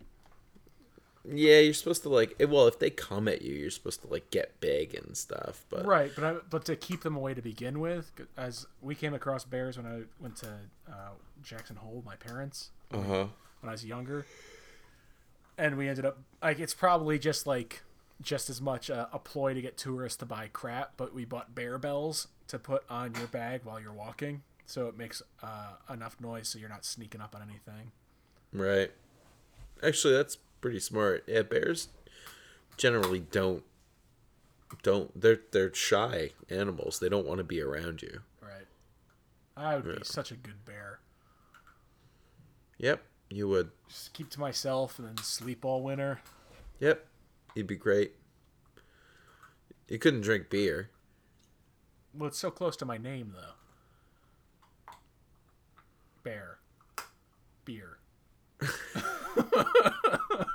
Yeah, 1.25 1.61
you're 1.61 1.75
supposed 1.75 2.03
to 2.03 2.09
like. 2.09 2.35
Well, 2.41 2.67
if 2.67 2.79
they 2.79 2.91
come 2.91 3.29
at 3.29 3.43
you, 3.43 3.55
you're 3.55 3.71
supposed 3.71 4.03
to 4.03 4.09
like 4.09 4.31
get 4.31 4.59
big 4.61 4.95
and 4.95 5.17
stuff. 5.17 5.65
But 5.71 5.87
Right, 5.87 6.11
but 6.15 6.25
I, 6.25 6.35
but 6.51 6.65
to 6.65 6.75
keep 6.75 7.03
them 7.03 7.17
away 7.17 7.35
to 7.35 7.43
begin 7.43 7.79
with, 7.79 8.11
as 8.37 8.67
we 8.81 8.95
came 8.95 9.15
across 9.15 9.45
bears 9.45 9.77
when 9.77 9.87
I 9.87 10.03
went 10.21 10.37
to 10.37 10.49
uh, 10.89 11.11
Jackson 11.43 11.77
Hole, 11.77 11.97
with 11.97 12.05
my 12.05 12.17
parents 12.17 12.71
uh 12.93 13.03
huh. 13.03 13.27
when 13.61 13.69
I 13.69 13.73
was 13.73 13.85
younger, 13.85 14.27
and 15.57 15.77
we 15.77 15.89
ended 15.89 16.05
up 16.05 16.19
like 16.43 16.59
it's 16.59 16.75
probably 16.75 17.21
just 17.21 17.47
like 17.47 17.83
just 18.21 18.51
as 18.51 18.61
much 18.61 18.91
a, 18.91 19.09
a 19.13 19.19
ploy 19.19 19.55
to 19.55 19.63
get 19.63 19.77
tourists 19.77 20.17
to 20.19 20.27
buy 20.27 20.49
crap, 20.53 20.93
but 20.97 21.15
we 21.15 21.25
bought 21.25 21.55
bear 21.55 21.79
bells 21.79 22.29
to 22.49 22.59
put 22.59 22.83
on 22.91 23.15
your 23.15 23.29
bag 23.29 23.61
while 23.63 23.81
you're 23.81 23.93
walking, 23.93 24.43
so 24.67 24.89
it 24.89 24.97
makes 24.97 25.23
uh, 25.41 25.75
enough 25.93 26.21
noise 26.21 26.49
so 26.49 26.59
you're 26.59 26.69
not 26.69 26.85
sneaking 26.85 27.21
up 27.21 27.37
on 27.37 27.43
anything. 27.43 27.93
Right. 28.53 28.91
Actually, 29.83 30.15
that's 30.15 30.39
pretty 30.63 30.81
smart. 30.81 31.25
Yeah, 31.27 31.43
bears 31.43 31.89
generally 32.79 33.21
don't 33.21 33.63
don't 34.83 35.21
they're 35.21 35.41
they're 35.51 35.75
shy 35.75 36.31
animals. 36.49 36.99
They 36.99 37.11
don't 37.11 37.27
want 37.27 37.39
to 37.39 37.45
be 37.45 37.61
around 37.61 38.01
you. 38.01 38.21
Right. 38.41 38.67
I 39.55 39.77
would 39.77 39.85
Yeah. 39.85 39.97
be 39.99 40.05
such 40.05 40.31
a 40.33 40.37
good 40.37 40.65
bear. 40.65 41.01
Yep, 42.79 43.03
you 43.29 43.47
would. 43.49 43.71
Just 43.89 44.15
keep 44.15 44.31
to 44.31 44.41
myself 44.41 44.99
and 44.99 45.07
then 45.07 45.19
sleep 45.19 45.65
all 45.67 45.83
winter. 45.83 46.21
Yep, 46.81 47.07
you'd 47.55 47.67
be 47.67 47.77
great. 47.77 48.15
You 49.89 49.99
couldn't 49.99 50.23
drink 50.23 50.49
beer. 50.49 50.89
Well, 52.15 52.29
it's 52.29 52.39
so 52.39 52.51
close 52.51 52.77
to 52.79 52.85
my 52.87 52.97
name, 52.99 53.35
though. 53.35 53.55
Bear. 56.23 56.59
Beer. 57.65 57.99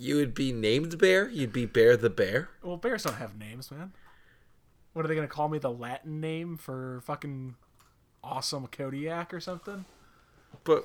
You 0.00 0.14
would 0.16 0.32
be 0.32 0.52
named 0.52 0.96
Bear. 0.98 1.28
You'd 1.28 1.52
be 1.52 1.66
Bear 1.66 1.96
the 1.96 2.08
Bear. 2.08 2.50
Well, 2.62 2.76
bears 2.76 3.02
don't 3.02 3.16
have 3.16 3.36
names, 3.36 3.70
man. 3.70 3.92
What 4.92 5.04
are 5.04 5.08
they 5.08 5.14
gonna 5.16 5.26
call 5.26 5.48
me? 5.48 5.58
The 5.58 5.70
Latin 5.72 6.20
name 6.20 6.56
for 6.56 7.00
fucking 7.04 7.56
awesome 8.22 8.68
Kodiak 8.68 9.34
or 9.34 9.40
something? 9.40 9.84
But 10.64 10.84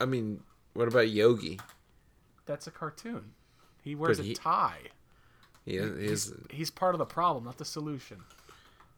I 0.00 0.04
mean, 0.04 0.42
what 0.74 0.86
about 0.88 1.10
Yogi? 1.10 1.58
That's 2.46 2.66
a 2.68 2.70
cartoon. 2.70 3.32
He 3.82 3.94
wears 3.96 4.18
But 4.18 4.26
a 4.26 4.34
tie. 4.34 4.80
He 5.64 5.74
has, 5.76 5.96
he 5.98 6.06
has, 6.06 6.34
He's 6.50 6.70
part 6.70 6.94
of 6.94 6.98
the 7.00 7.04
problem, 7.04 7.44
not 7.44 7.58
the 7.58 7.64
solution. 7.64 8.18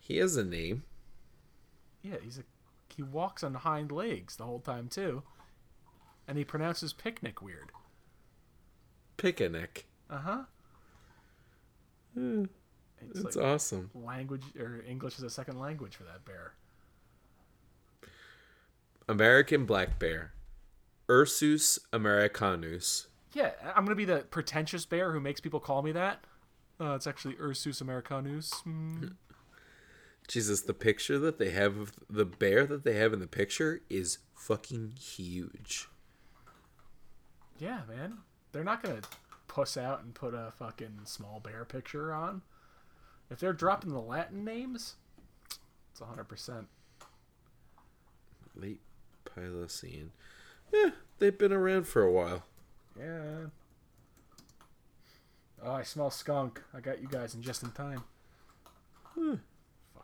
he 0.00 0.18
has 0.18 0.36
a 0.36 0.44
name. 0.44 0.84
Yeah, 2.02 2.16
he's 2.22 2.38
a 2.38 2.42
he 2.94 3.02
walks 3.02 3.42
on 3.42 3.54
hind 3.54 3.90
legs 3.90 4.36
the 4.36 4.44
whole 4.44 4.60
time 4.60 4.88
too, 4.88 5.22
and 6.28 6.36
he 6.36 6.44
pronounces 6.44 6.92
picnic 6.92 7.40
weird. 7.40 7.72
Picnic. 9.20 9.86
Uh 10.08 10.18
huh. 10.18 10.42
Hmm, 12.14 12.44
It's 13.08 13.22
That's 13.22 13.36
like 13.36 13.44
awesome. 13.44 13.90
language 13.94 14.42
or 14.58 14.82
English 14.88 15.18
is 15.18 15.22
a 15.22 15.30
second 15.30 15.58
language 15.60 15.94
for 15.96 16.04
that 16.04 16.24
bear. 16.24 16.54
American 19.08 19.64
black 19.66 19.98
bear. 19.98 20.32
Ursus 21.10 21.78
americanus. 21.92 23.08
Yeah, 23.32 23.50
I'm 23.74 23.84
gonna 23.84 23.94
be 23.96 24.04
the 24.04 24.24
pretentious 24.30 24.84
bear 24.84 25.12
who 25.12 25.20
makes 25.20 25.40
people 25.40 25.60
call 25.60 25.82
me 25.82 25.92
that. 25.92 26.24
Uh, 26.80 26.94
it's 26.94 27.06
actually 27.06 27.36
Ursus 27.40 27.80
americanus. 27.80 28.50
Mm. 28.66 29.14
Jesus, 30.28 30.62
the 30.62 30.74
picture 30.74 31.18
that 31.18 31.38
they 31.38 31.50
have 31.50 31.76
of 31.76 31.92
the 32.08 32.24
bear 32.24 32.64
that 32.66 32.84
they 32.84 32.94
have 32.94 33.12
in 33.12 33.18
the 33.18 33.26
picture 33.26 33.80
is 33.90 34.18
fucking 34.34 34.94
huge. 35.00 35.88
Yeah, 37.58 37.80
man, 37.88 38.18
they're 38.52 38.64
not 38.64 38.82
gonna 38.82 39.02
puss 39.48 39.76
out 39.76 40.02
and 40.02 40.14
put 40.14 40.34
a 40.34 40.52
fucking 40.58 41.00
small 41.04 41.40
bear 41.40 41.64
picture 41.64 42.12
on. 42.12 42.42
If 43.30 43.38
they're 43.40 43.52
dropping 43.52 43.92
the 43.92 44.00
Latin 44.00 44.44
names, 44.44 44.96
it's 45.90 46.00
100. 46.00 46.24
percent 46.24 46.68
Late 48.56 48.80
Pliocene. 49.24 50.10
Yeah, 50.72 50.90
they've 51.18 51.36
been 51.36 51.52
around 51.52 51.86
for 51.86 52.02
a 52.02 52.10
while. 52.12 52.44
Yeah. 52.98 53.46
Oh, 55.62 55.72
I 55.72 55.82
smell 55.82 56.10
skunk. 56.10 56.62
I 56.74 56.80
got 56.80 57.00
you 57.00 57.08
guys 57.08 57.34
in 57.34 57.42
just 57.42 57.62
in 57.62 57.70
time. 57.70 58.04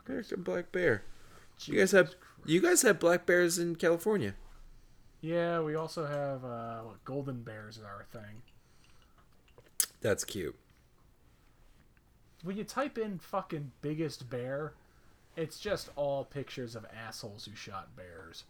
American 0.06 0.42
black 0.42 0.72
bear. 0.72 1.02
You 1.64 1.78
guys 1.78 1.92
have 1.92 2.14
you 2.44 2.60
guys 2.60 2.82
have 2.82 3.00
black 3.00 3.26
bears 3.26 3.58
in 3.58 3.76
California. 3.76 4.34
Yeah, 5.20 5.60
we 5.60 5.74
also 5.74 6.06
have 6.06 6.44
uh, 6.44 6.80
what, 6.80 7.04
golden 7.04 7.42
bears 7.42 7.78
is 7.78 7.84
our 7.84 8.04
thing. 8.12 8.42
That's 10.00 10.24
cute. 10.24 10.56
When 12.42 12.56
you 12.56 12.64
type 12.64 12.98
in 12.98 13.18
fucking 13.18 13.72
biggest 13.80 14.30
bear, 14.30 14.74
it's 15.36 15.58
just 15.58 15.90
all 15.96 16.24
pictures 16.24 16.76
of 16.76 16.86
assholes 16.94 17.44
who 17.46 17.56
shot 17.56 17.96
bears. 17.96 18.44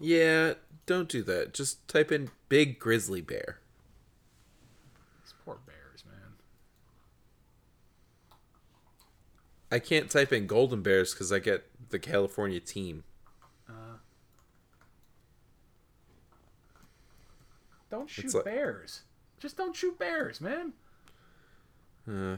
Yeah, 0.00 0.54
don't 0.86 1.08
do 1.08 1.22
that. 1.24 1.52
Just 1.52 1.86
type 1.88 2.12
in 2.12 2.30
big 2.48 2.78
grizzly 2.78 3.20
bear. 3.20 3.58
These 5.22 5.34
poor 5.44 5.58
bears, 5.66 6.04
man. 6.06 6.34
I 9.70 9.80
can't 9.80 10.08
type 10.08 10.32
in 10.32 10.46
golden 10.46 10.82
bears 10.82 11.12
because 11.12 11.32
I 11.32 11.40
get 11.40 11.66
the 11.90 11.98
California 11.98 12.60
team. 12.60 13.02
Don't 17.90 18.08
shoot 18.08 18.34
like- 18.34 18.44
bears. 18.44 19.02
Just 19.38 19.56
don't 19.56 19.74
shoot 19.74 19.98
bears, 19.98 20.40
man. 20.40 20.72
Uh, 22.10 22.36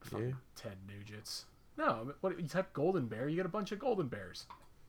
Fuck 0.00 0.20
yeah. 0.20 0.32
Ted 0.56 0.76
Nugents. 0.86 1.44
No, 1.78 2.12
what 2.20 2.38
you 2.38 2.46
type 2.46 2.72
golden 2.72 3.06
bear, 3.06 3.28
you 3.28 3.36
get 3.36 3.46
a 3.46 3.50
bunch 3.50 3.72
of 3.72 3.78
golden 3.78 4.08
bears, 4.08 4.44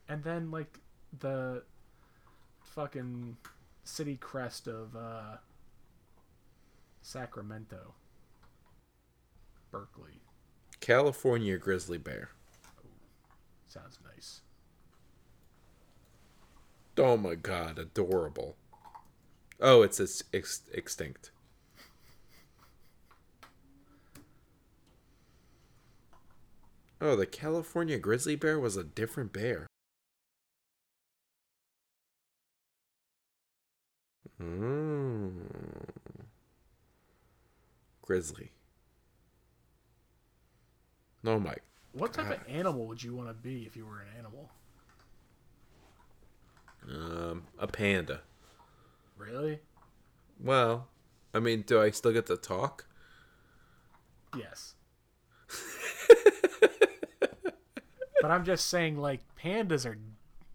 and 0.09 0.23
then 0.23 0.51
like 0.51 0.79
the 1.19 1.63
fucking 2.59 3.37
city 3.83 4.17
crest 4.17 4.67
of 4.67 4.95
uh, 4.95 5.37
Sacramento, 7.01 7.93
Berkeley. 9.71 10.19
California 10.81 11.57
grizzly 11.57 11.97
bear. 11.97 12.29
Sounds 13.67 13.99
nice. 14.13 14.41
Oh 16.97 17.15
my 17.15 17.35
god, 17.35 17.79
adorable. 17.79 18.57
Oh, 19.61 19.83
it's 19.83 19.99
ex- 19.99 20.23
ex- 20.33 20.61
extinct. 20.73 21.29
Oh, 26.99 27.15
the 27.15 27.25
California 27.25 27.97
grizzly 27.97 28.35
bear 28.35 28.59
was 28.59 28.75
a 28.75 28.83
different 28.83 29.33
bear. 29.33 29.67
Mm. 34.41 35.31
Grizzly. 38.01 38.51
No, 41.23 41.39
Mike. 41.39 41.63
What 41.93 42.13
type 42.13 42.29
God. 42.29 42.37
of 42.37 42.41
animal 42.47 42.87
would 42.87 43.03
you 43.03 43.15
want 43.15 43.29
to 43.29 43.33
be 43.33 43.65
if 43.65 43.75
you 43.75 43.85
were 43.85 43.99
an 43.99 44.07
animal? 44.17 44.49
Um, 46.89 47.43
a 47.59 47.67
panda. 47.67 48.21
Really? 49.21 49.59
Well, 50.39 50.87
I 51.33 51.39
mean, 51.39 51.61
do 51.61 51.79
I 51.79 51.91
still 51.91 52.11
get 52.11 52.25
to 52.27 52.37
talk? 52.37 52.85
Yes. 54.35 54.73
but 58.21 58.31
I'm 58.31 58.43
just 58.43 58.67
saying, 58.67 58.97
like, 58.97 59.21
pandas 59.41 59.85
are 59.85 59.97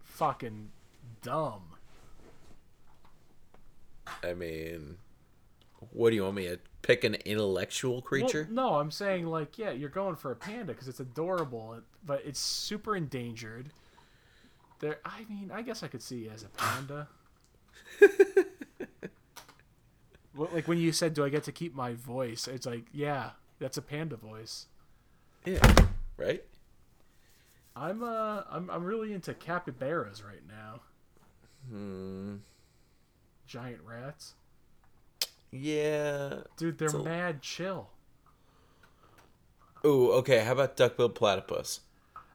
fucking 0.03 0.69
dumb. 1.21 1.61
I 4.23 4.33
mean, 4.33 4.97
what 5.91 6.09
do 6.09 6.15
you 6.17 6.23
want 6.23 6.35
me 6.35 6.47
to 6.47 6.59
pick 6.81 7.03
an 7.03 7.15
intellectual 7.25 7.93
Well, 7.93 8.01
creature? 8.01 8.47
no, 8.51 8.75
I'm 8.75 8.91
saying 8.91 9.27
like, 9.27 9.57
yeah, 9.57 9.71
you're 9.71 9.89
going 9.89 10.15
for 10.15 10.31
a 10.31 10.35
panda 10.35 10.73
because 10.73 10.87
it's 10.87 10.99
adorable, 10.99 11.79
but 12.05 12.21
it's 12.25 12.39
super 12.39 12.95
endangered. 12.95 13.69
There, 14.79 14.99
I 15.05 15.25
mean, 15.29 15.51
I 15.53 15.61
guess 15.61 15.83
I 15.83 15.87
could 15.87 16.01
see 16.01 16.17
you 16.25 16.31
as 16.31 16.43
a 16.43 16.49
panda. 16.49 17.07
Like 20.37 20.67
when 20.67 20.77
you 20.77 20.91
said, 20.91 21.13
"Do 21.13 21.25
I 21.25 21.29
get 21.29 21.43
to 21.45 21.51
keep 21.51 21.73
my 21.75 21.93
voice?" 21.93 22.47
It's 22.47 22.65
like, 22.65 22.85
yeah, 22.93 23.31
that's 23.59 23.77
a 23.77 23.81
panda 23.81 24.15
voice. 24.15 24.67
yeah, 25.45 25.59
right. 26.17 26.43
I'm 27.75 28.03
uh, 28.03 28.43
I'm 28.49 28.69
I'm 28.69 28.83
really 28.83 29.13
into 29.13 29.33
capybaras 29.33 30.23
right 30.23 30.41
now. 30.47 30.81
Hmm. 31.69 32.35
Giant 33.47 33.79
rats, 33.85 34.33
Yeah. 35.51 36.41
dude, 36.57 36.77
they're 36.77 36.89
So- 36.89 37.03
mad 37.03 37.41
chill. 37.41 37.89
Ooh. 39.85 40.11
Okay. 40.13 40.43
How 40.43 40.51
about 40.53 40.75
duck-billed 40.75 41.15
platypus? 41.15 41.81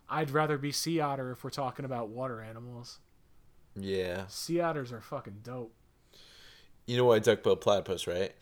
I'd 0.09 0.31
rather 0.31 0.57
be 0.59 0.73
sea 0.73 1.01
otter 1.01 1.31
if 1.31 1.43
we're 1.45 1.51
talking 1.51 1.85
about 1.85 2.09
water 2.09 2.41
animals. 2.41 2.99
Yeah. 3.75 4.27
Sea 4.29 4.61
otters 4.61 4.93
are 4.93 5.01
fucking 5.01 5.41
dope. 5.43 5.75
You 6.93 6.99
know 6.99 7.07
why 7.07 7.21
duck-billed 7.21 7.63
platypus, 7.63 8.07
right? 8.07 8.35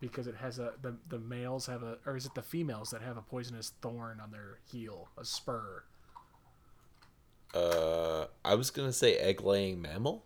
because 0.00 0.26
it 0.26 0.36
has 0.36 0.58
a 0.58 0.72
the, 0.80 0.94
the 1.08 1.18
males 1.18 1.66
have 1.66 1.82
a 1.82 1.98
or 2.06 2.16
is 2.16 2.24
it 2.24 2.34
the 2.34 2.40
females 2.42 2.90
that 2.90 3.02
have 3.02 3.16
a 3.18 3.20
poisonous 3.20 3.72
thorn 3.82 4.20
on 4.20 4.30
their 4.30 4.58
heel 4.70 5.08
a 5.18 5.24
spur 5.24 5.82
Uh, 7.54 8.26
I 8.44 8.54
was 8.54 8.70
gonna 8.70 8.92
say 8.92 9.16
egg-laying 9.16 9.80
mammal. 9.82 10.24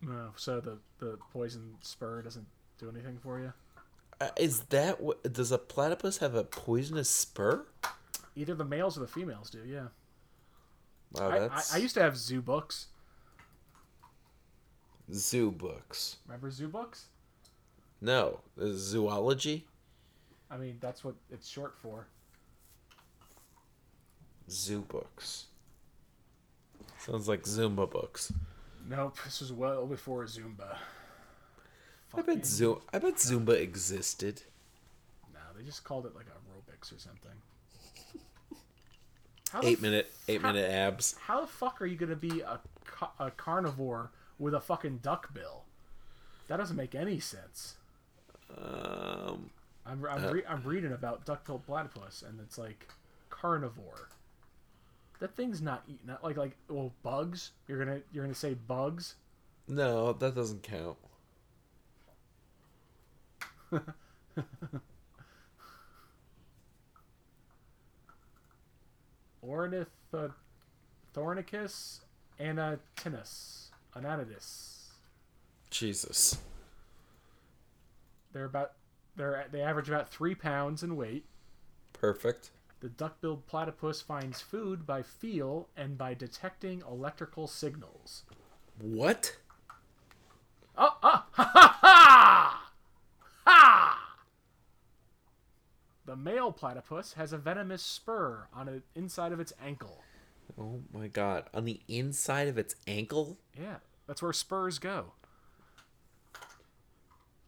no 0.00 0.32
so 0.36 0.60
the 0.60 0.78
the 0.98 1.18
poison 1.32 1.74
spur 1.80 2.22
doesn't 2.22 2.46
do 2.78 2.88
anything 2.88 3.18
for 3.22 3.38
you 3.38 3.52
Uh, 4.20 4.30
is 4.36 4.60
that 4.70 5.00
what? 5.00 5.32
Does 5.32 5.50
a 5.52 5.58
platypus 5.58 6.18
have 6.18 6.34
a 6.34 6.44
poisonous 6.44 7.10
spur? 7.10 7.66
either 8.34 8.54
the 8.54 8.64
males 8.64 8.96
or 8.96 9.00
the 9.00 9.06
females 9.06 9.50
do 9.50 9.60
yeah 9.66 9.88
Wow, 11.12 11.28
I, 11.28 11.36
I, 11.36 11.38
that's 11.40 11.74
I 11.74 11.76
used 11.78 11.94
to 11.94 12.02
have 12.02 12.16
zoo 12.16 12.40
books 12.40 12.86
zoo 15.12 15.50
books. 15.50 16.16
remember 16.26 16.50
zoo 16.50 16.68
books 16.68 17.06
No, 18.00 18.40
zoology. 18.72 19.66
i 20.50 20.56
mean 20.56 20.78
that's 20.80 21.04
what 21.04 21.14
it's 21.30 21.48
short 21.48 21.74
for 21.82 22.06
Zoo 24.50 24.80
books. 24.82 25.46
Sounds 26.98 27.26
like 27.28 27.42
Zumba 27.44 27.90
books. 27.90 28.32
nope 28.88 29.16
this 29.24 29.40
was 29.40 29.52
well 29.52 29.86
before 29.86 30.24
zumba 30.24 30.76
I 32.14 32.20
bet 32.22 32.44
Zo- 32.44 32.82
I 32.92 32.98
bet 32.98 33.14
Zumba 33.14 33.58
existed. 33.58 34.42
no 35.32 35.40
they 35.56 35.62
just 35.64 35.84
called 35.84 36.04
it 36.06 36.14
like 36.14 36.26
aerobics 36.26 36.94
or 36.94 36.98
something 36.98 37.30
how 39.50 39.60
Eight 39.62 39.76
f- 39.78 39.82
minute, 39.82 40.12
eight 40.28 40.40
how- 40.42 40.52
minute 40.52 40.70
abs. 40.70 41.14
how 41.26 41.40
the 41.42 41.46
fuck 41.46 41.80
are 41.80 41.86
you 41.86 41.96
gonna 41.96 42.16
be 42.16 42.40
a, 42.40 42.60
ca- 42.84 43.12
a 43.18 43.30
carnivore 43.30 44.10
with 44.42 44.54
a 44.54 44.60
fucking 44.60 44.98
duck 44.98 45.32
bill 45.34 45.64
that 46.48 46.56
doesn't 46.58 46.76
make 46.76 46.94
any 46.94 47.20
sense 47.20 47.76
Um, 48.56 49.50
I'm 49.86 50.04
I'm, 50.06 50.26
re- 50.30 50.44
I'm 50.48 50.62
reading 50.62 50.92
about 50.92 51.24
duck-billed 51.24 51.64
platypus, 51.66 52.22
and 52.22 52.38
it's 52.40 52.58
like 52.58 52.88
carnivore. 53.30 54.08
That 55.20 55.34
thing's 55.36 55.62
not 55.62 55.84
eating 55.86 56.06
that 56.08 56.22
like 56.24 56.36
like 56.36 56.56
well 56.68 56.92
bugs. 57.02 57.52
You're 57.66 57.78
gonna 57.84 58.00
you're 58.12 58.24
gonna 58.24 58.34
say 58.34 58.54
bugs. 58.54 59.14
no, 59.68 60.12
that 60.14 60.34
doesn't 60.34 60.62
count. 60.62 60.98
Ornithorhynchus 71.14 72.00
anatinus 72.38 73.71
anatidus. 73.94 74.90
Jesus. 75.70 76.38
They're 78.32 78.44
about 78.44 78.72
they're 79.16 79.46
they 79.50 79.60
average 79.60 79.88
about 79.88 80.08
three 80.08 80.34
pounds 80.34 80.82
in 80.82 80.96
weight. 80.96 81.24
Perfect. 81.92 82.50
The 82.80 82.88
duck-billed 82.88 83.46
platypus 83.46 84.00
finds 84.00 84.40
food 84.40 84.84
by 84.84 85.02
feel 85.02 85.68
and 85.76 85.96
by 85.96 86.14
detecting 86.14 86.82
electrical 86.88 87.46
signals. 87.46 88.24
What? 88.80 89.36
Oh, 90.76 90.96
ah, 91.02 91.26
ha, 91.32 91.50
ha, 91.54 91.78
ha! 91.80 92.72
Ha! 93.44 94.16
The 96.06 96.16
male 96.16 96.50
platypus 96.50 97.12
has 97.12 97.32
a 97.32 97.38
venomous 97.38 97.82
spur 97.82 98.48
on 98.52 98.66
the 98.66 98.82
inside 98.96 99.30
of 99.30 99.38
its 99.38 99.52
ankle. 99.64 100.02
Oh 100.58 100.80
my 100.92 101.08
god. 101.08 101.44
On 101.54 101.64
the 101.64 101.80
inside 101.88 102.48
of 102.48 102.58
its 102.58 102.74
ankle? 102.86 103.38
Yeah, 103.58 103.76
that's 104.06 104.22
where 104.22 104.32
spurs 104.32 104.78
go. 104.78 105.12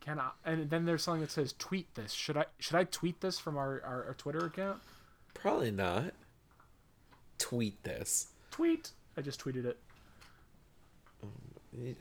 Can 0.01 0.19
I? 0.21 0.31
And 0.45 0.69
then 0.71 0.85
there's 0.85 1.03
something 1.03 1.23
that 1.23 1.31
says 1.31 1.55
"tweet 1.59 1.95
this." 1.95 2.13
Should 2.13 2.37
I? 2.37 2.47
Should 2.59 2.77
I 2.77 2.85
tweet 2.85 3.21
this 3.21 3.39
from 3.39 3.57
our, 3.57 3.83
our, 3.85 4.05
our 4.09 4.15
Twitter 4.15 4.47
account? 4.47 4.81
Probably 5.33 5.71
not. 5.71 6.13
Tweet 7.39 7.83
this. 7.85 8.29
Tweet. 8.51 8.91
I 9.17 9.21
just 9.21 9.43
tweeted 9.43 9.65
it. 9.65 9.79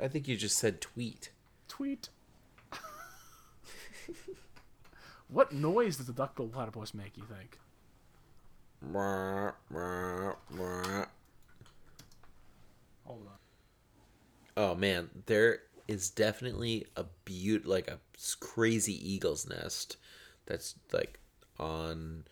I 0.02 0.08
think 0.08 0.28
you 0.28 0.36
just 0.36 0.58
said 0.58 0.82
tweet. 0.82 1.32
Tweet. 1.68 2.10
What 5.34 5.52
noise 5.52 5.98
does 5.98 6.06
the 6.06 6.14
duck-billed 6.14 6.54
platypus 6.54 6.94
make? 6.94 7.18
You 7.18 7.24
think? 7.24 7.58
Hold 13.06 13.28
on. 13.28 13.38
Oh 14.56 14.76
man, 14.76 15.10
there 15.26 15.60
is 15.88 16.10
definitely 16.10 16.86
a 16.96 17.06
beaut 17.26 17.66
like 17.66 17.88
a 17.88 18.00
crazy 18.40 18.94
eagle's 19.14 19.48
nest 19.48 19.98
that's 20.46 20.76
like 20.92 21.20
on 21.60 22.24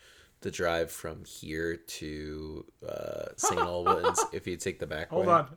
the 0.41 0.51
drive 0.51 0.91
from 0.91 1.23
here 1.25 1.75
to 1.75 2.65
uh, 2.87 3.25
St. 3.37 3.59
Albans 3.59 4.19
if 4.33 4.47
you 4.47 4.57
take 4.57 4.79
the 4.79 4.87
back 4.87 5.09
Hold 5.09 5.27
way. 5.27 5.33
on. 5.33 5.47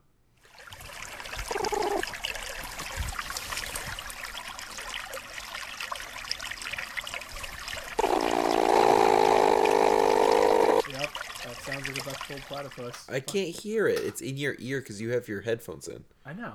Yep, 10.90 11.10
that 12.04 12.23
sounds 12.38 12.50
like 12.50 12.60
a 12.60 12.64
duck-billed 12.64 12.72
platypus. 12.72 13.06
I 13.08 13.20
can't 13.20 13.48
hear 13.54 13.86
it. 13.86 14.00
It's 14.00 14.20
in 14.20 14.36
your 14.36 14.56
ear 14.58 14.80
because 14.80 15.00
you 15.00 15.10
have 15.10 15.28
your 15.28 15.40
headphones 15.42 15.88
in. 15.88 16.04
I 16.24 16.32
know. 16.32 16.54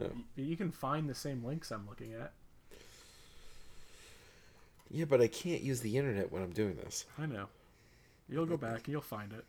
Oh. 0.00 0.10
You 0.36 0.56
can 0.56 0.70
find 0.70 1.08
the 1.08 1.14
same 1.14 1.44
links 1.44 1.70
I'm 1.70 1.86
looking 1.88 2.12
at. 2.14 2.32
Yeah, 4.90 5.06
but 5.06 5.20
I 5.20 5.26
can't 5.26 5.62
use 5.62 5.80
the 5.80 5.96
internet 5.96 6.30
when 6.30 6.42
I'm 6.42 6.52
doing 6.52 6.76
this. 6.76 7.06
I 7.18 7.26
know. 7.26 7.46
You'll 8.28 8.46
go 8.46 8.56
back 8.56 8.84
and 8.84 8.88
you'll 8.88 9.00
find 9.00 9.32
it. 9.32 9.44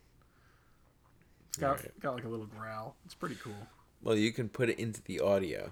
It's 1.49 1.57
got 1.57 1.77
Alright. 1.77 1.99
got 1.99 2.15
like 2.15 2.23
a 2.23 2.29
little 2.29 2.45
growl. 2.45 2.95
It's 3.05 3.13
pretty 3.13 3.35
cool. 3.35 3.67
Well, 4.01 4.15
you 4.15 4.31
can 4.31 4.49
put 4.49 4.69
it 4.69 4.79
into 4.79 5.01
the 5.03 5.19
audio. 5.19 5.71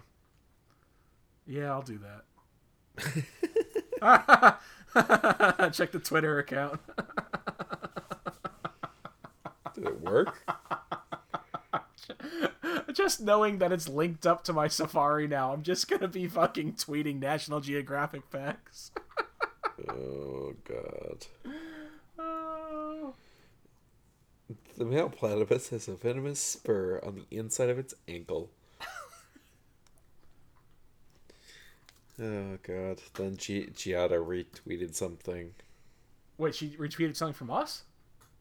Yeah, 1.48 1.72
I'll 1.72 1.82
do 1.82 2.00
that. 2.00 2.26
Check 5.74 5.92
the 5.92 6.00
Twitter 6.00 6.40
account. 6.40 6.80
Did 9.74 9.86
it 9.88 10.01
work? 10.12 10.44
just 12.94 13.22
knowing 13.22 13.60
that 13.60 13.72
it's 13.72 13.88
linked 13.88 14.28
up 14.28 14.44
to 14.44 14.52
my 14.54 14.68
Safari 14.68 15.28
now, 15.28 15.54
I'm 15.54 15.64
just 15.64 15.90
gonna 15.90 16.08
be 16.08 16.28
fucking 16.28 16.74
tweeting 16.74 17.20
National 17.20 17.62
Geographic 17.62 18.24
facts. 18.30 18.92
oh 19.90 20.54
god. 20.68 21.26
Oh. 22.20 23.14
The 24.78 24.86
male 24.86 25.10
platypus 25.10 25.70
has 25.70 25.88
a 25.88 25.96
venomous 25.96 26.40
spur 26.40 27.00
on 27.04 27.16
the 27.16 27.26
inside 27.36 27.70
of 27.70 27.80
its 27.80 27.96
ankle. 28.08 28.52
oh 32.22 32.58
god. 32.64 33.02
Then 33.14 33.38
Gi- 33.38 33.72
Giada 33.74 34.24
retweeted 34.24 34.96
something. 34.96 35.54
Wait, 36.38 36.56
she 36.56 36.70
retweeted 36.72 37.16
something 37.16 37.34
from 37.34 37.52
us? 37.52 37.84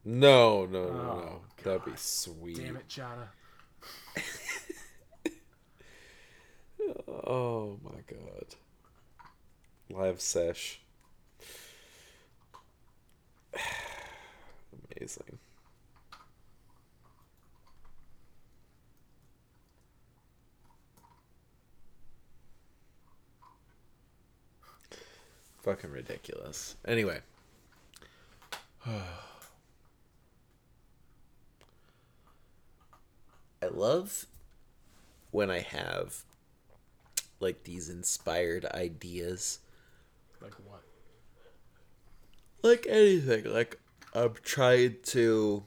No, 0.03 0.65
no, 0.65 0.85
no, 0.85 0.89
Oh, 0.89 0.93
no. 0.93 1.41
That'd 1.63 1.85
be 1.85 1.91
sweet. 1.95 2.57
Damn 2.57 2.77
it, 2.77 2.87
Jada. 2.87 3.27
Oh 7.23 7.77
my 7.83 8.01
god. 8.09 8.55
Live 9.89 10.19
sesh. 10.19 10.81
Amazing. 14.97 15.37
Fucking 25.61 25.91
ridiculous. 25.91 26.75
Anyway. 26.85 27.19
I 33.61 33.67
love 33.67 34.25
when 35.31 35.49
I 35.49 35.59
have 35.59 36.23
like 37.39 37.63
these 37.63 37.89
inspired 37.89 38.65
ideas. 38.65 39.59
Like 40.41 40.55
what? 40.65 40.83
Like 42.63 42.85
anything. 42.89 43.45
Like 43.45 43.79
I'm 44.13 44.33
trying 44.43 44.97
to 45.03 45.63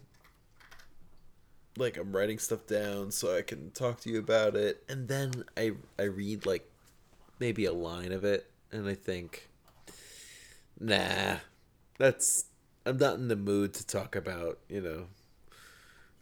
like 1.77 1.97
I'm 1.97 2.15
writing 2.15 2.39
stuff 2.39 2.67
down 2.67 3.11
so 3.11 3.37
I 3.37 3.43
can 3.43 3.71
talk 3.71 4.01
to 4.01 4.11
you 4.11 4.19
about 4.19 4.55
it 4.55 4.85
and 4.89 5.09
then 5.09 5.45
I 5.57 5.73
I 5.99 6.05
read 6.05 6.47
like 6.47 6.71
maybe 7.41 7.65
a 7.65 7.73
line 7.73 8.13
of 8.13 8.25
it 8.25 8.49
and 8.71 8.89
I 8.89 8.95
think 8.95 9.49
nah 10.79 11.39
that's 11.99 12.45
I'm 12.87 12.99
not 12.99 13.15
in 13.15 13.29
the 13.29 13.37
mood 13.37 13.73
to 13.75 13.87
talk 13.87 14.15
about, 14.15 14.59
you 14.69 14.81
know, 14.81 15.07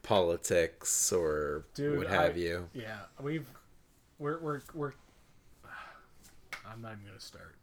politics 0.03 1.13
or 1.13 1.65
Dude, 1.75 1.99
what 1.99 2.07
have 2.09 2.35
I- 2.35 2.39
you. 2.39 2.69
Yeah, 2.75 2.99
we've 3.21 3.47
we're 4.19 4.39
we're 4.41 4.61
we're. 4.75 4.93
I'm 6.67 6.81
not 6.83 6.93
even 6.93 7.05
gonna 7.07 7.21
start. 7.21 7.55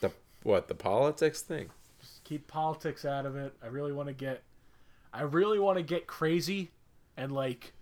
The 0.00 0.10
what, 0.42 0.68
the 0.68 0.74
politics 0.74 1.42
thing? 1.42 1.70
Just 2.00 2.24
keep 2.24 2.46
politics 2.48 3.04
out 3.04 3.26
of 3.26 3.36
it. 3.36 3.54
I 3.62 3.66
really 3.66 3.92
want 3.92 4.08
to 4.08 4.12
get, 4.14 4.42
I 5.12 5.22
really 5.22 5.58
want 5.58 5.78
to 5.78 5.82
get 5.82 6.06
crazy, 6.06 6.70
and 7.16 7.32
like, 7.32 7.72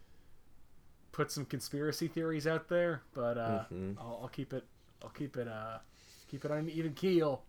put 1.13 1.31
some 1.33 1.45
conspiracy 1.45 2.07
theories 2.09 2.47
out 2.47 2.69
there. 2.69 3.03
But 3.15 3.39
uh, 3.39 3.65
Mhm. 3.73 3.97
I'll, 3.99 4.21
I'll 4.23 4.29
keep 4.29 4.53
it. 4.53 4.65
I'll 5.03 5.11
keep 5.11 5.37
it. 5.37 5.49
Uh, 5.49 5.79
keep 6.31 6.45
it 6.45 6.51
on 6.51 6.59
an 6.59 6.71
even 6.71 6.93
keel. 6.95 7.43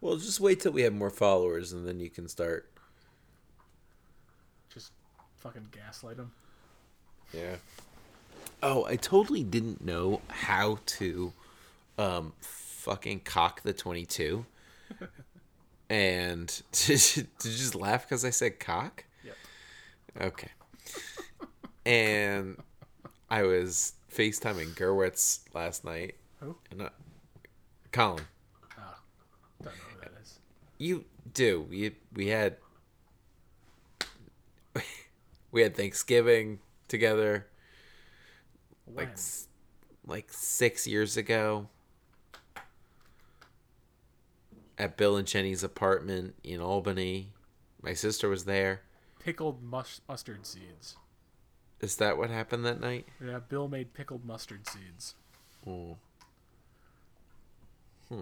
Well, 0.00 0.16
just 0.16 0.40
wait 0.40 0.60
till 0.60 0.72
we 0.72 0.82
have 0.82 0.94
more 0.94 1.10
followers 1.10 1.72
and 1.72 1.86
then 1.86 1.98
you 2.00 2.08
can 2.10 2.28
start. 2.28 2.70
Just 5.38 5.54
fucking 5.54 5.68
gaslight 5.72 6.16
him. 6.16 6.32
Yeah. 7.32 7.56
Oh, 8.62 8.84
I 8.86 8.96
totally 8.96 9.44
didn't 9.44 9.84
know 9.84 10.20
how 10.28 10.78
to 10.86 11.32
um 11.96 12.32
fucking 12.40 13.20
cock 13.20 13.62
the 13.62 13.72
22. 13.72 14.44
and 15.90 16.62
did 16.72 17.16
you, 17.16 17.26
did 17.38 17.52
you 17.52 17.58
just 17.58 17.74
laugh 17.74 18.08
cuz 18.08 18.24
I 18.24 18.30
said 18.30 18.58
cock? 18.58 19.04
Yep. 19.24 19.36
Okay. 20.20 20.50
and 21.86 22.62
I 23.30 23.42
was 23.42 23.94
FaceTiming 24.12 24.74
Gerwitz 24.74 25.40
last 25.54 25.84
night. 25.84 26.16
Who? 26.40 26.56
And 26.70 26.82
I, 26.82 26.90
Colin. 27.92 28.24
Oh, 28.78 28.94
don't 29.62 29.74
know 29.74 29.82
who 29.94 30.00
that 30.00 30.12
is. 30.22 30.38
You 30.78 31.04
do. 31.32 31.66
We 31.68 31.94
we 32.14 32.28
had 32.28 32.56
we 35.50 35.62
had 35.62 35.76
Thanksgiving 35.76 36.60
together 36.88 37.46
When? 38.84 39.06
like 39.08 39.16
like 40.06 40.32
6 40.32 40.86
years 40.86 41.16
ago 41.16 41.68
at 44.78 44.96
Bill 44.96 45.16
and 45.16 45.26
Jenny's 45.26 45.62
apartment 45.62 46.34
in 46.44 46.60
Albany. 46.60 47.32
My 47.82 47.94
sister 47.94 48.28
was 48.28 48.44
there. 48.44 48.82
Pickled 49.18 49.62
mus- 49.62 50.00
mustard 50.08 50.46
seeds. 50.46 50.96
Is 51.80 51.96
that 51.96 52.16
what 52.16 52.30
happened 52.30 52.64
that 52.64 52.80
night? 52.80 53.06
Yeah, 53.24 53.38
Bill 53.40 53.68
made 53.68 53.92
pickled 53.94 54.24
mustard 54.24 54.66
seeds. 54.68 55.14
Oh. 55.66 55.96
Hmm. 58.08 58.20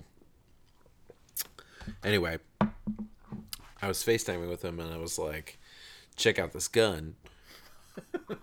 Anyway, 2.03 2.39
I 2.61 3.89
was 3.89 4.03
FaceTiming 4.03 4.49
with 4.49 4.65
him 4.65 4.81
and 4.81 4.93
I 4.93 4.97
was 4.99 5.19
like, 5.19 5.59
check 6.17 6.39
out 6.39 6.53
this 6.53 6.69
gun. 6.69 7.17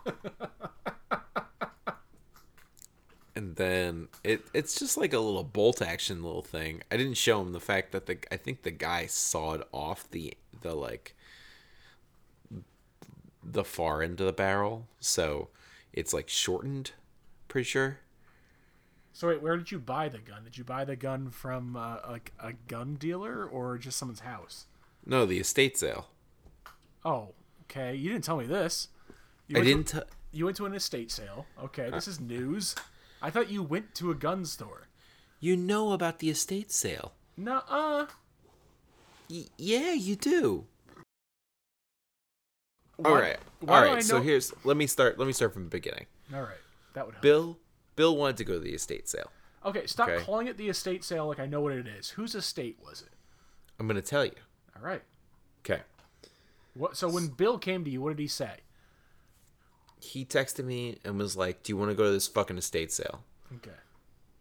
and 3.36 3.56
then 3.56 4.08
it 4.24 4.42
it's 4.54 4.78
just 4.80 4.98
like 4.98 5.14
a 5.14 5.20
little 5.20 5.44
bolt 5.44 5.82
action 5.82 6.24
little 6.24 6.42
thing. 6.42 6.82
I 6.92 6.98
didn't 6.98 7.18
show 7.18 7.42
him 7.42 7.52
the 7.52 7.60
fact 7.60 7.92
that 7.92 8.06
the 8.06 8.18
I 8.32 8.38
think 8.38 8.62
the 8.64 8.72
guy 8.72 9.08
sawed 9.08 9.64
off 9.72 10.10
the 10.10 10.36
the 10.62 10.74
like 10.74 11.16
the 13.44 13.64
far 13.64 14.02
end 14.02 14.20
of 14.22 14.28
the 14.28 14.34
barrel, 14.34 14.88
so 15.00 15.50
it's 15.92 16.14
like 16.14 16.30
shortened, 16.30 16.92
pretty 17.48 17.66
sure. 17.66 18.00
So 19.12 19.28
wait, 19.28 19.42
where 19.42 19.58
did 19.58 19.72
you 19.72 19.80
buy 19.80 20.10
the 20.10 20.20
gun? 20.20 20.44
Did 20.44 20.58
you 20.58 20.64
buy 20.64 20.86
the 20.86 20.96
gun 20.96 21.30
from 21.30 21.76
uh, 21.76 21.98
like 22.10 22.32
a 22.40 22.54
gun 22.68 22.96
dealer 22.96 23.46
or 23.46 23.78
just 23.78 23.98
someone's 23.98 24.22
house? 24.22 24.66
No, 25.06 25.26
the 25.26 25.40
estate 25.40 25.78
sale. 25.78 26.08
Oh, 27.06 27.34
okay. 27.76 27.96
You 27.96 28.12
didn't 28.12 28.24
tell 28.24 28.38
me 28.38 28.46
this. 28.46 28.90
You 29.48 29.58
I 29.58 29.60
went 29.60 29.88
to- 29.88 29.94
didn't. 29.96 30.08
T- 30.10 30.16
you 30.32 30.46
went 30.46 30.58
to 30.58 30.66
an 30.66 30.74
estate 30.74 31.12
sale. 31.12 31.46
Okay, 31.62 31.90
this 31.90 32.08
uh. 32.08 32.12
is 32.12 32.20
news. 32.20 32.76
I 33.22 33.30
thought 33.30 33.50
you 33.52 33.62
went 33.64 33.94
to 33.96 34.12
a 34.12 34.16
gun 34.16 34.46
store. 34.46 34.88
you 35.40 35.58
know 35.58 35.92
about 35.92 36.20
the 36.20 36.30
estate 36.30 36.72
sale? 36.72 37.12
Nuh-uh. 37.36 38.06
Y- 39.30 39.46
yeah, 39.58 39.92
you 39.94 40.16
do. 40.16 40.66
Why- 42.96 43.10
all 43.10 43.16
right, 43.18 43.40
why 43.60 43.88
all 43.90 43.96
do 43.96 44.02
So 44.02 44.22
here's. 44.22 44.54
Let 44.64 44.78
me 44.78 44.88
start. 44.88 45.18
Let 45.20 45.26
me 45.26 45.34
start 45.34 45.54
from 45.54 45.64
the 45.64 45.70
beginning. 45.70 46.06
All 46.34 46.42
right, 46.42 46.62
that 46.94 47.06
would 47.06 47.16
help. 47.16 47.22
Bill. 47.22 47.60
Bill 47.96 48.16
wanted 48.18 48.38
to 48.38 48.44
go 48.44 48.54
to 48.54 48.60
the 48.60 48.74
estate 48.74 49.08
sale. 49.10 49.32
Okay, 49.66 49.86
stop 49.86 50.10
Okay. 50.10 50.24
calling 50.24 50.48
it 50.48 50.58
the 50.58 50.68
estate 50.70 51.04
sale 51.04 51.28
like 51.28 51.40
I 51.40 51.46
know 51.46 51.62
what 51.62 51.74
it 51.74 51.88
is. 51.88 52.12
Whose 52.12 52.34
estate 52.36 52.78
was 52.84 53.02
it? 53.02 53.10
I'm 53.80 53.88
gonna 53.88 54.02
tell 54.02 54.26
you. 54.26 54.36
All 54.76 54.82
right. 54.82 55.04
Okay. 55.62 55.82
What? 56.74 56.98
So 56.98 57.10
when 57.10 57.28
Bill 57.28 57.58
came 57.58 57.84
to 57.84 57.90
you, 57.90 58.02
what 58.02 58.10
did 58.10 58.20
he 58.20 58.28
say? 58.28 58.58
He 60.00 60.26
texted 60.26 60.66
me 60.66 61.00
and 61.06 61.18
was 61.18 61.38
like, 61.38 61.64
"Do 61.64 61.72
you 61.72 61.78
want 61.78 61.92
to 61.92 61.96
go 61.96 62.04
to 62.04 62.12
this 62.12 62.28
fucking 62.28 62.58
estate 62.58 62.92
sale?" 62.92 63.24
Okay. 63.56 63.72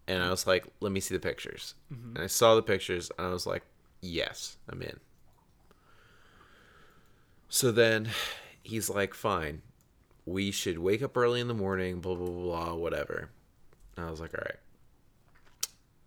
And 0.07 0.21
I 0.21 0.29
was 0.29 0.45
like, 0.45 0.65
"Let 0.79 0.91
me 0.91 0.99
see 0.99 1.15
the 1.15 1.19
pictures." 1.19 1.75
Mm-hmm. 1.91 2.15
And 2.15 2.23
I 2.23 2.27
saw 2.27 2.55
the 2.55 2.61
pictures, 2.63 3.11
and 3.17 3.27
I 3.27 3.31
was 3.31 3.45
like, 3.45 3.63
"Yes, 4.01 4.57
I'm 4.67 4.81
in." 4.81 4.99
So 7.49 7.71
then 7.71 8.09
he's 8.63 8.89
like, 8.89 9.13
"Fine, 9.13 9.61
we 10.25 10.51
should 10.51 10.79
wake 10.79 11.01
up 11.01 11.15
early 11.15 11.39
in 11.39 11.47
the 11.47 11.53
morning, 11.53 12.01
blah 12.01 12.15
blah 12.15 12.27
blah, 12.27 12.65
blah 12.65 12.73
whatever." 12.73 13.29
And 13.95 14.05
I 14.05 14.09
was 14.11 14.19
like, 14.19 14.33
"All 14.33 14.43
right." 14.43 14.59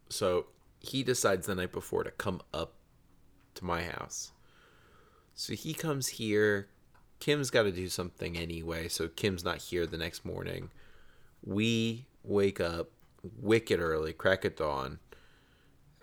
So 0.08 0.46
he 0.80 1.02
decides 1.02 1.46
the 1.46 1.54
night 1.54 1.72
before 1.72 2.04
to 2.04 2.10
come 2.10 2.42
up 2.52 2.74
to 3.54 3.64
my 3.64 3.82
house. 3.82 4.32
So 5.36 5.52
he 5.54 5.74
comes 5.74 6.08
here. 6.08 6.66
Kim's 7.20 7.50
got 7.50 7.62
to 7.64 7.72
do 7.72 7.88
something 7.88 8.36
anyway, 8.36 8.88
so 8.88 9.06
Kim's 9.06 9.44
not 9.44 9.58
here 9.58 9.86
the 9.86 9.98
next 9.98 10.24
morning. 10.24 10.70
We 11.44 12.06
wake 12.24 12.60
up 12.60 12.90
wicked 13.40 13.80
early, 13.80 14.12
crack 14.12 14.44
at 14.44 14.56
dawn, 14.56 14.98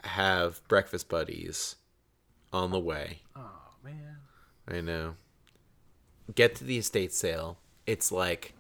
have 0.04 0.66
breakfast 0.68 1.10
buddies 1.10 1.76
on 2.52 2.72
the 2.72 2.80
way. 2.80 3.22
Oh 3.36 3.74
man. 3.84 4.18
I 4.68 4.82
know. 4.82 5.16
Get 6.34 6.56
to 6.56 6.64
the 6.64 6.78
estate 6.78 7.14
sale. 7.14 7.58
It's 7.86 8.12
like 8.12 8.54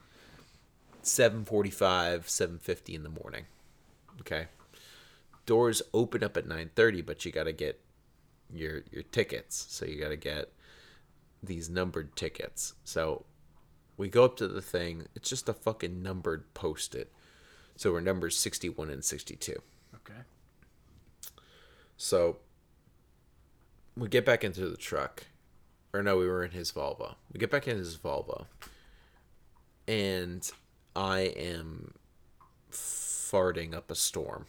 7:45, 1.03 2.27
7:50 2.27 2.95
in 2.95 3.03
the 3.03 3.09
morning. 3.09 3.45
Okay. 4.21 4.47
Doors 5.45 5.81
open 5.93 6.23
up 6.23 6.35
at 6.35 6.47
9:30, 6.47 7.05
but 7.05 7.25
you 7.25 7.31
got 7.31 7.43
to 7.43 7.53
get 7.53 7.79
your 8.51 8.83
your 8.91 9.03
tickets. 9.03 9.67
So 9.69 9.85
you 9.85 9.99
got 9.99 10.09
to 10.09 10.17
get 10.17 10.51
these 11.43 11.69
numbered 11.69 12.15
tickets. 12.15 12.73
So 12.83 13.25
we 13.97 14.09
go 14.09 14.23
up 14.23 14.37
to 14.37 14.47
the 14.47 14.61
thing. 14.61 15.07
It's 15.15 15.29
just 15.29 15.49
a 15.49 15.53
fucking 15.53 16.01
numbered 16.01 16.53
post-it. 16.53 17.11
So 17.75 17.91
we're 17.91 18.01
numbers 18.01 18.37
61 18.37 18.89
and 18.89 19.03
62. 19.03 19.61
Okay. 19.95 20.19
So 21.97 22.37
we 23.95 24.07
get 24.07 24.25
back 24.25 24.43
into 24.43 24.69
the 24.69 24.77
truck. 24.77 25.25
Or 25.93 26.01
no, 26.01 26.17
we 26.17 26.27
were 26.27 26.43
in 26.43 26.51
his 26.51 26.71
Volvo. 26.71 27.15
We 27.31 27.39
get 27.39 27.51
back 27.51 27.67
in 27.67 27.77
his 27.77 27.97
Volvo. 27.97 28.45
And 29.87 30.49
I 30.95 31.19
am 31.19 31.93
farting 32.71 33.75
up 33.75 33.91
a 33.91 33.95
storm. 33.95 34.45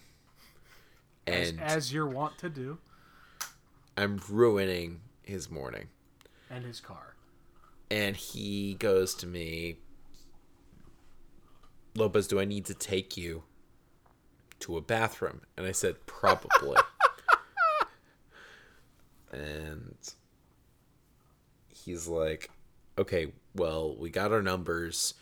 As, 1.27 1.51
And 1.51 1.61
as 1.61 1.93
you're 1.93 2.07
wont 2.07 2.39
to 2.39 2.49
do, 2.49 2.79
I'm 3.97 4.21
ruining 4.29 5.01
his 5.23 5.51
morning. 5.51 5.89
And 6.55 6.65
his 6.65 6.81
car. 6.81 7.15
And 7.91 8.17
he 8.17 8.75
goes 8.75 9.15
to 9.17 9.27
me, 9.27 9.77
Lopez, 11.97 12.27
do 12.27 12.41
I 12.41 12.45
need 12.45 12.65
to 12.67 12.75
take 12.75 13.17
you 13.17 13.45
to 14.61 14.77
a 14.77 14.81
bathroom? 14.81 15.43
And 15.57 15.67
I 15.67 15.73
said, 15.73 16.07
probably. 16.07 16.81
and 19.33 19.97
he's 21.69 22.09
like, 22.09 22.51
okay, 22.99 23.33
well, 23.55 23.95
we 23.97 24.11
got 24.11 24.33
our 24.33 24.43
numbers. 24.43 25.15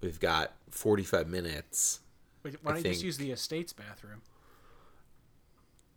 We've 0.00 0.20
got 0.20 0.52
45 0.70 1.28
minutes. 1.28 2.00
Wait, 2.44 2.56
why 2.62 2.72
don't 2.72 2.84
you 2.84 2.90
just 2.92 3.04
use 3.04 3.18
the 3.18 3.32
estate's 3.32 3.72
bathroom? 3.72 4.22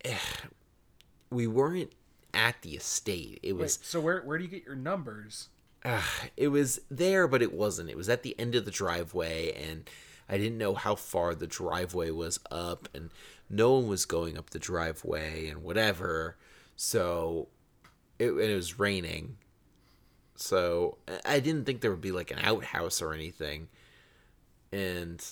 Eh, 0.04 0.16
we 1.30 1.46
weren't 1.46 1.92
at 2.34 2.60
the 2.62 2.76
estate. 2.76 3.38
It 3.42 3.52
Wait, 3.54 3.62
was 3.62 3.78
so 3.82 4.00
where 4.00 4.22
where 4.22 4.38
do 4.38 4.44
you 4.44 4.50
get 4.50 4.64
your 4.64 4.76
numbers? 4.76 5.48
it 6.36 6.48
was 6.48 6.80
there, 6.90 7.26
but 7.26 7.42
it 7.42 7.52
wasn't. 7.52 7.90
It 7.90 7.96
was 7.96 8.08
at 8.08 8.22
the 8.22 8.38
end 8.38 8.54
of 8.54 8.64
the 8.64 8.70
driveway, 8.70 9.52
and 9.52 9.88
I 10.28 10.38
didn't 10.38 10.58
know 10.58 10.74
how 10.74 10.94
far 10.94 11.34
the 11.34 11.46
driveway 11.48 12.10
was 12.10 12.38
up, 12.50 12.88
and 12.94 13.10
no 13.50 13.72
one 13.74 13.88
was 13.88 14.04
going 14.04 14.38
up 14.38 14.50
the 14.50 14.58
driveway, 14.60 15.48
and 15.48 15.62
whatever. 15.62 16.36
So 16.76 17.48
it, 18.18 18.30
it 18.30 18.54
was 18.54 18.78
raining. 18.78 19.36
So 20.36 20.98
I- 21.08 21.36
I 21.36 21.40
didn't 21.40 21.64
think 21.66 21.80
there 21.80 21.90
would 21.90 22.00
be 22.00 22.12
like 22.12 22.30
an 22.30 22.38
outhouse 22.40 23.02
or 23.02 23.12
anything. 23.12 23.68
And 24.72 25.24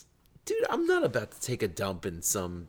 dude, 0.44 0.64
I'm 0.68 0.86
not 0.86 1.04
about 1.04 1.30
to 1.32 1.40
take 1.40 1.62
a 1.62 1.68
dump 1.68 2.04
in 2.04 2.22
some 2.22 2.68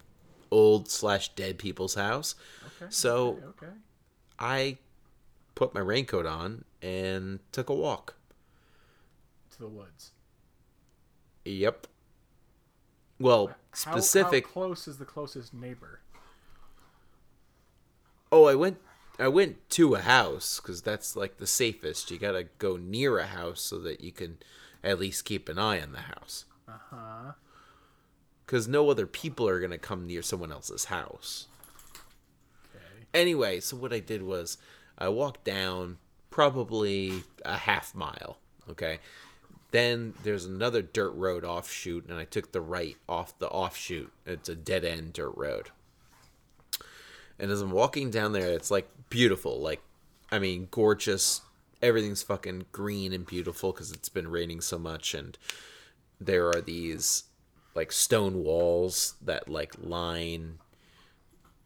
old 0.49 0.89
slash 0.89 1.29
dead 1.35 1.57
people's 1.57 1.95
house. 1.95 2.35
Okay. 2.81 2.87
So 2.89 3.27
okay, 3.29 3.45
okay. 3.65 3.73
I 4.41 4.79
put 5.53 5.73
my 5.75 5.79
raincoat 5.79 6.25
on 6.25 6.65
and 6.81 7.39
took 7.51 7.69
a 7.69 7.75
walk. 7.75 8.15
To 9.51 9.59
the 9.59 9.67
woods. 9.67 10.11
Yep. 11.45 11.85
Well, 13.19 13.47
How- 13.47 13.53
specific. 13.71 14.47
How, 14.47 14.51
close 14.53 14.87
is 14.87 14.97
the 14.97 15.05
closest 15.05 15.53
neighbor? 15.53 15.99
Oh, 18.31 18.45
I 18.45 18.55
went. 18.55 18.79
I 19.19 19.27
went 19.27 19.69
to 19.71 19.93
a 19.93 20.01
house 20.01 20.59
because 20.59 20.81
that's 20.81 21.15
like 21.15 21.37
the 21.37 21.45
safest. 21.45 22.09
You 22.09 22.17
gotta 22.17 22.45
go 22.57 22.77
near 22.77 23.19
a 23.19 23.27
house 23.27 23.61
so 23.61 23.77
that 23.79 24.01
you 24.01 24.11
can 24.11 24.39
at 24.83 24.99
least 24.99 25.25
keep 25.25 25.47
an 25.49 25.59
eye 25.59 25.79
on 25.79 25.91
the 25.91 25.99
house. 25.99 26.45
Uh 26.67 26.71
huh. 26.89 27.31
Because 28.45 28.67
no 28.67 28.89
other 28.89 29.05
people 29.05 29.47
are 29.47 29.59
gonna 29.59 29.77
come 29.77 30.07
near 30.07 30.23
someone 30.23 30.51
else's 30.51 30.85
house. 30.85 31.47
Anyway, 33.13 33.59
so 33.59 33.75
what 33.77 33.93
I 33.93 33.99
did 33.99 34.23
was 34.23 34.57
I 34.97 35.09
walked 35.09 35.43
down 35.43 35.97
probably 36.29 37.23
a 37.43 37.57
half 37.57 37.93
mile. 37.93 38.37
Okay. 38.69 38.99
Then 39.71 40.13
there's 40.23 40.45
another 40.45 40.81
dirt 40.81 41.11
road 41.11 41.45
offshoot, 41.45 42.07
and 42.07 42.17
I 42.17 42.25
took 42.25 42.51
the 42.51 42.61
right 42.61 42.97
off 43.07 43.37
the 43.39 43.47
offshoot. 43.47 44.11
It's 44.25 44.49
a 44.49 44.55
dead 44.55 44.83
end 44.83 45.13
dirt 45.13 45.33
road. 45.35 45.69
And 47.39 47.49
as 47.51 47.61
I'm 47.61 47.71
walking 47.71 48.11
down 48.11 48.33
there, 48.33 48.51
it's 48.51 48.69
like 48.69 48.89
beautiful. 49.09 49.59
Like, 49.59 49.81
I 50.31 50.39
mean, 50.39 50.67
gorgeous. 50.71 51.41
Everything's 51.81 52.21
fucking 52.21 52.65
green 52.71 53.13
and 53.13 53.25
beautiful 53.25 53.71
because 53.71 53.91
it's 53.91 54.09
been 54.09 54.27
raining 54.27 54.61
so 54.61 54.77
much. 54.77 55.13
And 55.15 55.37
there 56.19 56.47
are 56.49 56.61
these 56.61 57.23
like 57.73 57.91
stone 57.91 58.43
walls 58.43 59.15
that 59.21 59.49
like 59.49 59.73
line 59.81 60.59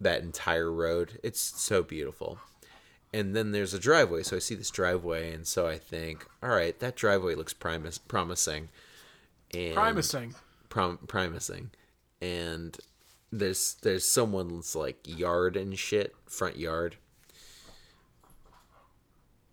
that 0.02 0.22
entire 0.22 0.72
road. 0.72 1.20
It's 1.24 1.40
so 1.40 1.84
beautiful. 1.84 2.40
And 3.14 3.36
then 3.36 3.52
there's 3.52 3.74
a 3.74 3.80
driveway. 3.80 4.24
So 4.24 4.36
I 4.36 4.40
see 4.40 4.56
this 4.56 4.70
driveway, 4.72 5.32
and 5.34 5.48
so 5.48 5.68
I 5.68 5.78
think, 5.78 6.28
all 6.44 6.50
right, 6.50 6.78
that 6.80 6.96
driveway 6.96 7.36
looks 7.36 7.54
primus- 7.54 7.98
promising. 7.98 8.70
And 9.54 9.74
Primusing. 9.76 10.36
prom- 10.70 11.00
promising. 11.08 11.72
And 12.22 12.78
there's 13.32 13.76
there's 13.84 14.06
someone's 14.10 14.76
like 14.76 14.98
yard 15.06 15.56
and 15.56 15.78
shit, 15.78 16.16
front 16.26 16.58
yard. 16.58 16.98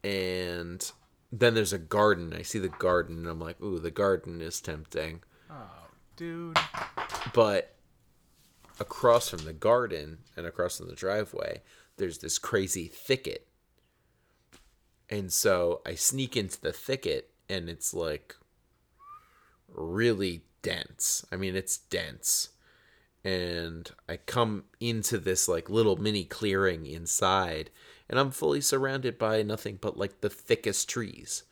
And 0.04 0.90
then 1.30 1.54
there's 1.54 1.72
a 1.72 1.78
garden. 1.78 2.32
I 2.36 2.42
see 2.42 2.58
the 2.58 2.68
garden, 2.68 3.18
and 3.18 3.28
I'm 3.28 3.40
like, 3.40 3.60
ooh, 3.62 3.78
the 3.78 3.90
garden 3.90 4.40
is 4.40 4.60
tempting 4.60 5.22
Oh, 5.50 5.70
dude. 6.16 6.58
but 7.32 7.74
across 8.82 9.28
from 9.28 9.44
the 9.44 9.52
garden 9.52 10.18
and 10.36 10.44
across 10.44 10.78
from 10.78 10.88
the 10.88 10.94
driveway 10.94 11.62
there's 11.96 12.18
this 12.18 12.36
crazy 12.38 12.88
thicket. 12.88 13.46
And 15.08 15.32
so 15.32 15.80
i 15.86 15.94
sneak 15.94 16.36
into 16.36 16.60
the 16.60 16.72
thicket 16.72 17.30
and 17.48 17.68
it's 17.68 17.94
like 17.94 18.34
really 19.68 20.42
dense. 20.62 21.24
I 21.30 21.36
mean 21.36 21.54
it's 21.54 21.78
dense. 21.78 22.50
And 23.24 23.88
i 24.08 24.16
come 24.16 24.64
into 24.80 25.16
this 25.16 25.46
like 25.48 25.70
little 25.70 25.96
mini 25.96 26.24
clearing 26.24 26.84
inside 26.84 27.70
and 28.08 28.18
i'm 28.18 28.32
fully 28.32 28.60
surrounded 28.60 29.16
by 29.16 29.42
nothing 29.42 29.78
but 29.80 29.96
like 29.96 30.22
the 30.22 30.30
thickest 30.30 30.88
trees. 30.88 31.44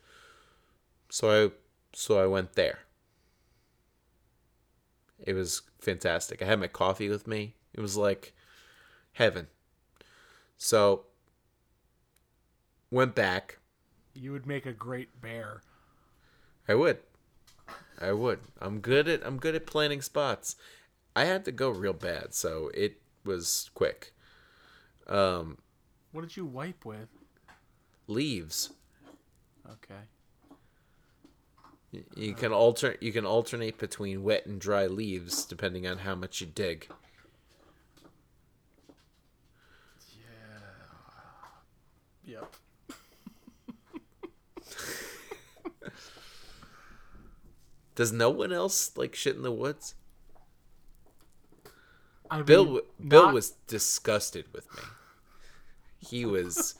So 1.09 1.45
i 1.45 1.51
so 1.93 2.21
i 2.21 2.25
went 2.25 2.53
there 2.53 2.79
it 5.25 5.33
was 5.33 5.61
fantastic. 5.79 6.41
I 6.41 6.45
had 6.45 6.59
my 6.59 6.67
coffee 6.67 7.09
with 7.09 7.27
me. 7.27 7.55
It 7.73 7.79
was 7.81 7.97
like 7.97 8.33
heaven. 9.13 9.47
So 10.57 11.05
went 12.89 13.15
back. 13.15 13.59
You 14.13 14.31
would 14.33 14.45
make 14.45 14.65
a 14.65 14.73
great 14.73 15.21
bear. 15.21 15.61
I 16.67 16.75
would. 16.75 16.99
I 17.99 18.11
would. 18.11 18.39
I'm 18.59 18.79
good 18.79 19.07
at 19.07 19.25
I'm 19.25 19.37
good 19.37 19.55
at 19.55 19.65
planning 19.65 20.01
spots. 20.01 20.55
I 21.15 21.25
had 21.25 21.45
to 21.45 21.51
go 21.51 21.69
real 21.69 21.93
bad, 21.93 22.33
so 22.33 22.69
it 22.73 23.01
was 23.23 23.69
quick. 23.73 24.13
Um 25.07 25.57
What 26.11 26.21
did 26.21 26.37
you 26.37 26.45
wipe 26.45 26.85
with? 26.85 27.09
leaves. 28.07 28.71
Okay. 29.69 30.01
You 32.15 32.33
can 32.33 32.53
alter 32.53 32.95
you 33.01 33.11
can 33.11 33.25
alternate 33.25 33.77
between 33.77 34.23
wet 34.23 34.45
and 34.45 34.61
dry 34.61 34.87
leaves 34.87 35.43
depending 35.43 35.85
on 35.85 35.99
how 35.99 36.15
much 36.15 36.39
you 36.39 36.47
dig. 36.47 36.87
Yeah. 42.23 42.39
Yep. 42.39 42.55
Does 47.95 48.13
no 48.13 48.29
one 48.29 48.53
else 48.53 48.95
like 48.95 49.13
shit 49.13 49.35
in 49.35 49.41
the 49.41 49.51
woods? 49.51 49.95
I 52.29 52.41
Bill 52.41 52.65
mean, 52.65 52.81
Bill 53.05 53.25
not... 53.25 53.33
was 53.33 53.49
disgusted 53.67 54.45
with 54.53 54.73
me. 54.77 54.83
He 55.99 56.25
was 56.25 56.75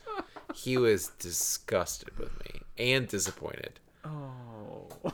he 0.55 0.77
was 0.77 1.07
disgusted 1.19 2.17
with 2.17 2.31
me 2.45 2.61
and 2.77 3.09
disappointed. 3.09 3.81
Oh. 4.03 4.87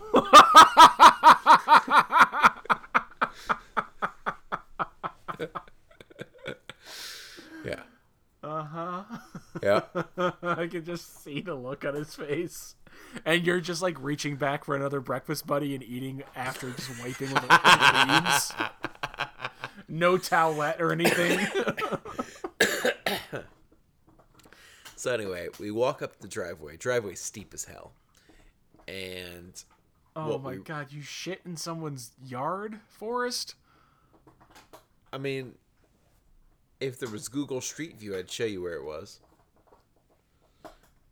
Yeah. 7.65 7.81
Uh 8.43 8.63
huh. 8.63 9.03
Yeah. 9.61 9.81
I 10.41 10.67
can 10.67 10.85
just 10.85 11.23
see 11.23 11.41
the 11.41 11.55
look 11.55 11.83
on 11.85 11.95
his 11.95 12.13
face. 12.15 12.75
And 13.25 13.45
you're 13.45 13.59
just 13.59 13.81
like 13.81 14.01
reaching 14.01 14.35
back 14.35 14.63
for 14.63 14.75
another 14.75 15.01
breakfast 15.01 15.45
buddy 15.47 15.73
and 15.75 15.83
eating 15.83 16.23
after 16.35 16.71
just 16.71 16.89
wiping 17.03 17.33
with 17.33 17.47
the 17.47 18.21
leaves. 18.23 18.53
No 19.87 20.17
towelette 20.17 20.79
or 20.79 20.91
anything. 20.91 21.47
So 24.99 25.13
anyway, 25.13 25.47
we 25.59 25.69
walk 25.69 26.01
up 26.01 26.19
the 26.19 26.27
driveway. 26.27 26.75
Driveway 26.75 27.13
steep 27.13 27.53
as 27.53 27.65
hell. 27.65 27.93
And 28.87 29.63
Oh 30.15 30.37
my 30.39 30.51
we- 30.51 30.57
god, 30.57 30.91
you 30.91 31.01
shit 31.01 31.41
in 31.45 31.57
someone's 31.57 32.11
yard, 32.23 32.79
Forest? 32.87 33.55
I 35.11 35.17
mean 35.17 35.53
if 36.79 36.99
there 36.99 37.09
was 37.09 37.27
Google 37.27 37.59
Street 37.61 37.97
View, 37.97 38.15
I'd 38.15 38.29
show 38.29 38.45
you 38.45 38.61
where 38.61 38.75
it 38.75 38.83
was. 38.85 39.19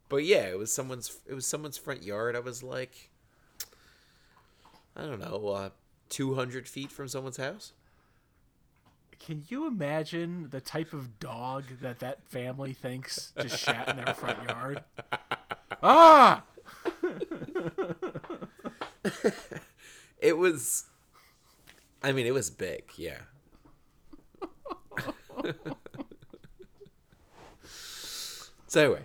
But 0.09 0.23
yeah, 0.23 0.43
it 0.43 0.57
was 0.59 0.71
someone's 0.71 1.17
it 1.27 1.33
was 1.33 1.45
someone's 1.47 1.77
front 1.77 2.03
yard. 2.03 2.35
I 2.35 2.39
was 2.39 2.61
like 2.63 3.09
I 4.95 5.01
don't 5.03 5.19
know, 5.19 5.47
uh 5.49 5.69
200 6.09 6.67
feet 6.67 6.91
from 6.91 7.07
someone's 7.07 7.37
house. 7.37 7.73
Can 9.19 9.43
you 9.47 9.65
imagine 9.65 10.49
the 10.51 10.61
type 10.61 10.93
of 10.93 11.19
dog 11.19 11.63
that 11.81 11.99
that 11.99 12.23
family 12.27 12.73
thinks 12.73 13.33
just 13.41 13.57
shat 13.59 13.87
in 13.89 13.97
their 13.97 14.13
front 14.13 14.47
yard? 14.47 14.83
Ah! 15.83 16.43
It 20.19 20.37
was 20.37 20.85
I 22.03 22.11
mean, 22.11 22.25
it 22.25 22.33
was 22.33 22.49
big, 22.49 22.83
yeah. 22.97 23.19
so 28.67 28.81
anyway, 28.81 29.01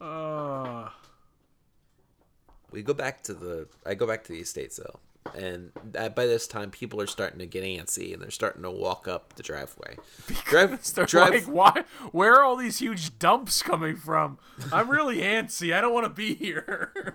Uh, 0.00 0.88
we 2.70 2.82
go 2.82 2.94
back 2.94 3.22
to 3.24 3.34
the 3.34 3.66
I 3.86 3.94
go 3.94 4.06
back 4.06 4.24
to 4.24 4.32
the 4.32 4.40
estate 4.40 4.72
sale. 4.72 5.00
And 5.36 5.72
that, 5.92 6.16
by 6.16 6.24
this 6.24 6.46
time, 6.46 6.70
people 6.70 7.02
are 7.02 7.06
starting 7.06 7.38
to 7.40 7.46
get 7.46 7.62
antsy, 7.62 8.14
and 8.14 8.22
they're 8.22 8.30
starting 8.30 8.62
to 8.62 8.70
walk 8.70 9.06
up 9.06 9.34
the 9.34 9.42
driveway. 9.42 9.98
Drive, 10.46 10.82
they're 10.94 11.04
drive, 11.04 11.32
like, 11.32 11.44
why? 11.44 11.84
Where 12.12 12.36
are 12.36 12.44
all 12.44 12.56
these 12.56 12.78
huge 12.78 13.18
dumps 13.18 13.60
coming 13.60 13.96
from? 13.96 14.38
I'm 14.72 14.90
really 14.90 15.18
antsy. 15.18 15.74
I 15.74 15.82
don't 15.82 15.92
want 15.92 16.06
to 16.06 16.10
be 16.10 16.34
here. 16.34 17.14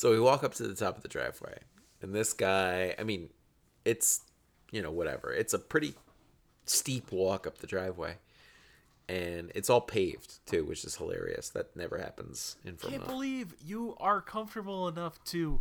So 0.00 0.12
we 0.12 0.18
walk 0.18 0.44
up 0.44 0.54
to 0.54 0.66
the 0.66 0.74
top 0.74 0.96
of 0.96 1.02
the 1.02 1.10
driveway, 1.10 1.58
and 2.00 2.14
this 2.14 2.32
guy, 2.32 2.94
I 2.98 3.02
mean, 3.02 3.28
it's, 3.84 4.22
you 4.72 4.80
know, 4.80 4.90
whatever. 4.90 5.30
It's 5.30 5.52
a 5.52 5.58
pretty 5.58 5.92
steep 6.64 7.12
walk 7.12 7.46
up 7.46 7.58
the 7.58 7.66
driveway, 7.66 8.14
and 9.10 9.52
it's 9.54 9.68
all 9.68 9.82
paved 9.82 10.38
too, 10.46 10.64
which 10.64 10.86
is 10.86 10.96
hilarious. 10.96 11.50
That 11.50 11.76
never 11.76 11.98
happens 11.98 12.56
in 12.64 12.76
Can't 12.76 12.94
Vermont. 12.94 13.10
believe 13.10 13.54
you 13.62 13.94
are 14.00 14.22
comfortable 14.22 14.88
enough 14.88 15.22
to 15.24 15.60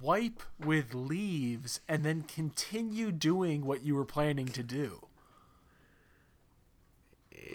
wipe 0.00 0.44
with 0.64 0.94
leaves 0.94 1.80
and 1.88 2.04
then 2.04 2.22
continue 2.22 3.10
doing 3.10 3.66
what 3.66 3.82
you 3.82 3.96
were 3.96 4.04
planning 4.04 4.46
to 4.46 4.62
do. 4.62 5.08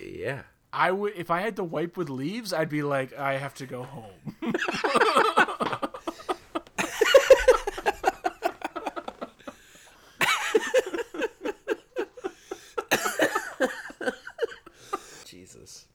Yeah. 0.06 0.42
I 0.74 0.92
would 0.92 1.14
if 1.16 1.32
I 1.32 1.40
had 1.40 1.56
to 1.56 1.64
wipe 1.64 1.96
with 1.96 2.10
leaves, 2.10 2.52
I'd 2.52 2.68
be 2.68 2.84
like, 2.84 3.18
I 3.18 3.38
have 3.38 3.54
to 3.54 3.66
go 3.66 3.84
home. 3.84 4.42
Jesus. 15.26 15.88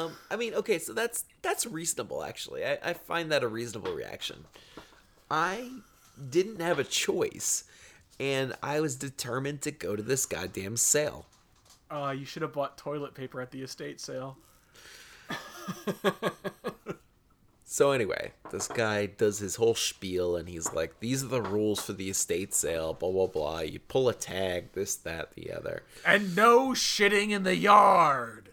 Um, 0.00 0.12
I 0.30 0.36
mean, 0.36 0.54
okay, 0.54 0.78
so 0.78 0.92
that's 0.92 1.24
that's 1.42 1.66
reasonable 1.66 2.24
actually. 2.24 2.64
I, 2.64 2.78
I 2.82 2.92
find 2.92 3.30
that 3.32 3.42
a 3.42 3.48
reasonable 3.48 3.92
reaction. 3.92 4.44
I 5.30 5.70
didn't 6.30 6.60
have 6.60 6.78
a 6.78 6.84
choice, 6.84 7.64
and 8.18 8.54
I 8.62 8.80
was 8.80 8.96
determined 8.96 9.62
to 9.62 9.70
go 9.70 9.96
to 9.96 10.02
this 10.02 10.26
goddamn 10.26 10.76
sale. 10.76 11.26
Uh, 11.90 12.14
you 12.16 12.24
should 12.24 12.42
have 12.42 12.52
bought 12.52 12.78
toilet 12.78 13.14
paper 13.14 13.40
at 13.40 13.50
the 13.50 13.62
estate 13.62 14.00
sale. 14.00 14.38
So 17.64 17.92
anyway, 17.92 18.32
this 18.50 18.66
guy 18.66 19.06
does 19.06 19.38
his 19.38 19.54
whole 19.54 19.76
spiel, 19.76 20.34
and 20.34 20.48
he's 20.48 20.72
like, 20.72 20.98
"These 20.98 21.22
are 21.22 21.28
the 21.28 21.40
rules 21.40 21.80
for 21.80 21.92
the 21.92 22.10
estate 22.10 22.52
sale." 22.52 22.94
Blah 22.94 23.12
blah 23.12 23.26
blah. 23.28 23.60
You 23.60 23.78
pull 23.78 24.08
a 24.08 24.12
tag, 24.12 24.72
this, 24.72 24.96
that, 24.96 25.36
the 25.36 25.52
other. 25.52 25.84
And 26.04 26.34
no 26.34 26.70
shitting 26.70 27.30
in 27.30 27.44
the 27.44 27.54
yard. 27.54 28.49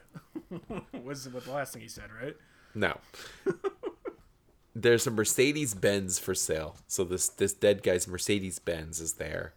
Was 1.03 1.27
what 1.29 1.43
the 1.45 1.51
last 1.51 1.73
thing 1.73 1.81
he 1.81 1.87
said, 1.87 2.09
right? 2.21 2.35
No. 2.73 2.99
There's 4.75 5.07
a 5.07 5.11
Mercedes 5.11 5.73
Benz 5.73 6.19
for 6.19 6.35
sale. 6.35 6.77
So 6.87 7.03
this 7.03 7.27
this 7.29 7.53
dead 7.53 7.81
guy's 7.83 8.07
Mercedes 8.07 8.59
Benz 8.59 8.99
is 8.99 9.13
there. 9.13 9.53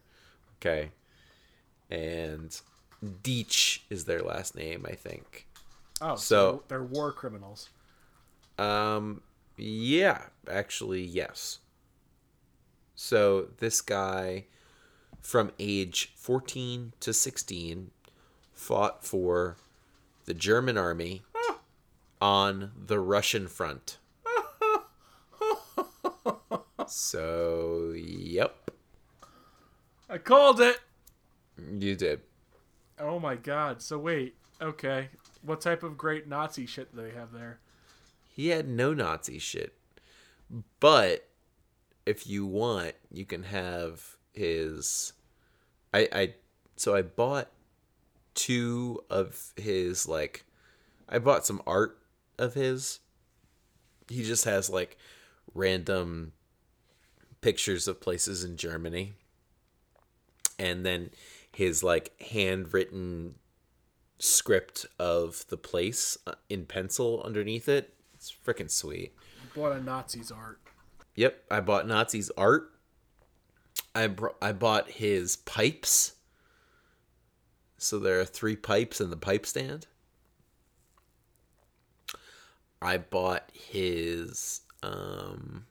Okay. 0.57 0.91
And 1.91 2.59
Deech 3.05 3.81
is 3.91 4.05
their 4.07 4.23
last 4.23 4.55
name, 4.55 4.87
I 4.89 4.95
think. 4.95 5.47
Oh, 6.01 6.17
so, 6.17 6.17
So- 6.17 6.63
they're 6.69 6.83
war 6.85 7.13
criminals. 7.13 7.69
Um 8.59 9.23
yeah, 9.57 10.27
actually 10.51 11.03
yes. 11.03 11.59
So 12.95 13.49
this 13.59 13.81
guy 13.83 14.47
from 15.21 15.53
age 15.59 16.13
14 16.17 16.95
to 17.01 17.13
16 17.13 17.91
fought 18.55 19.05
for 19.05 19.57
the 20.31 20.35
German 20.35 20.79
army 20.79 21.23
on 22.21 22.71
the 22.87 23.01
Russian 23.01 23.49
front. 23.49 23.99
so, 26.87 27.93
yep, 27.97 28.71
I 30.09 30.19
called 30.19 30.61
it. 30.61 30.79
you 31.81 31.97
did. 31.97 32.21
Oh 33.01 33.19
my 33.19 33.35
god. 33.35 33.83
So 33.83 33.99
wait, 33.99 34.37
okay. 34.63 35.09
What 35.43 35.61
type 35.61 35.83
of 35.83 35.99
great 35.99 36.29
Nazi 36.29 36.65
shit 36.65 36.95
do 36.95 37.03
they 37.03 37.11
have 37.11 37.33
there? 37.33 37.59
He 38.29 38.51
had 38.51 38.69
no 38.69 38.95
Nazi 38.95 39.41
shit. 39.41 39.75
But 40.79 41.29
if 42.07 42.25
you 42.29 42.47
want, 42.47 42.95
you 43.11 43.25
can 43.25 43.43
have 43.43 44.17
his 44.33 45.13
I 45.93 46.09
I 46.13 46.35
so 46.77 46.95
I 46.95 47.03
bought 47.03 47.49
two 48.35 49.01
of 49.11 49.53
his 49.57 50.07
like 50.07 50.45
I 51.09 51.19
bought 51.19 51.47
some 51.47 51.63
art 51.67 51.99
of 52.39 52.55
his. 52.55 53.01
He 54.09 54.23
just 54.23 54.45
has 54.45 54.71
like 54.71 54.97
random 55.55 56.33
pictures 57.41 57.89
of 57.89 58.01
places 58.01 58.45
in 58.45 58.57
Germany. 58.57 59.13
And 60.59 60.85
then 60.85 61.11
his 61.53 61.83
like 61.83 62.13
handwritten 62.21 63.35
script 64.19 64.87
of 64.99 65.45
the 65.49 65.57
place 65.57 66.17
uh, 66.27 66.33
in 66.49 66.67
pencil 66.67 67.23
underneath 67.25 67.69
it. 67.69 67.95
It's 68.15 68.33
freaking 68.45 68.71
sweet. 68.71 69.15
Bought 69.55 69.73
a 69.73 69.81
Nazi's 69.81 70.31
art. 70.31 70.61
Yep, 71.17 71.45
I 71.51 71.61
bought 71.61 71.87
Nazi's 71.87 72.31
art. 72.37 72.71
I 73.95 74.07
br- 74.07 74.29
I 74.41 74.53
bought 74.53 74.91
his 74.91 75.37
pipes. 75.37 76.13
So 77.83 77.99
there 77.99 78.21
are 78.21 78.27
three 78.27 78.57
pipes 78.57 79.01
in 79.01 79.09
the 79.09 79.17
pipe 79.17 79.47
stand. 79.47 79.87
I 82.83 82.99
bought 82.99 83.51
his 83.55 84.61
um 84.83 85.65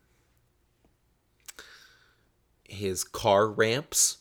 his 2.67 3.03
car 3.03 3.47
ramps 3.47 4.17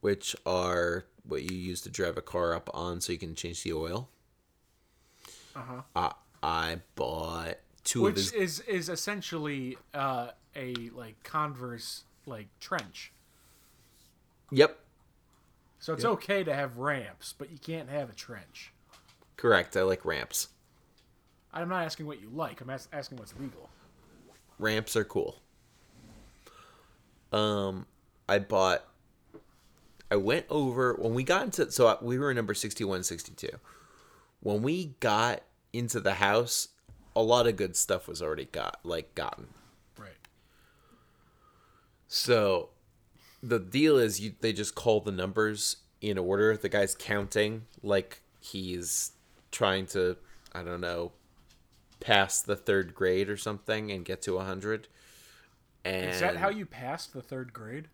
which 0.00 0.34
are 0.44 1.04
what 1.22 1.42
you 1.42 1.56
use 1.56 1.80
to 1.82 1.90
drive 1.90 2.16
a 2.16 2.22
car 2.22 2.52
up 2.52 2.68
on 2.74 3.00
so 3.00 3.12
you 3.12 3.18
can 3.18 3.36
change 3.36 3.62
the 3.62 3.72
oil. 3.72 4.08
Uh-huh. 5.54 5.82
I 5.94 6.12
I 6.42 6.80
bought 6.96 7.58
two 7.84 8.08
of 8.08 8.14
Which 8.14 8.30
his 8.30 8.32
is 8.32 8.60
is 8.60 8.88
essentially 8.88 9.78
uh, 9.94 10.30
a 10.56 10.74
like 10.92 11.22
Converse 11.22 12.02
like 12.26 12.48
trench. 12.58 13.12
Yep. 14.50 14.80
So 15.78 15.92
it's 15.92 16.04
okay 16.04 16.42
to 16.42 16.54
have 16.54 16.78
ramps, 16.78 17.34
but 17.36 17.50
you 17.50 17.58
can't 17.58 17.88
have 17.88 18.10
a 18.10 18.14
trench. 18.14 18.72
Correct. 19.36 19.76
I 19.76 19.82
like 19.82 20.04
ramps. 20.04 20.48
I'm 21.52 21.68
not 21.68 21.84
asking 21.84 22.06
what 22.06 22.20
you 22.20 22.28
like. 22.30 22.60
I'm 22.60 22.70
as- 22.70 22.88
asking 22.92 23.18
what's 23.18 23.34
legal. 23.38 23.70
Ramps 24.58 24.96
are 24.96 25.04
cool. 25.04 25.36
Um, 27.32 27.86
I 28.28 28.38
bought. 28.38 28.84
I 30.10 30.16
went 30.16 30.46
over 30.48 30.94
when 30.94 31.14
we 31.14 31.24
got 31.24 31.42
into 31.44 31.70
so 31.70 31.86
I- 31.88 31.98
we 32.00 32.18
were 32.18 32.32
number 32.32 32.54
61, 32.54 33.02
62. 33.02 33.48
When 34.40 34.62
we 34.62 34.94
got 35.00 35.42
into 35.72 36.00
the 36.00 36.14
house, 36.14 36.68
a 37.14 37.22
lot 37.22 37.46
of 37.46 37.56
good 37.56 37.76
stuff 37.76 38.06
was 38.06 38.22
already 38.22 38.44
got 38.46 38.78
like 38.84 39.14
gotten. 39.14 39.48
Right. 39.98 40.10
So 42.08 42.70
the 43.48 43.58
deal 43.58 43.98
is 43.98 44.20
you 44.20 44.34
they 44.40 44.52
just 44.52 44.74
call 44.74 45.00
the 45.00 45.12
numbers 45.12 45.76
in 46.00 46.18
order. 46.18 46.56
The 46.56 46.68
guy's 46.68 46.94
counting 46.94 47.66
like 47.82 48.20
he's 48.40 49.12
trying 49.50 49.86
to 49.86 50.16
I 50.52 50.62
don't 50.62 50.80
know 50.80 51.12
pass 52.00 52.42
the 52.42 52.56
third 52.56 52.94
grade 52.94 53.30
or 53.30 53.36
something 53.36 53.90
and 53.90 54.04
get 54.04 54.20
to 54.22 54.34
100. 54.34 54.88
And 55.84 56.10
Is 56.10 56.20
that 56.20 56.36
how 56.36 56.50
you 56.50 56.66
passed 56.66 57.12
the 57.12 57.22
third 57.22 57.52
grade? 57.52 57.88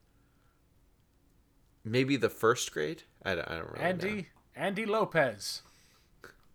maybe 1.84 2.16
the 2.16 2.30
first 2.30 2.72
grade? 2.72 3.02
I 3.24 3.34
don't, 3.34 3.48
I 3.48 3.54
don't 3.58 3.68
really 3.72 3.80
know. 3.80 3.88
Andy 3.88 4.28
Andy 4.54 4.86
Lopez. 4.86 5.62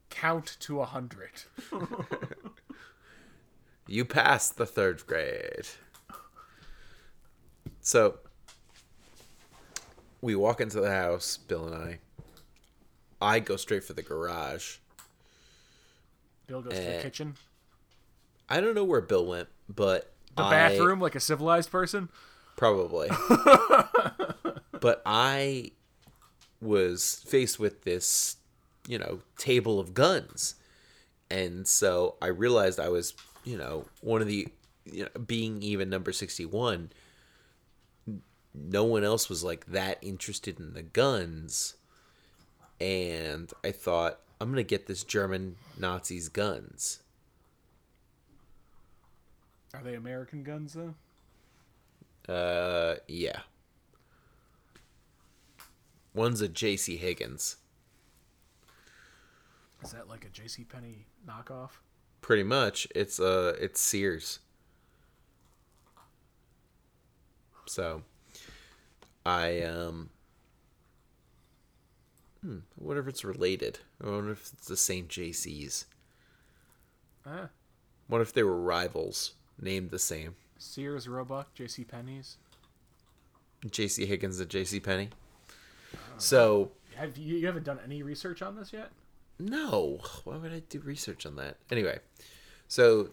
Count 0.09 0.55
to 0.61 0.81
a 0.81 0.85
hundred. 0.85 1.43
You 3.87 4.03
passed 4.03 4.57
the 4.57 4.65
third 4.65 5.05
grade. 5.07 5.67
So 7.79 8.15
we 10.21 10.35
walk 10.35 10.61
into 10.61 10.79
the 10.79 10.89
house, 10.91 11.37
Bill 11.37 11.67
and 11.67 11.75
I. 11.75 11.99
I 13.21 13.39
go 13.39 13.55
straight 13.57 13.83
for 13.83 13.93
the 13.93 14.01
garage. 14.03 14.77
Bill 16.47 16.61
goes 16.61 16.73
to 16.73 16.79
Eh. 16.81 16.97
the 16.97 17.03
kitchen. 17.03 17.35
I 18.49 18.61
don't 18.61 18.75
know 18.75 18.83
where 18.83 19.01
Bill 19.01 19.25
went, 19.25 19.49
but 19.67 20.13
The 20.35 20.43
I- 20.43 20.49
bathroom, 20.51 20.99
like 21.01 21.15
a 21.15 21.19
civilized 21.19 21.71
person. 21.71 22.09
probably. 22.55 23.09
but 24.79 25.01
I 25.05 25.71
was 26.61 27.21
faced 27.27 27.59
with 27.59 27.83
this, 27.83 28.37
you 28.87 28.97
know, 28.97 29.19
table 29.37 29.79
of 29.79 29.93
guns. 29.93 30.55
And 31.29 31.67
so 31.67 32.15
I 32.21 32.27
realized 32.27 32.79
I 32.79 32.89
was, 32.89 33.13
you 33.43 33.57
know, 33.57 33.85
one 34.01 34.21
of 34.21 34.27
the 34.27 34.47
you 34.85 35.03
know, 35.03 35.21
being 35.21 35.61
even 35.61 35.89
number 35.89 36.13
61, 36.13 36.91
no 38.57 38.83
one 38.83 39.03
else 39.03 39.29
was 39.29 39.43
like 39.43 39.65
that 39.67 39.97
interested 40.01 40.59
in 40.59 40.73
the 40.73 40.81
guns. 40.83 41.75
And 42.79 43.51
I 43.63 43.71
thought, 43.71 44.19
I'm 44.39 44.49
going 44.49 44.57
to 44.57 44.63
get 44.63 44.87
this 44.87 45.03
German 45.03 45.55
Nazis 45.77 46.29
guns. 46.29 46.99
Are 49.73 49.83
they 49.83 49.95
American 49.95 50.43
guns 50.43 50.73
though? 50.75 50.95
Uh, 52.31 52.95
yeah. 53.07 53.41
One's 56.13 56.41
a 56.41 56.47
J.C. 56.47 56.97
Higgins, 56.97 57.57
Is 59.83 59.91
that 59.91 60.09
like 60.09 60.25
a 60.25 60.29
J.C. 60.29 60.63
Penney 60.63 61.05
knockoff? 61.27 61.69
pretty 62.21 62.43
much. 62.43 62.87
It's 62.93 63.19
uh, 63.19 63.55
it's 63.59 63.79
Sears. 63.79 64.39
So, 67.67 68.01
I 69.27 69.61
um, 69.63 70.09
hmm, 72.41 72.59
I 72.79 72.83
wonder 72.83 73.01
if 73.01 73.09
it's 73.09 73.25
related. 73.25 73.79
I 74.01 74.09
wonder 74.09 74.31
if 74.31 74.53
it's 74.53 74.67
the 74.67 74.77
same 74.77 75.09
J.C.'s. 75.09 75.85
Ah, 77.25 77.49
What 78.07 78.21
if 78.21 78.31
they 78.31 78.43
were 78.43 78.55
rivals, 78.61 79.33
named 79.59 79.91
the 79.91 79.99
same? 79.99 80.35
Sears, 80.57 81.09
Roebuck, 81.09 81.53
J.C. 81.53 81.83
Penney's. 81.83 82.37
J.C. 83.69 84.05
Higgins 84.05 84.39
and 84.39 84.49
J.C. 84.49 84.79
Penney. 84.79 85.09
So 86.17 86.71
Have 86.95 87.17
you, 87.17 87.35
you 87.35 87.45
haven't 87.47 87.65
done 87.65 87.79
any 87.83 88.03
research 88.03 88.41
on 88.41 88.55
this 88.55 88.71
yet? 88.71 88.91
No. 89.39 89.99
Why 90.23 90.37
would 90.37 90.53
I 90.53 90.61
do 90.69 90.79
research 90.79 91.25
on 91.25 91.35
that? 91.35 91.57
Anyway, 91.69 91.99
so 92.69 93.09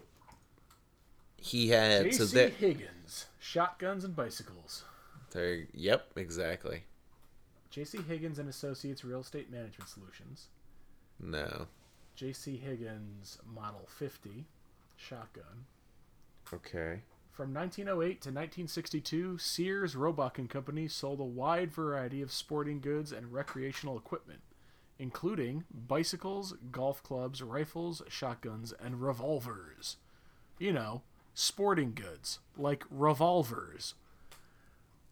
he 1.41 1.67
had 1.69 2.13
so 2.13 2.19
J.C. 2.23 2.35
that 2.37 2.53
Higgins, 2.53 3.25
shotguns 3.37 4.05
and 4.05 4.15
bicycles. 4.15 4.85
There. 5.35 5.67
Yep, 5.73 6.11
exactly. 6.15 6.83
J.C. 7.69 7.99
Higgins 8.07 8.39
and 8.39 8.49
Associates 8.49 9.03
Real 9.03 9.19
Estate 9.19 9.51
Management 9.51 9.89
Solutions. 9.89 10.47
No. 11.19 11.67
J.C. 12.15 12.57
Higgins 12.57 13.37
Model 13.45 13.87
50 13.87 14.45
shotgun. 14.95 15.65
Okay. 16.53 17.01
From 17.31 17.53
1908 17.53 18.21
to 18.21 18.29
1962, 18.29 19.37
Sears, 19.37 19.95
Roebuck 19.95 20.39
and 20.39 20.49
Company 20.49 20.87
sold 20.87 21.19
a 21.19 21.25
wide 21.25 21.69
variety 21.69 22.21
of 22.21 22.31
sporting 22.31 22.79
goods 22.79 23.11
and 23.11 23.33
recreational 23.33 23.97
equipment, 23.97 24.39
including 24.97 25.65
bicycles, 25.69 26.53
golf 26.71 27.03
clubs, 27.03 27.43
rifles, 27.43 28.01
shotguns, 28.07 28.73
and 28.81 29.01
revolvers. 29.01 29.97
You 30.57 30.71
know, 30.71 31.01
sporting 31.33 31.93
goods, 31.93 32.39
like 32.55 32.85
revolvers. 32.89 33.95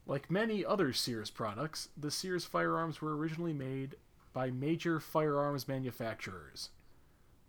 Like 0.06 0.30
many 0.30 0.66
other 0.66 0.92
Sears 0.92 1.30
products, 1.30 1.90
the 1.98 2.12
Sears 2.12 2.46
firearms 2.46 3.02
were 3.02 3.16
originally 3.16 3.54
made 3.54 3.96
by 4.34 4.52
major 4.52 5.00
firearms 5.00 5.68
manufacturers. 5.68 6.70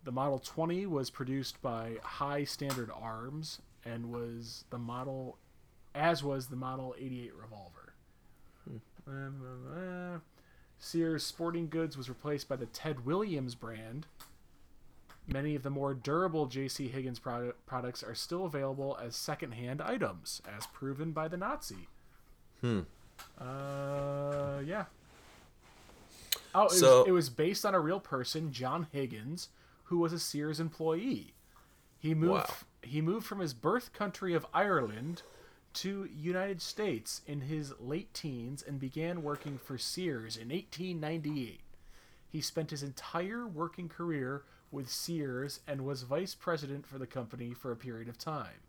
The 0.04 0.12
Model 0.12 0.38
20 0.38 0.86
was 0.86 1.10
produced 1.10 1.60
by 1.62 1.96
High 2.02 2.44
Standard 2.44 2.90
Arms 2.94 3.60
and 3.84 4.10
was 4.10 4.64
the 4.70 4.78
model, 4.78 5.38
as 5.94 6.22
was 6.22 6.46
the 6.46 6.56
Model 6.56 6.94
88 6.98 7.34
revolver. 7.34 7.94
Uh, 9.06 10.18
Sears 10.78 11.24
Sporting 11.24 11.68
Goods 11.68 11.96
was 11.96 12.08
replaced 12.08 12.48
by 12.48 12.56
the 12.56 12.66
Ted 12.66 13.04
Williams 13.04 13.54
brand. 13.54 14.06
Many 15.26 15.54
of 15.54 15.62
the 15.62 15.70
more 15.70 15.94
durable 15.94 16.46
J.C. 16.46 16.88
Higgins 16.88 17.18
produ- 17.18 17.54
products 17.66 18.02
are 18.02 18.14
still 18.14 18.44
available 18.44 18.98
as 19.02 19.16
secondhand 19.16 19.80
items, 19.80 20.42
as 20.56 20.66
proven 20.66 21.12
by 21.12 21.28
the 21.28 21.38
Nazi. 21.38 21.88
Hmm. 22.60 22.80
Uh, 23.38 24.60
yeah. 24.64 24.84
Oh, 26.54 26.66
it, 26.66 26.70
So- 26.72 27.00
was, 27.00 27.08
it 27.08 27.12
was 27.12 27.30
based 27.30 27.64
on 27.66 27.74
a 27.74 27.80
real 27.80 28.00
person, 28.00 28.52
John 28.52 28.86
Higgins, 28.92 29.48
who 29.84 29.98
was 29.98 30.12
a 30.12 30.18
Sears 30.18 30.60
employee. 30.60 31.34
He 31.98 32.14
moved. 32.14 32.32
Wow. 32.32 32.54
He 32.82 33.00
moved 33.00 33.26
from 33.26 33.40
his 33.40 33.54
birth 33.54 33.92
country 33.92 34.34
of 34.34 34.46
Ireland 34.52 35.22
to 35.74 36.08
United 36.14 36.60
States 36.60 37.22
in 37.26 37.42
his 37.42 37.72
late 37.80 38.12
teens 38.12 38.62
and 38.62 38.78
began 38.78 39.22
working 39.22 39.58
for 39.58 39.78
Sears 39.78 40.36
in 40.36 40.50
1898. 40.50 41.60
He 42.28 42.40
spent 42.40 42.70
his 42.70 42.82
entire 42.82 43.46
working 43.46 43.88
career 43.88 44.42
with 44.70 44.90
Sears 44.90 45.60
and 45.66 45.84
was 45.84 46.02
vice 46.02 46.34
president 46.34 46.86
for 46.86 46.98
the 46.98 47.06
company 47.06 47.54
for 47.54 47.72
a 47.72 47.76
period 47.76 48.08
of 48.08 48.18
time. 48.18 48.60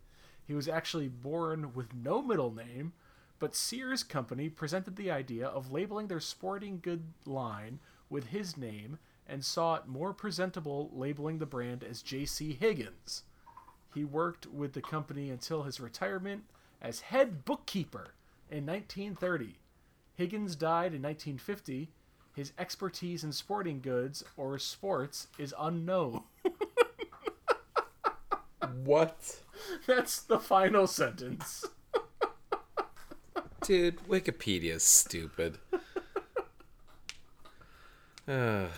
He 0.47 0.53
was 0.53 0.67
actually 0.69 1.07
born 1.09 1.73
with 1.73 1.93
no 1.93 2.21
middle 2.21 2.53
name, 2.53 2.93
but 3.45 3.53
Sears 3.53 4.01
Company 4.01 4.49
presented 4.49 4.95
the 4.95 5.11
idea 5.11 5.45
of 5.45 5.71
labeling 5.71 6.07
their 6.07 6.19
sporting 6.19 6.79
good 6.81 7.13
line 7.27 7.77
with 8.09 8.29
his 8.29 8.57
name 8.57 8.97
and 9.29 9.45
saw 9.45 9.75
it 9.75 9.85
more 9.85 10.13
presentable 10.13 10.89
labeling 10.91 11.37
the 11.37 11.45
brand 11.45 11.83
as 11.83 12.01
J.C. 12.01 12.57
Higgins. 12.59 13.21
He 13.93 14.03
worked 14.03 14.47
with 14.47 14.73
the 14.73 14.81
company 14.81 15.29
until 15.29 15.61
his 15.61 15.79
retirement 15.79 16.45
as 16.81 17.01
head 17.01 17.45
bookkeeper 17.45 18.15
in 18.49 18.65
1930. 18.65 19.59
Higgins 20.15 20.55
died 20.55 20.95
in 20.95 21.03
1950. 21.03 21.91
His 22.35 22.51
expertise 22.57 23.23
in 23.23 23.31
sporting 23.31 23.79
goods 23.79 24.23
or 24.35 24.57
sports 24.57 25.27
is 25.37 25.53
unknown. 25.59 26.23
What? 28.83 29.41
That's 29.87 30.21
the 30.21 30.39
final 30.39 30.87
sentence. 30.87 31.65
Dude, 33.65 33.97
Wikipedia's 34.07 34.83
stupid. 34.83 35.57
Ugh. 38.27 38.69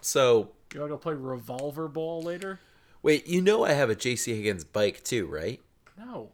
so, 0.00 0.50
You 0.74 0.80
want 0.80 0.92
to 0.92 0.96
play 0.98 1.14
revolver 1.14 1.88
ball 1.88 2.22
later? 2.22 2.60
wait, 3.02 3.26
you 3.26 3.40
know 3.40 3.64
I 3.64 3.72
have 3.72 3.90
a 3.90 3.94
J.C. 3.94 4.34
Higgins 4.34 4.64
bike 4.64 5.02
too, 5.04 5.26
right? 5.26 5.60
No. 5.98 6.30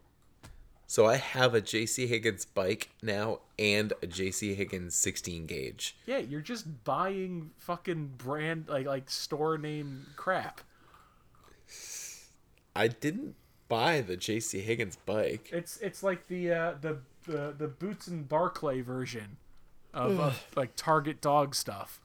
So 0.87 1.07
I 1.07 1.17
have 1.17 1.55
a 1.55 1.61
J.C. 1.63 2.07
Higgins 2.07 2.45
bike 2.45 2.91
now 3.03 3.41
and 3.59 3.93
a 4.03 4.07
J.C. 4.07 4.55
Higgins 4.55 4.95
16 4.95 5.47
gauge. 5.47 5.97
Yeah, 6.07 6.19
you're 6.19 6.41
just 6.43 6.85
buying 6.85 7.51
fucking 7.59 8.15
brand 8.19 8.69
like 8.69 8.87
like 8.87 9.09
store 9.11 9.57
name 9.57 10.07
crap. 10.17 10.61
I 12.77 12.89
didn't 12.89 13.35
buy 13.69 14.01
the 14.03 14.17
J.C. 14.19 14.61
Higgins 14.61 14.97
bike. 15.07 15.49
It's 15.53 15.79
it's 15.79 16.03
like 16.03 16.27
the 16.27 16.53
uh, 16.53 16.75
the 16.81 16.99
the 17.27 17.55
the 17.57 17.69
Boots 17.69 18.07
and 18.07 18.29
Barkley 18.29 18.81
version 18.81 19.37
of, 19.95 20.19
of 20.21 20.47
like 20.57 20.77
Target 20.77 21.21
dog 21.21 21.55
stuff. 21.55 22.01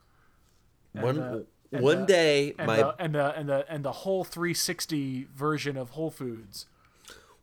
And, 0.94 1.04
When 1.04 1.20
uh, 1.20 1.40
One 1.72 2.02
the- 2.02 2.06
day, 2.06 2.56
and 2.58 2.68
my 2.68 2.78
the, 2.78 2.96
and 3.00 3.16
the 3.16 3.38
and 3.38 3.50
the 3.50 3.66
and 3.72 3.86
the 3.86 3.92
whole 3.92 4.24
360 4.24 5.28
version 5.36 5.78
of 5.78 5.92
Whole 5.92 6.12
Foods. 6.12 6.66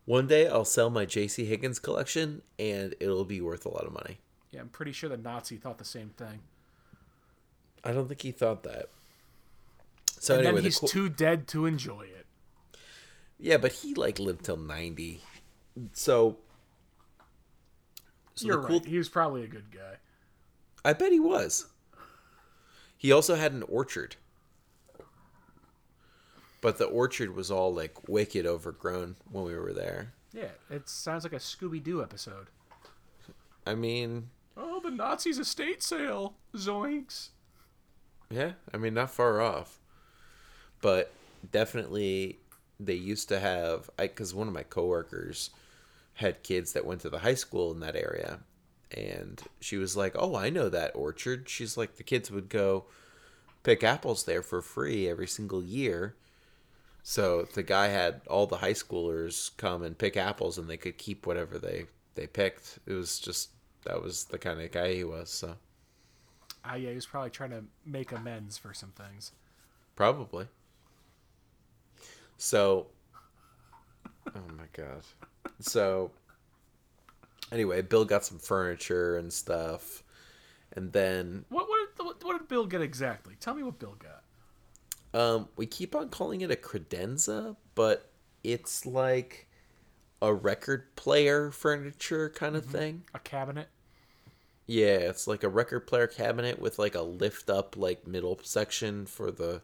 one 0.07 0.27
day 0.27 0.47
I'll 0.49 0.65
sell 0.65 0.91
my 0.91 1.05
J.C. 1.05 1.45
Higgins 1.45 1.79
collection, 1.79 2.43
and 2.59 2.95
it'll 3.01 3.25
be 3.25 3.41
worth 3.41 3.65
a 3.67 3.69
lot 3.71 3.85
of 3.87 3.93
money. 3.93 4.19
Yeah, 4.51 4.61
I'm 4.61 4.69
pretty 4.69 4.93
sure 4.93 5.09
the 5.11 5.17
Nazi 5.17 5.57
thought 5.57 5.79
the 5.79 5.85
same 5.85 6.11
thing. 6.17 6.41
I 7.83 7.93
don't 7.93 8.09
think 8.09 8.23
he 8.23 8.31
thought 8.33 8.63
that. 8.63 8.89
So 10.19 10.35
And 10.35 10.47
anyway, 10.47 10.55
then 10.57 10.63
the 10.65 10.69
he's 10.69 10.79
cool- 10.79 10.89
too 10.89 11.09
dead 11.11 11.47
to 11.49 11.67
enjoy 11.67 12.03
it. 12.03 12.27
yeah, 13.39 13.57
but 13.59 13.73
he 13.73 13.95
like 13.95 14.19
lived 14.19 14.45
till 14.45 14.57
ninety. 14.57 15.21
So, 15.93 16.37
so 18.35 18.47
You're 18.47 18.63
cool 18.63 18.79
right. 18.79 18.87
He 18.87 18.99
was 18.99 19.09
probably 19.09 19.43
a 19.45 19.49
good 19.49 19.71
guy. 19.71 19.97
I 20.85 20.93
bet 20.93 21.13
he 21.13 21.21
was. 21.21 21.67
He 22.97 23.13
also 23.13 23.35
had 23.35 23.53
an 23.53 23.63
orchard. 23.65 24.17
But 26.61 26.79
the 26.79 26.87
orchard 26.87 27.35
was 27.35 27.51
all 27.51 27.75
like 27.75 28.09
wicked 28.09 28.47
overgrown 28.47 29.17
when 29.31 29.45
we 29.45 29.55
were 29.55 29.73
there. 29.73 30.13
Yeah, 30.33 30.49
it 30.71 30.89
sounds 30.89 31.23
like 31.25 31.33
a 31.35 31.37
Scooby 31.37 31.83
Doo 31.83 32.03
episode. 32.03 32.49
I 33.67 33.75
mean, 33.75 34.31
Oh, 34.57 34.81
the 34.81 34.91
Nazis' 34.91 35.39
estate 35.39 35.83
sale. 35.83 36.35
Zoinks. 36.57 37.29
yeah, 38.31 38.53
I 38.73 38.77
mean 38.79 38.95
not 38.95 39.11
far 39.11 39.41
off. 39.41 39.79
But 40.81 41.13
definitely 41.51 42.39
they 42.81 42.95
used 42.95 43.29
to 43.29 43.41
have 43.41 43.91
I 43.99 44.07
cuz 44.09 44.35
one 44.35 44.49
of 44.49 44.55
my 44.55 44.63
coworkers 44.63 45.51
had 46.15 46.43
kids 46.43 46.73
that 46.73 46.87
went 46.87 47.01
to 47.03 47.11
the 47.11 47.21
high 47.21 47.35
school 47.35 47.71
in 47.73 47.81
that 47.81 47.97
area 47.97 48.41
and 48.91 49.43
she 49.61 49.77
was 49.77 49.97
like, 49.97 50.15
"Oh, 50.17 50.37
I 50.37 50.51
know 50.51 50.69
that 50.69 50.95
orchard." 50.95 51.49
She's 51.49 51.77
like 51.77 51.97
the 51.97 52.03
kids 52.05 52.31
would 52.31 52.49
go 52.49 52.85
pick 53.65 53.85
apples 53.85 54.25
there 54.25 54.43
for 54.43 54.63
free 54.63 55.09
every 55.09 55.27
single 55.27 55.63
year. 55.63 56.17
So 57.03 57.45
the 57.45 57.63
guy 57.63 57.89
had 57.89 58.23
all 58.29 58.47
the 58.47 58.59
high 58.59 58.73
schoolers 58.75 59.57
come 59.57 59.83
and 59.83 59.99
pick 59.99 60.17
apples, 60.17 60.59
and 60.59 60.69
they 60.69 60.77
could 60.79 60.99
keep 60.99 61.27
whatever 61.27 61.59
they 61.59 61.87
they 62.15 62.27
picked. 62.27 62.79
It 62.87 62.95
was 62.95 63.19
just 63.19 63.51
that 63.85 64.03
was 64.03 64.25
the 64.27 64.39
kind 64.39 64.61
of 64.61 64.73
guy 64.73 64.95
he 64.95 65.05
was. 65.05 65.31
So 65.31 65.57
Ah, 66.65 66.75
yeah, 66.77 66.89
he 66.91 66.95
was 66.95 67.07
probably 67.07 67.31
trying 67.31 67.51
to 67.51 67.65
make 67.85 68.11
amends 68.13 68.57
for 68.59 68.73
some 68.75 68.91
things. 68.93 69.33
probably. 69.97 70.49
So, 72.37 72.87
oh 74.35 74.41
my 74.57 74.65
god. 74.73 75.03
So 75.61 76.11
anyway, 77.53 77.83
Bill 77.83 78.05
got 78.05 78.25
some 78.25 78.39
furniture 78.39 79.17
and 79.17 79.33
stuff, 79.33 80.03
and 80.73 80.93
then 80.93 81.45
What 81.49 81.69
what 81.71 81.89
what, 82.05 82.23
what 82.25 82.39
did 82.39 82.49
Bill 82.49 82.67
get 82.67 82.83
exactly? 82.83 83.35
Tell 83.41 83.55
me 83.55 83.63
what 83.63 83.79
Bill 83.79 83.95
got. 83.95 84.25
Um, 85.13 85.49
we 85.57 85.67
keep 85.67 85.95
on 85.95 86.09
calling 86.09 86.41
it 86.41 86.51
a 86.51 86.57
credenza, 86.57 87.57
but 87.75 88.11
it's 88.43 88.85
like 88.85 89.49
a 90.23 90.35
record 90.35 90.95
player 90.97 91.51
furniture 91.51 92.31
kind 92.31 92.57
of 92.57 92.67
thing. 92.67 93.05
A 93.15 93.19
cabinet. 93.19 93.71
Yeah, 94.67 94.99
it's 95.09 95.27
like 95.27 95.43
a 95.43 95.49
record 95.49 95.87
player 95.87 96.07
cabinet 96.07 96.59
with 96.59 96.79
like 96.79 96.95
a 96.95 97.01
lift 97.03 97.49
up 97.49 97.77
like 97.79 98.07
middle 98.07 98.39
section 98.43 99.07
for 99.07 99.31
the 99.31 99.63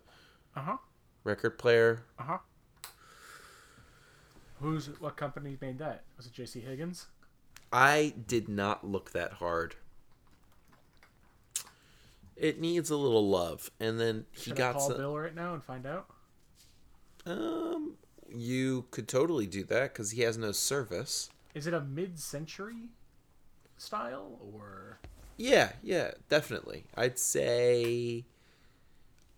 Uh 0.56 0.60
huh. 0.62 0.76
record 1.24 1.58
player. 1.58 2.04
Uh 2.18 2.22
huh. 2.24 2.38
Who's 4.60 4.88
what 5.00 5.16
company 5.16 5.56
made 5.60 5.78
that? 5.78 6.04
Was 6.16 6.26
it 6.26 6.32
J.C. 6.32 6.60
Higgins? 6.60 7.06
I 7.72 8.14
did 8.26 8.48
not 8.48 8.86
look 8.86 9.12
that 9.12 9.34
hard. 9.34 9.76
It 12.36 12.60
needs 12.60 12.90
a 12.90 12.96
little 12.96 13.28
love, 13.28 13.70
and 13.78 14.00
then 14.00 14.26
he 14.32 14.44
Should 14.44 14.52
I 14.54 14.56
got 14.56 14.72
call 14.74 14.88
some. 14.88 14.96
Bill 14.98 15.18
right 15.18 15.34
now 15.34 15.54
and 15.54 15.62
find 15.62 15.86
out? 15.86 16.06
Um, 17.26 17.94
you 18.28 18.86
could 18.90 19.08
totally 19.08 19.46
do 19.46 19.62
that 19.64 19.92
because 19.92 20.12
he 20.12 20.22
has 20.22 20.38
no 20.38 20.52
service. 20.52 21.30
Is 21.54 21.66
it 21.66 21.74
a 21.74 21.80
mid-century 21.80 22.88
style 23.76 24.38
or? 24.54 24.98
Yeah, 25.36 25.72
yeah, 25.82 26.12
definitely. 26.28 26.84
I'd 26.96 27.18
say 27.18 28.24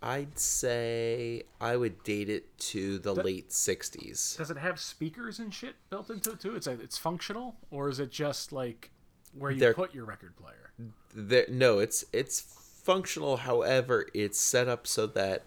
I'd 0.02 0.38
say 0.38 1.44
I 1.60 1.76
would 1.76 2.02
date 2.02 2.28
it 2.28 2.58
to 2.58 2.98
the 2.98 3.14
That- 3.14 3.24
late 3.24 3.50
60s. 3.50 4.36
Does 4.36 4.50
it 4.50 4.56
have 4.58 4.80
speakers 4.80 5.38
and 5.38 5.52
shit 5.52 5.76
built 5.90 6.10
into 6.10 6.32
it 6.32 6.40
too? 6.40 6.54
It's 6.56 6.66
a, 6.66 6.72
it's 6.72 6.98
functional, 6.98 7.56
or 7.70 7.88
is 7.88 7.98
it 8.00 8.10
just 8.10 8.52
like 8.52 8.90
where 9.32 9.50
you 9.50 9.60
They're- 9.60 9.74
put 9.74 9.94
your 9.94 10.04
record 10.04 10.36
player? 10.36 10.72
There 11.14 11.46
no, 11.48 11.78
it's 11.78 12.04
it's 12.12 12.40
functional, 12.40 13.36
however, 13.38 14.06
it's 14.14 14.40
set 14.40 14.66
up 14.68 14.86
so 14.86 15.06
that 15.08 15.44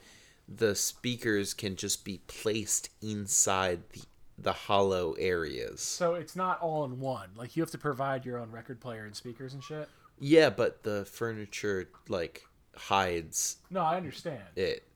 the 0.47 0.75
speakers 0.75 1.53
can 1.53 1.75
just 1.75 2.05
be 2.05 2.19
placed 2.27 2.89
inside 3.01 3.89
the 3.91 4.01
the 4.37 4.51
hollow 4.51 5.13
areas. 5.13 5.79
So 5.79 6.13
it's 6.15 6.35
not 6.35 6.59
all 6.59 6.83
in 6.83 6.99
one. 6.99 7.29
Like 7.37 7.55
you 7.55 7.63
have 7.63 7.71
to 7.71 7.77
provide 7.77 8.25
your 8.25 8.37
own 8.37 8.51
record 8.51 8.81
player 8.81 9.05
and 9.05 9.15
speakers 9.15 9.53
and 9.53 9.63
shit. 9.63 9.87
Yeah, 10.19 10.49
but 10.49 10.83
the 10.83 11.05
furniture 11.05 11.89
like 12.09 12.45
hides 12.75 13.57
No, 13.69 13.81
I 13.81 13.97
understand. 13.97 14.43
it. 14.55 14.87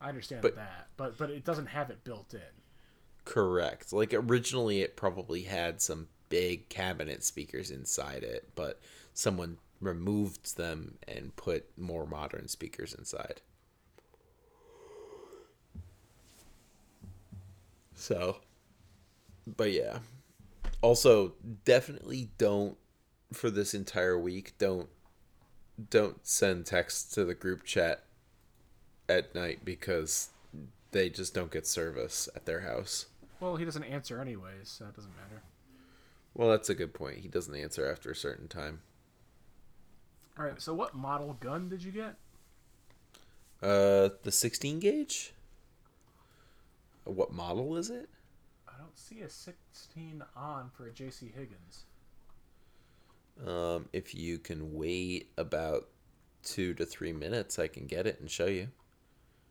I 0.00 0.08
understand 0.10 0.42
But- 0.42 0.56
that, 0.56 0.88
but 0.96 1.16
but 1.18 1.30
it 1.30 1.44
doesn't 1.44 1.66
have 1.66 1.90
it 1.90 2.04
built 2.04 2.34
in. 2.34 2.40
Correct. 3.24 3.92
Like 3.92 4.12
originally 4.14 4.82
it 4.82 4.96
probably 4.96 5.42
had 5.42 5.80
some 5.82 6.08
big 6.28 6.68
cabinet 6.68 7.24
speakers 7.24 7.70
inside 7.70 8.22
it, 8.22 8.50
but 8.54 8.80
someone 9.14 9.58
removed 9.80 10.56
them 10.56 10.98
and 11.08 11.34
put 11.36 11.66
more 11.78 12.06
modern 12.06 12.48
speakers 12.48 12.94
inside. 12.94 13.40
So, 17.94 18.38
but 19.46 19.72
yeah. 19.72 19.98
Also, 20.82 21.34
definitely 21.64 22.30
don't 22.38 22.76
for 23.32 23.50
this 23.50 23.74
entire 23.74 24.18
week 24.18 24.54
don't 24.58 24.88
don't 25.90 26.26
send 26.26 26.66
texts 26.66 27.14
to 27.14 27.24
the 27.24 27.34
group 27.34 27.64
chat 27.64 28.04
at 29.08 29.34
night 29.34 29.64
because 29.64 30.30
they 30.92 31.10
just 31.10 31.34
don't 31.34 31.50
get 31.50 31.66
service 31.66 32.28
at 32.34 32.46
their 32.46 32.60
house. 32.60 33.06
Well, 33.40 33.56
he 33.56 33.64
doesn't 33.64 33.84
answer 33.84 34.20
anyways, 34.20 34.68
so 34.68 34.86
it 34.86 34.96
doesn't 34.96 35.14
matter. 35.16 35.42
Well, 36.34 36.50
that's 36.50 36.70
a 36.70 36.74
good 36.74 36.94
point. 36.94 37.18
He 37.18 37.28
doesn't 37.28 37.54
answer 37.54 37.90
after 37.90 38.10
a 38.10 38.16
certain 38.16 38.48
time. 38.48 38.80
All 40.38 40.44
right. 40.44 40.60
So 40.60 40.74
what 40.74 40.94
model 40.94 41.36
gun 41.40 41.68
did 41.68 41.82
you 41.82 41.92
get? 41.92 42.16
Uh, 43.62 44.10
the 44.22 44.32
16 44.32 44.80
gauge? 44.80 45.32
What 47.04 47.32
model 47.32 47.76
is 47.76 47.88
it? 47.88 48.08
I 48.68 48.72
don't 48.78 48.98
see 48.98 49.20
a 49.20 49.30
16 49.30 50.22
on 50.36 50.70
for 50.76 50.86
a 50.86 50.92
J.C. 50.92 51.32
Higgins. 51.34 51.84
Um, 53.44 53.88
if 53.92 54.14
you 54.14 54.38
can 54.38 54.74
wait 54.74 55.30
about 55.36 55.88
two 56.42 56.72
to 56.74 56.86
three 56.86 57.12
minutes, 57.12 57.58
I 57.58 57.66
can 57.66 57.86
get 57.86 58.06
it 58.06 58.20
and 58.20 58.30
show 58.30 58.46
you. 58.46 58.68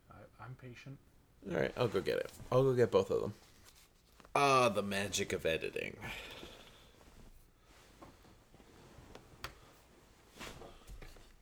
I, 0.10 0.16
I'm 0.44 0.56
patient. 0.56 0.98
All 1.52 1.60
right, 1.60 1.72
I'll 1.78 1.88
go 1.88 2.02
get 2.02 2.18
it. 2.18 2.32
I'll 2.52 2.64
go 2.64 2.74
get 2.74 2.90
both 2.90 3.12
of 3.12 3.22
them. 3.22 3.34
Ah, 4.36 4.70
the 4.70 4.82
magic 4.82 5.32
of 5.34 5.46
editing. 5.46 5.96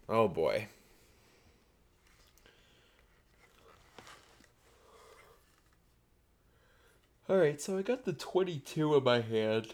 Oh 0.09 0.27
boy. 0.27 0.67
All 7.29 7.37
right, 7.37 7.59
so 7.59 7.77
I 7.77 7.81
got 7.81 8.03
the 8.03 8.13
22 8.13 8.95
in 8.95 9.03
my 9.03 9.21
hand. 9.21 9.73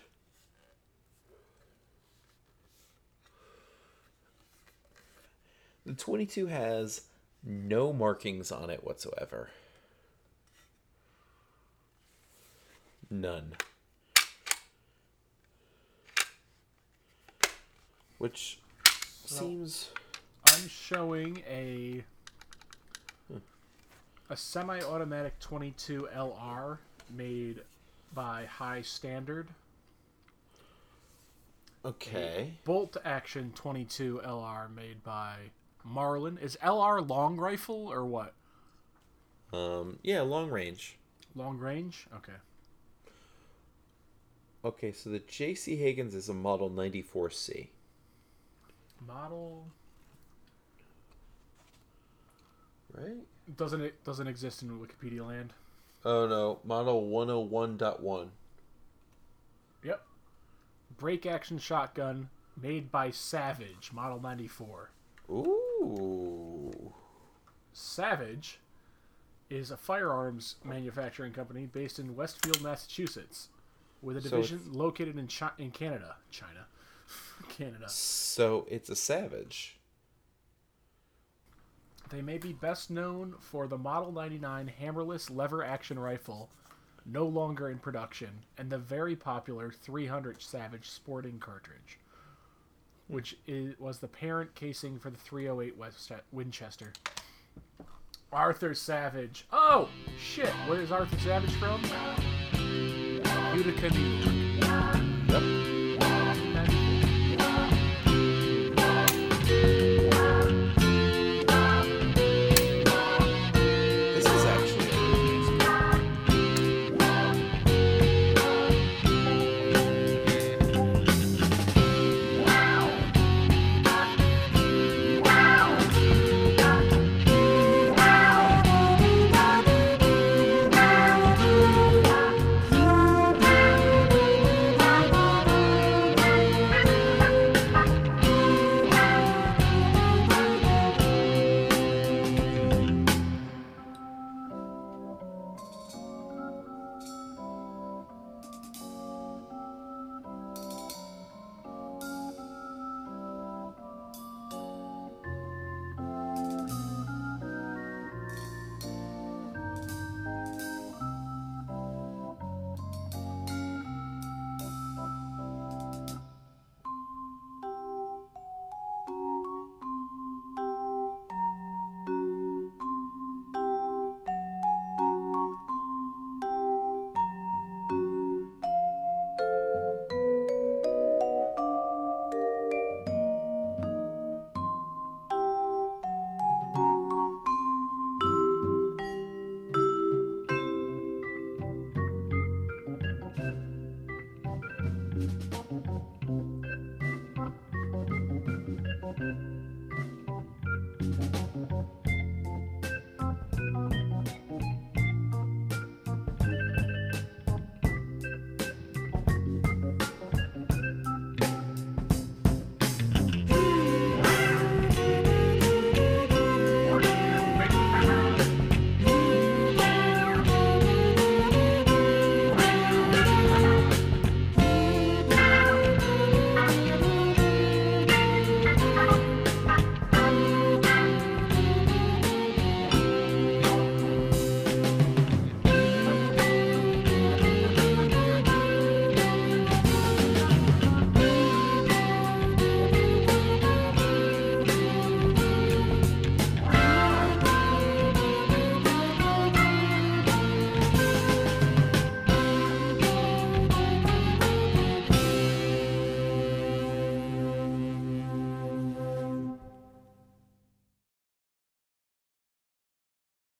22 5.99 6.47
has 6.47 7.01
no 7.43 7.93
markings 7.93 8.51
on 8.51 8.69
it 8.69 8.83
whatsoever. 8.83 9.49
None. 13.09 13.53
Which 18.17 18.59
seems 19.25 19.89
I'm 20.45 20.67
showing 20.67 21.43
a 21.49 22.03
a 24.29 24.37
semi-automatic 24.37 25.39
22 25.39 26.09
LR 26.15 26.77
made 27.09 27.61
by 28.13 28.45
High 28.45 28.81
Standard. 28.81 29.47
okay. 31.83 32.53
Bolt 32.63 32.97
action 33.03 33.51
22 33.55 34.21
LR 34.23 34.73
made 34.75 35.03
by 35.03 35.35
Marlin. 35.83 36.37
Is 36.37 36.57
LR 36.63 37.07
long 37.07 37.37
rifle 37.37 37.87
or 37.87 38.05
what? 38.05 38.33
Um 39.53 39.99
yeah, 40.03 40.21
long 40.21 40.49
range. 40.49 40.97
Long 41.35 41.57
range? 41.57 42.07
Okay. 42.15 42.33
Okay, 44.63 44.91
so 44.91 45.09
the 45.09 45.19
JC 45.19 45.77
Higgins 45.77 46.13
is 46.13 46.27
a 46.27 46.33
model 46.33 46.69
94C. 46.69 47.67
Model 49.05 49.67
right? 52.93 53.17
Doesn't 53.55 53.81
it 53.81 54.03
doesn't 54.03 54.27
exist 54.27 54.61
in 54.61 54.69
Wikipedia 54.79 55.25
land? 55.25 55.53
Oh 56.05 56.27
no, 56.27 56.59
model 56.63 57.09
101.1. 57.09 58.27
Yep. 59.83 60.01
Break 60.97 61.25
action 61.25 61.57
shotgun 61.57 62.29
made 62.61 62.91
by 62.91 63.11
Savage, 63.11 63.91
model 63.93 64.21
94. 64.21 64.91
Ooh. 65.29 65.68
Savage 67.73 68.59
is 69.49 69.71
a 69.71 69.77
firearms 69.77 70.55
manufacturing 70.63 71.33
company 71.33 71.65
based 71.65 71.99
in 71.99 72.15
Westfield, 72.15 72.61
Massachusetts, 72.61 73.49
with 74.01 74.17
a 74.17 74.21
So 74.21 74.29
division 74.29 74.61
located 74.71 75.17
in 75.17 75.27
Chi- 75.27 75.51
in 75.57 75.71
Canada, 75.71 76.15
China, 76.29 76.65
Canada. 77.49 77.89
So 77.89 78.65
it's 78.69 78.89
a 78.89 78.95
savage. 78.95 79.77
They 82.09 82.21
may 82.21 82.37
be 82.39 82.53
best 82.53 82.89
known 82.89 83.35
for 83.39 83.67
the 83.67 83.77
Model 83.77 84.11
99 84.11 84.71
hammerless 84.81 85.29
lever 85.29 85.63
action 85.63 85.99
rifle, 85.99 86.49
no 87.05 87.25
longer 87.25 87.69
in 87.69 87.77
production, 87.77 88.29
and 88.57 88.69
the 88.69 88.79
very 88.79 89.15
popular 89.15 89.71
300 89.71 90.41
Savage 90.41 90.89
sporting 90.89 91.37
cartridge, 91.39 91.99
which 93.09 93.35
is, 93.47 93.77
was 93.79 93.99
the 93.99 94.07
parent 94.07 94.55
casing 94.55 94.97
for 94.97 95.09
the 95.09 95.17
308 95.17 95.77
West 95.77 96.11
Winchester. 96.31 96.93
Arthur 98.31 98.75
Savage. 98.75 99.45
Oh, 99.51 99.89
shit. 100.17 100.53
Where's 100.67 100.91
Arthur 100.91 101.19
Savage 101.19 101.51
from? 101.53 101.81
Utica, 103.55 103.89
New 103.89 103.99
York. 103.99 104.48